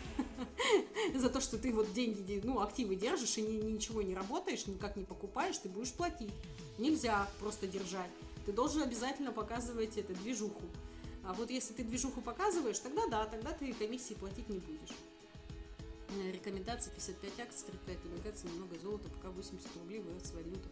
за 1.16 1.30
то, 1.30 1.42
что 1.42 1.58
ты 1.58 1.74
вот 1.74 1.92
деньги, 1.92 2.40
ну, 2.44 2.62
активы 2.62 2.96
держишь 2.96 3.38
и 3.38 3.42
ни, 3.42 3.72
ничего 3.72 4.02
не 4.02 4.16
работаешь, 4.16 4.68
никак 4.68 4.96
не 4.96 5.04
покупаешь, 5.04 5.58
ты 5.58 5.70
будешь 5.70 5.92
платить. 5.92 6.32
Нельзя 6.78 7.28
просто 7.40 7.68
держать. 7.68 8.10
Ты 8.46 8.54
должен 8.54 8.84
обязательно 8.84 9.32
показывать 9.32 9.98
это 9.98 10.14
движуху. 10.14 10.64
А 11.24 11.34
вот 11.34 11.50
если 11.50 11.74
ты 11.74 11.84
движуху 11.84 12.22
показываешь, 12.22 12.80
тогда 12.80 13.06
да, 13.08 13.26
тогда 13.26 13.52
ты 13.52 13.74
комиссии 13.74 14.14
платить 14.16 14.50
не 14.50 14.60
будешь. 14.60 14.96
Э, 16.10 16.32
рекомендация 16.32 16.92
55 16.94 17.40
акций, 17.40 17.68
35 17.68 17.98
облигаций, 18.06 18.50
немного 18.50 18.78
золота, 18.80 19.10
пока 19.10 19.30
80 19.30 19.68
рублей 19.78 20.02
в 20.02 20.34
валюту. 20.34 20.70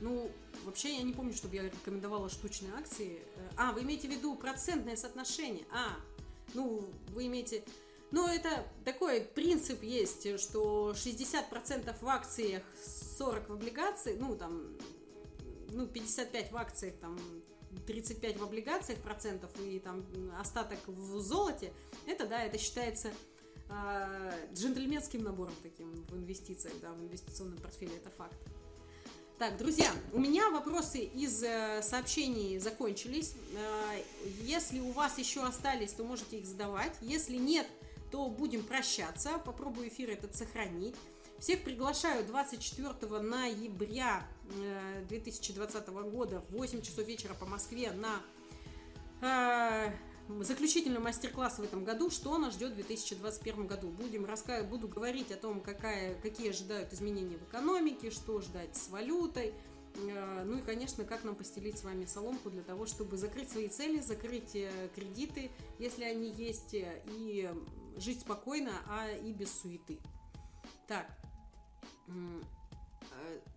Ну, 0.00 0.30
вообще 0.64 0.96
я 0.96 1.02
не 1.02 1.12
помню, 1.12 1.32
чтобы 1.34 1.56
я 1.56 1.64
рекомендовала 1.64 2.28
штучные 2.28 2.72
акции. 2.74 3.20
Э, 3.36 3.50
а, 3.56 3.72
вы 3.72 3.82
имеете 3.82 4.08
в 4.08 4.10
виду 4.10 4.36
процентное 4.36 4.96
соотношение? 4.96 5.64
А, 5.72 5.96
ну, 6.54 6.88
вы 7.08 7.26
имеете... 7.26 7.64
Ну, 8.10 8.26
это 8.28 8.66
такой 8.84 9.22
принцип 9.22 9.82
есть, 9.82 10.38
что 10.38 10.92
60% 10.94 11.96
в 12.00 12.08
акциях, 12.08 12.62
40 13.16 13.48
в 13.48 13.52
облигациях, 13.54 14.20
ну, 14.20 14.36
там, 14.36 14.76
ну, 15.70 15.86
55 15.86 16.52
в 16.52 16.56
акциях, 16.56 16.94
там, 17.00 17.18
35 17.86 18.38
в 18.38 18.42
облигациях 18.42 18.98
процентов 19.00 19.50
и 19.60 19.78
там 19.78 20.04
остаток 20.38 20.78
в 20.86 21.20
золоте, 21.20 21.72
это, 22.06 22.26
да, 22.26 22.42
это 22.42 22.58
считается 22.58 23.12
э, 23.68 24.32
джентльменским 24.54 25.22
набором 25.22 25.54
таким 25.62 25.92
в 25.92 26.16
инвестициях, 26.16 26.74
да, 26.80 26.92
в 26.92 27.00
инвестиционном 27.02 27.58
портфеле, 27.58 27.96
это 27.96 28.10
факт. 28.10 28.36
Так, 29.38 29.56
друзья, 29.56 29.90
у 30.12 30.20
меня 30.20 30.50
вопросы 30.50 31.00
из 31.00 31.42
э, 31.42 31.82
сообщений 31.82 32.58
закончились. 32.58 33.34
Э, 33.56 34.02
если 34.42 34.78
у 34.78 34.92
вас 34.92 35.18
еще 35.18 35.42
остались, 35.42 35.92
то 35.94 36.04
можете 36.04 36.38
их 36.38 36.46
задавать. 36.46 36.92
Если 37.00 37.36
нет, 37.36 37.66
то 38.12 38.28
будем 38.28 38.62
прощаться. 38.62 39.40
Попробую 39.44 39.88
эфир 39.88 40.10
этот 40.10 40.36
сохранить. 40.36 40.94
Всех 41.42 41.64
приглашаю 41.64 42.24
24 42.24 43.18
ноября 43.18 44.24
2020 45.08 45.88
э, 45.88 45.90
года 46.08 46.40
в 46.40 46.52
8 46.52 46.82
часов 46.82 47.04
вечера 47.04 47.34
по 47.34 47.46
Москве 47.46 47.90
на 47.90 48.22
заключительный 50.40 51.00
мастер-класс 51.00 51.58
в 51.58 51.64
этом 51.64 51.82
году, 51.82 52.10
что 52.10 52.38
нас 52.38 52.54
ждет 52.54 52.70
в 52.70 52.74
2021 52.76 53.66
году. 53.66 53.88
Будем 53.88 54.24
раска... 54.24 54.62
Буду 54.62 54.86
говорить 54.86 55.32
о 55.32 55.36
том, 55.36 55.60
какая... 55.60 56.14
какие 56.20 56.50
ожидают 56.50 56.92
изменения 56.92 57.36
в 57.36 57.42
экономике, 57.50 58.12
что 58.12 58.40
ждать 58.40 58.76
с 58.76 58.88
валютой, 58.90 59.52
э, 59.96 60.44
ну 60.44 60.58
и, 60.58 60.62
конечно, 60.62 61.02
как 61.02 61.24
нам 61.24 61.34
постелить 61.34 61.76
с 61.76 61.82
вами 61.82 62.04
соломку 62.04 62.50
для 62.50 62.62
того, 62.62 62.86
чтобы 62.86 63.16
закрыть 63.16 63.50
свои 63.50 63.66
цели, 63.66 63.98
закрыть 63.98 64.54
э, 64.54 64.70
кредиты, 64.94 65.50
если 65.80 66.04
они 66.04 66.30
есть, 66.30 66.74
э, 66.74 67.02
и 67.06 67.50
жить 67.96 68.20
спокойно, 68.20 68.74
а 68.86 69.10
и 69.10 69.32
без 69.32 69.60
суеты. 69.60 69.98
Так, 70.86 71.10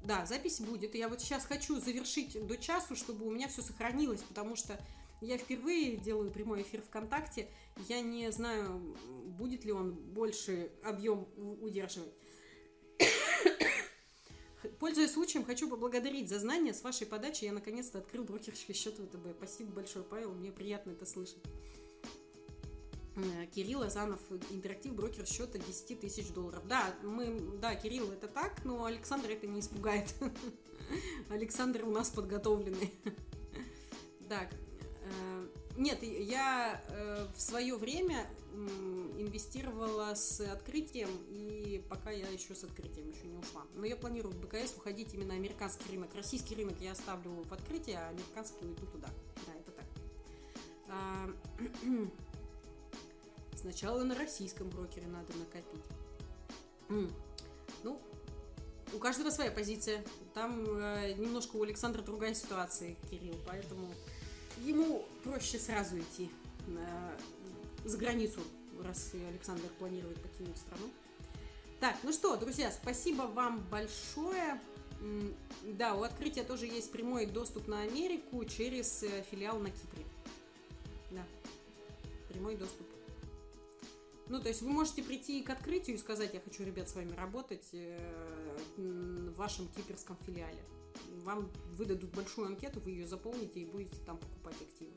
да, 0.03 0.25
запись 0.25 0.59
будет. 0.61 0.95
Я 0.95 1.09
вот 1.09 1.21
сейчас 1.21 1.45
хочу 1.45 1.79
завершить 1.79 2.45
до 2.45 2.57
часу, 2.57 2.95
чтобы 2.95 3.25
у 3.25 3.31
меня 3.31 3.47
все 3.47 3.61
сохранилось, 3.61 4.21
потому 4.21 4.55
что 4.55 4.79
я 5.21 5.37
впервые 5.37 5.97
делаю 5.97 6.31
прямой 6.31 6.61
эфир 6.61 6.81
ВКонтакте. 6.81 7.47
Я 7.87 8.01
не 8.01 8.31
знаю, 8.31 8.95
будет 9.37 9.65
ли 9.65 9.71
он 9.71 9.93
больше 9.93 10.71
объем 10.83 11.27
удерживать. 11.61 12.13
Пользуясь 14.79 15.13
случаем, 15.13 15.45
хочу 15.45 15.69
поблагодарить 15.69 16.29
за 16.29 16.39
знания. 16.39 16.73
С 16.73 16.83
вашей 16.83 17.07
подачи 17.07 17.45
я 17.45 17.53
наконец-то 17.53 17.99
открыл 17.99 18.23
брокерский 18.23 18.73
счет 18.73 18.95
ВТБ. 18.95 19.37
Спасибо 19.37 19.71
большое, 19.71 20.05
Павел. 20.05 20.33
Мне 20.33 20.51
приятно 20.51 20.91
это 20.91 21.05
слышать. 21.05 21.41
Э, 23.15 23.45
Кирилл 23.47 23.83
Азанов, 23.83 24.19
интерактив 24.49 24.93
брокер 24.93 25.25
счета 25.25 25.57
10 25.57 25.99
тысяч 25.99 26.29
долларов. 26.29 26.67
Да, 26.67 26.93
мы, 27.03 27.39
да, 27.61 27.75
Кирилл, 27.75 28.11
это 28.11 28.27
так, 28.27 28.63
но 28.65 28.85
Александр 28.85 29.31
это 29.31 29.47
не 29.47 29.59
испугает. 29.59 30.13
Александр 31.29 31.85
у 31.85 31.91
нас 31.91 32.09
подготовленный. 32.09 32.91
Так, 34.27 34.49
Э, 35.05 35.47
нет, 35.77 36.01
я 36.03 36.81
э, 36.87 37.27
в 37.35 37.41
свое 37.41 37.75
время 37.75 38.25
инвестировала 39.17 40.15
с 40.15 40.39
открытием, 40.39 41.09
и 41.29 41.83
пока 41.89 42.11
я 42.11 42.29
еще 42.29 42.55
с 42.55 42.63
открытием 42.63 43.09
еще 43.09 43.27
не 43.27 43.37
ушла. 43.37 43.63
Но 43.75 43.85
я 43.85 43.97
планирую 43.97 44.33
в 44.33 44.39
БКС 44.39 44.75
уходить 44.77 45.13
именно 45.13 45.33
американский 45.33 45.91
рынок. 45.91 46.15
Российский 46.15 46.55
рынок 46.55 46.75
я 46.79 46.93
оставлю 46.93 47.43
в 47.43 47.53
открытие, 47.53 47.97
а 47.97 48.07
американский 48.07 48.65
уйду 48.65 48.85
туда. 48.85 49.09
Да, 49.45 49.53
это 49.59 49.71
так. 49.71 49.85
Сначала 53.65 54.03
на 54.03 54.13
российском 54.13 54.69
брокере 54.69 55.07
надо 55.07 55.33
накопить. 55.39 57.09
Ну, 57.81 57.99
у 58.93 58.99
каждого 58.99 59.31
своя 59.31 59.49
позиция. 59.49 60.05
Там 60.35 60.63
э, 60.67 61.13
немножко 61.13 61.55
у 61.55 61.63
Александра 61.63 62.03
другая 62.03 62.35
ситуация, 62.35 62.95
Кирилл, 63.09 63.33
поэтому 63.47 63.91
ему 64.59 65.03
проще 65.23 65.57
сразу 65.57 65.97
идти 65.97 66.29
на, 66.67 67.17
за 67.85 67.97
границу, 67.97 68.39
раз 68.83 69.09
Александр 69.29 69.67
планирует 69.79 70.21
покинуть 70.21 70.59
страну. 70.59 70.85
Так, 71.79 71.95
ну 72.03 72.13
что, 72.13 72.35
друзья, 72.37 72.71
спасибо 72.71 73.23
вам 73.23 73.65
большое. 73.71 74.61
Да, 75.63 75.95
у 75.95 76.03
открытия 76.03 76.43
тоже 76.43 76.67
есть 76.67 76.91
прямой 76.91 77.25
доступ 77.25 77.67
на 77.67 77.81
Америку 77.81 78.45
через 78.45 79.01
э, 79.01 79.25
филиал 79.31 79.57
на 79.57 79.71
Кипре. 79.71 80.05
Да, 81.09 81.25
прямой 82.29 82.57
доступ. 82.57 82.94
Ну, 84.27 84.41
то 84.41 84.47
есть 84.47 84.61
вы 84.61 84.69
можете 84.69 85.03
прийти 85.03 85.43
к 85.43 85.49
открытию 85.49 85.95
и 85.95 85.99
сказать, 85.99 86.33
я 86.33 86.39
хочу, 86.39 86.63
ребят, 86.63 86.89
с 86.89 86.95
вами 86.95 87.13
работать 87.13 87.67
э, 87.73 88.57
в 88.77 89.35
вашем 89.35 89.67
киперском 89.69 90.17
филиале 90.25 90.63
вам 91.23 91.49
выдадут 91.73 92.11
большую 92.11 92.47
анкету, 92.47 92.79
вы 92.79 92.91
ее 92.91 93.07
заполните 93.07 93.59
и 93.59 93.65
будете 93.65 93.97
там 94.05 94.17
покупать 94.17 94.55
активы. 94.61 94.91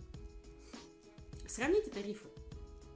Сравните 1.46 1.90
тарифы. 1.90 2.28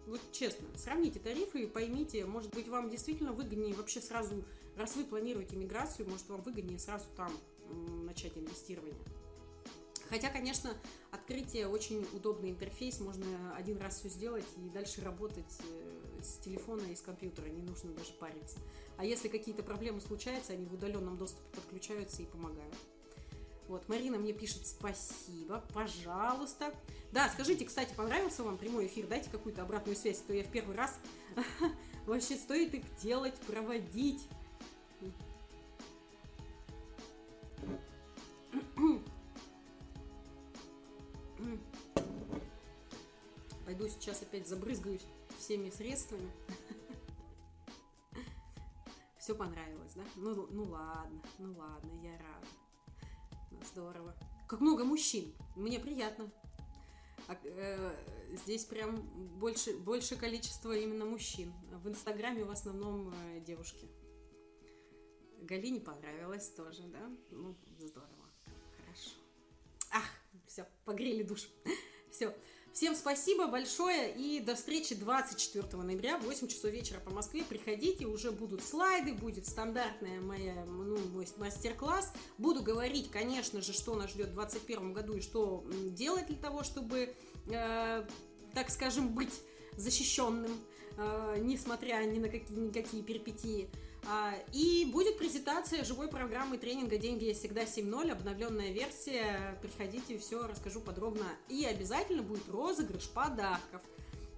Вот 0.07 0.21
честно, 0.33 0.67
сравните 0.77 1.21
тарифы 1.21 1.63
и 1.63 1.67
поймите, 1.67 2.25
может 2.27 2.53
быть, 2.55 2.69
вам 2.69 2.91
действительно 2.91 3.33
выгоднее 3.33 3.75
вообще 3.75 4.01
сразу, 4.01 4.45
раз 4.77 4.97
вы 4.97 5.05
планируете 5.05 5.57
миграцию, 5.57 6.09
может, 6.09 6.29
вам 6.29 6.43
выгоднее 6.43 6.79
сразу 6.79 7.07
там 7.17 7.33
начать 8.05 8.37
инвестирование. 8.37 9.01
Хотя, 10.09 10.29
конечно, 10.29 10.77
открытие 11.11 11.69
очень 11.69 12.07
удобный 12.13 12.51
интерфейс, 12.51 13.01
можно 13.01 13.57
один 13.57 13.79
раз 13.79 14.01
все 14.01 14.11
сделать 14.11 14.45
и 14.59 14.69
дальше 14.69 15.01
работать 15.01 15.59
э, 15.61 15.92
с 16.23 16.39
телефона 16.39 16.83
и 16.83 16.95
с 16.95 17.01
компьютера, 17.01 17.47
не 17.47 17.63
нужно 17.63 17.93
даже 17.93 18.13
париться. 18.15 18.59
А 18.97 19.05
если 19.05 19.29
какие-то 19.29 19.63
проблемы 19.63 20.01
случаются, 20.01 20.53
они 20.53 20.67
в 20.67 20.75
удаленном 20.75 21.17
доступе 21.17 21.49
подключаются 21.55 22.23
и 22.23 22.27
помогают. 22.27 22.75
Вот, 23.69 23.89
Марина 23.89 24.19
мне 24.19 24.33
пишет 24.33 24.67
спасибо, 24.67 25.65
пожалуйста. 25.73 26.75
Да, 27.11 27.29
скажите, 27.31 27.65
кстати, 27.65 27.95
понравился 27.95 28.43
вам 28.43 28.59
прямой 28.59 28.87
эфир? 28.87 29.07
Дайте 29.07 29.31
какую-то 29.31 29.63
обратную 29.63 29.97
связь, 29.97 30.21
а 30.21 30.27
то 30.29 30.35
я 30.35 30.45
в 30.45 30.51
первый 30.51 30.77
раз. 30.77 30.99
Вообще, 32.07 32.37
стоит 32.37 32.75
их 32.75 32.83
делать, 33.01 33.35
проводить. 33.47 34.29
Пойду 43.65 43.89
сейчас 43.89 44.21
опять 44.21 44.47
забрызгаюсь 44.47 45.03
всеми 45.53 45.69
средствами. 45.69 46.31
Все 49.19 49.35
понравилось, 49.35 49.93
да? 49.95 50.03
Ну, 50.17 50.47
ну 50.51 50.65
ладно, 50.65 51.23
ну 51.39 51.55
ладно, 51.59 51.91
я 52.03 52.13
рада. 52.13 52.47
Здорово. 53.67 54.17
Как 54.49 54.61
много 54.61 54.85
мужчин. 54.85 55.35
Мне 55.55 55.79
приятно. 55.79 56.33
А, 57.29 57.37
э, 57.45 57.95
здесь 58.33 58.65
прям 58.65 58.97
больше, 59.39 59.77
больше 59.77 60.17
количество 60.17 60.75
именно 60.75 61.05
мужчин. 61.05 61.53
В 61.71 61.87
Инстаграме 61.87 62.45
в 62.47 62.51
основном 62.51 63.13
э, 63.13 63.41
девушки. 63.41 63.91
Галине 65.43 65.81
понравилось 65.81 66.49
тоже, 66.49 66.83
да? 66.85 67.11
Ну, 67.31 67.55
здорово. 67.79 68.31
Хорошо. 68.79 69.11
Ах, 69.91 70.09
все, 70.47 70.67
погрели 70.87 71.23
душ. 71.23 71.51
Все. 72.11 72.35
Всем 72.73 72.95
спасибо 72.95 73.49
большое 73.49 74.15
и 74.15 74.41
до 74.41 74.55
встречи 74.55 74.95
24 74.95 75.83
ноября 75.83 76.17
в 76.17 76.23
8 76.25 76.49
часов 76.49 76.71
вечера 76.71 77.01
по 77.01 77.11
Москве. 77.11 77.45
Приходите, 77.47 78.07
уже 78.07 78.33
будут 78.33 78.65
слайды, 78.65 79.13
будет 79.13 79.47
стандартная 79.47 80.23
моя, 80.23 80.65
ну, 80.65 80.97
мой 81.11 81.27
мастер-класс. 81.37 82.15
Буду 82.39 82.63
говорить, 82.63 83.11
конечно 83.11 83.61
же, 83.61 83.75
что 83.75 83.95
нас 83.95 84.11
ждет 84.11 84.29
в 84.29 84.35
2021 84.35 84.95
году 84.95 85.17
и 85.17 85.21
что 85.21 85.67
делать 85.91 86.29
для 86.29 86.39
того, 86.39 86.63
чтобы, 86.63 87.15
э, 87.49 88.07
так 88.55 88.71
скажем, 88.71 89.15
быть 89.15 89.35
защищенным, 89.77 90.59
э, 90.97 91.37
несмотря 91.41 91.97
ни 92.07 92.21
на 92.21 92.31
какие, 92.31 92.59
никакие 92.59 93.03
перипетии. 93.03 93.69
А, 94.09 94.35
и 94.53 94.85
будет 94.87 95.19
презентация 95.19 95.85
живой 95.85 96.09
программы 96.09 96.59
тренинга 96.59 96.99
«Деньги 96.99 97.25
есть 97.25 97.41
всегда 97.41 97.63
7.0», 97.63 98.11
обновленная 98.11 98.71
версия. 98.73 99.59
Приходите, 99.63 100.19
все 100.19 100.47
расскажу 100.47 100.81
подробно. 100.81 101.25
И 101.49 101.65
обязательно 101.65 102.23
будет 102.23 102.49
розыгрыш 102.49 103.09
подарков. 103.09 103.81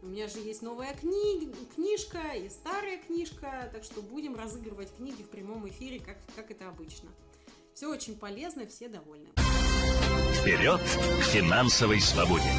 У 0.02 0.06
меня 0.06 0.28
же 0.28 0.38
есть 0.40 0.60
новая 0.60 0.94
книга, 0.94 1.50
книжка 1.74 2.20
и 2.36 2.50
старая 2.50 2.98
книжка, 2.98 3.70
так 3.72 3.84
что 3.84 4.02
будем 4.02 4.36
разыгрывать 4.36 4.94
книги 4.94 5.22
в 5.22 5.30
прямом 5.30 5.66
эфире, 5.68 5.98
как, 5.98 6.18
как 6.36 6.50
это 6.50 6.68
обычно. 6.68 7.08
Все 7.72 7.88
очень 7.88 8.14
полезно, 8.16 8.66
все 8.66 8.88
довольны. 8.88 9.28
Вперед 10.34 10.80
к 10.80 11.24
финансовой 11.24 12.02
свободе! 12.02 12.50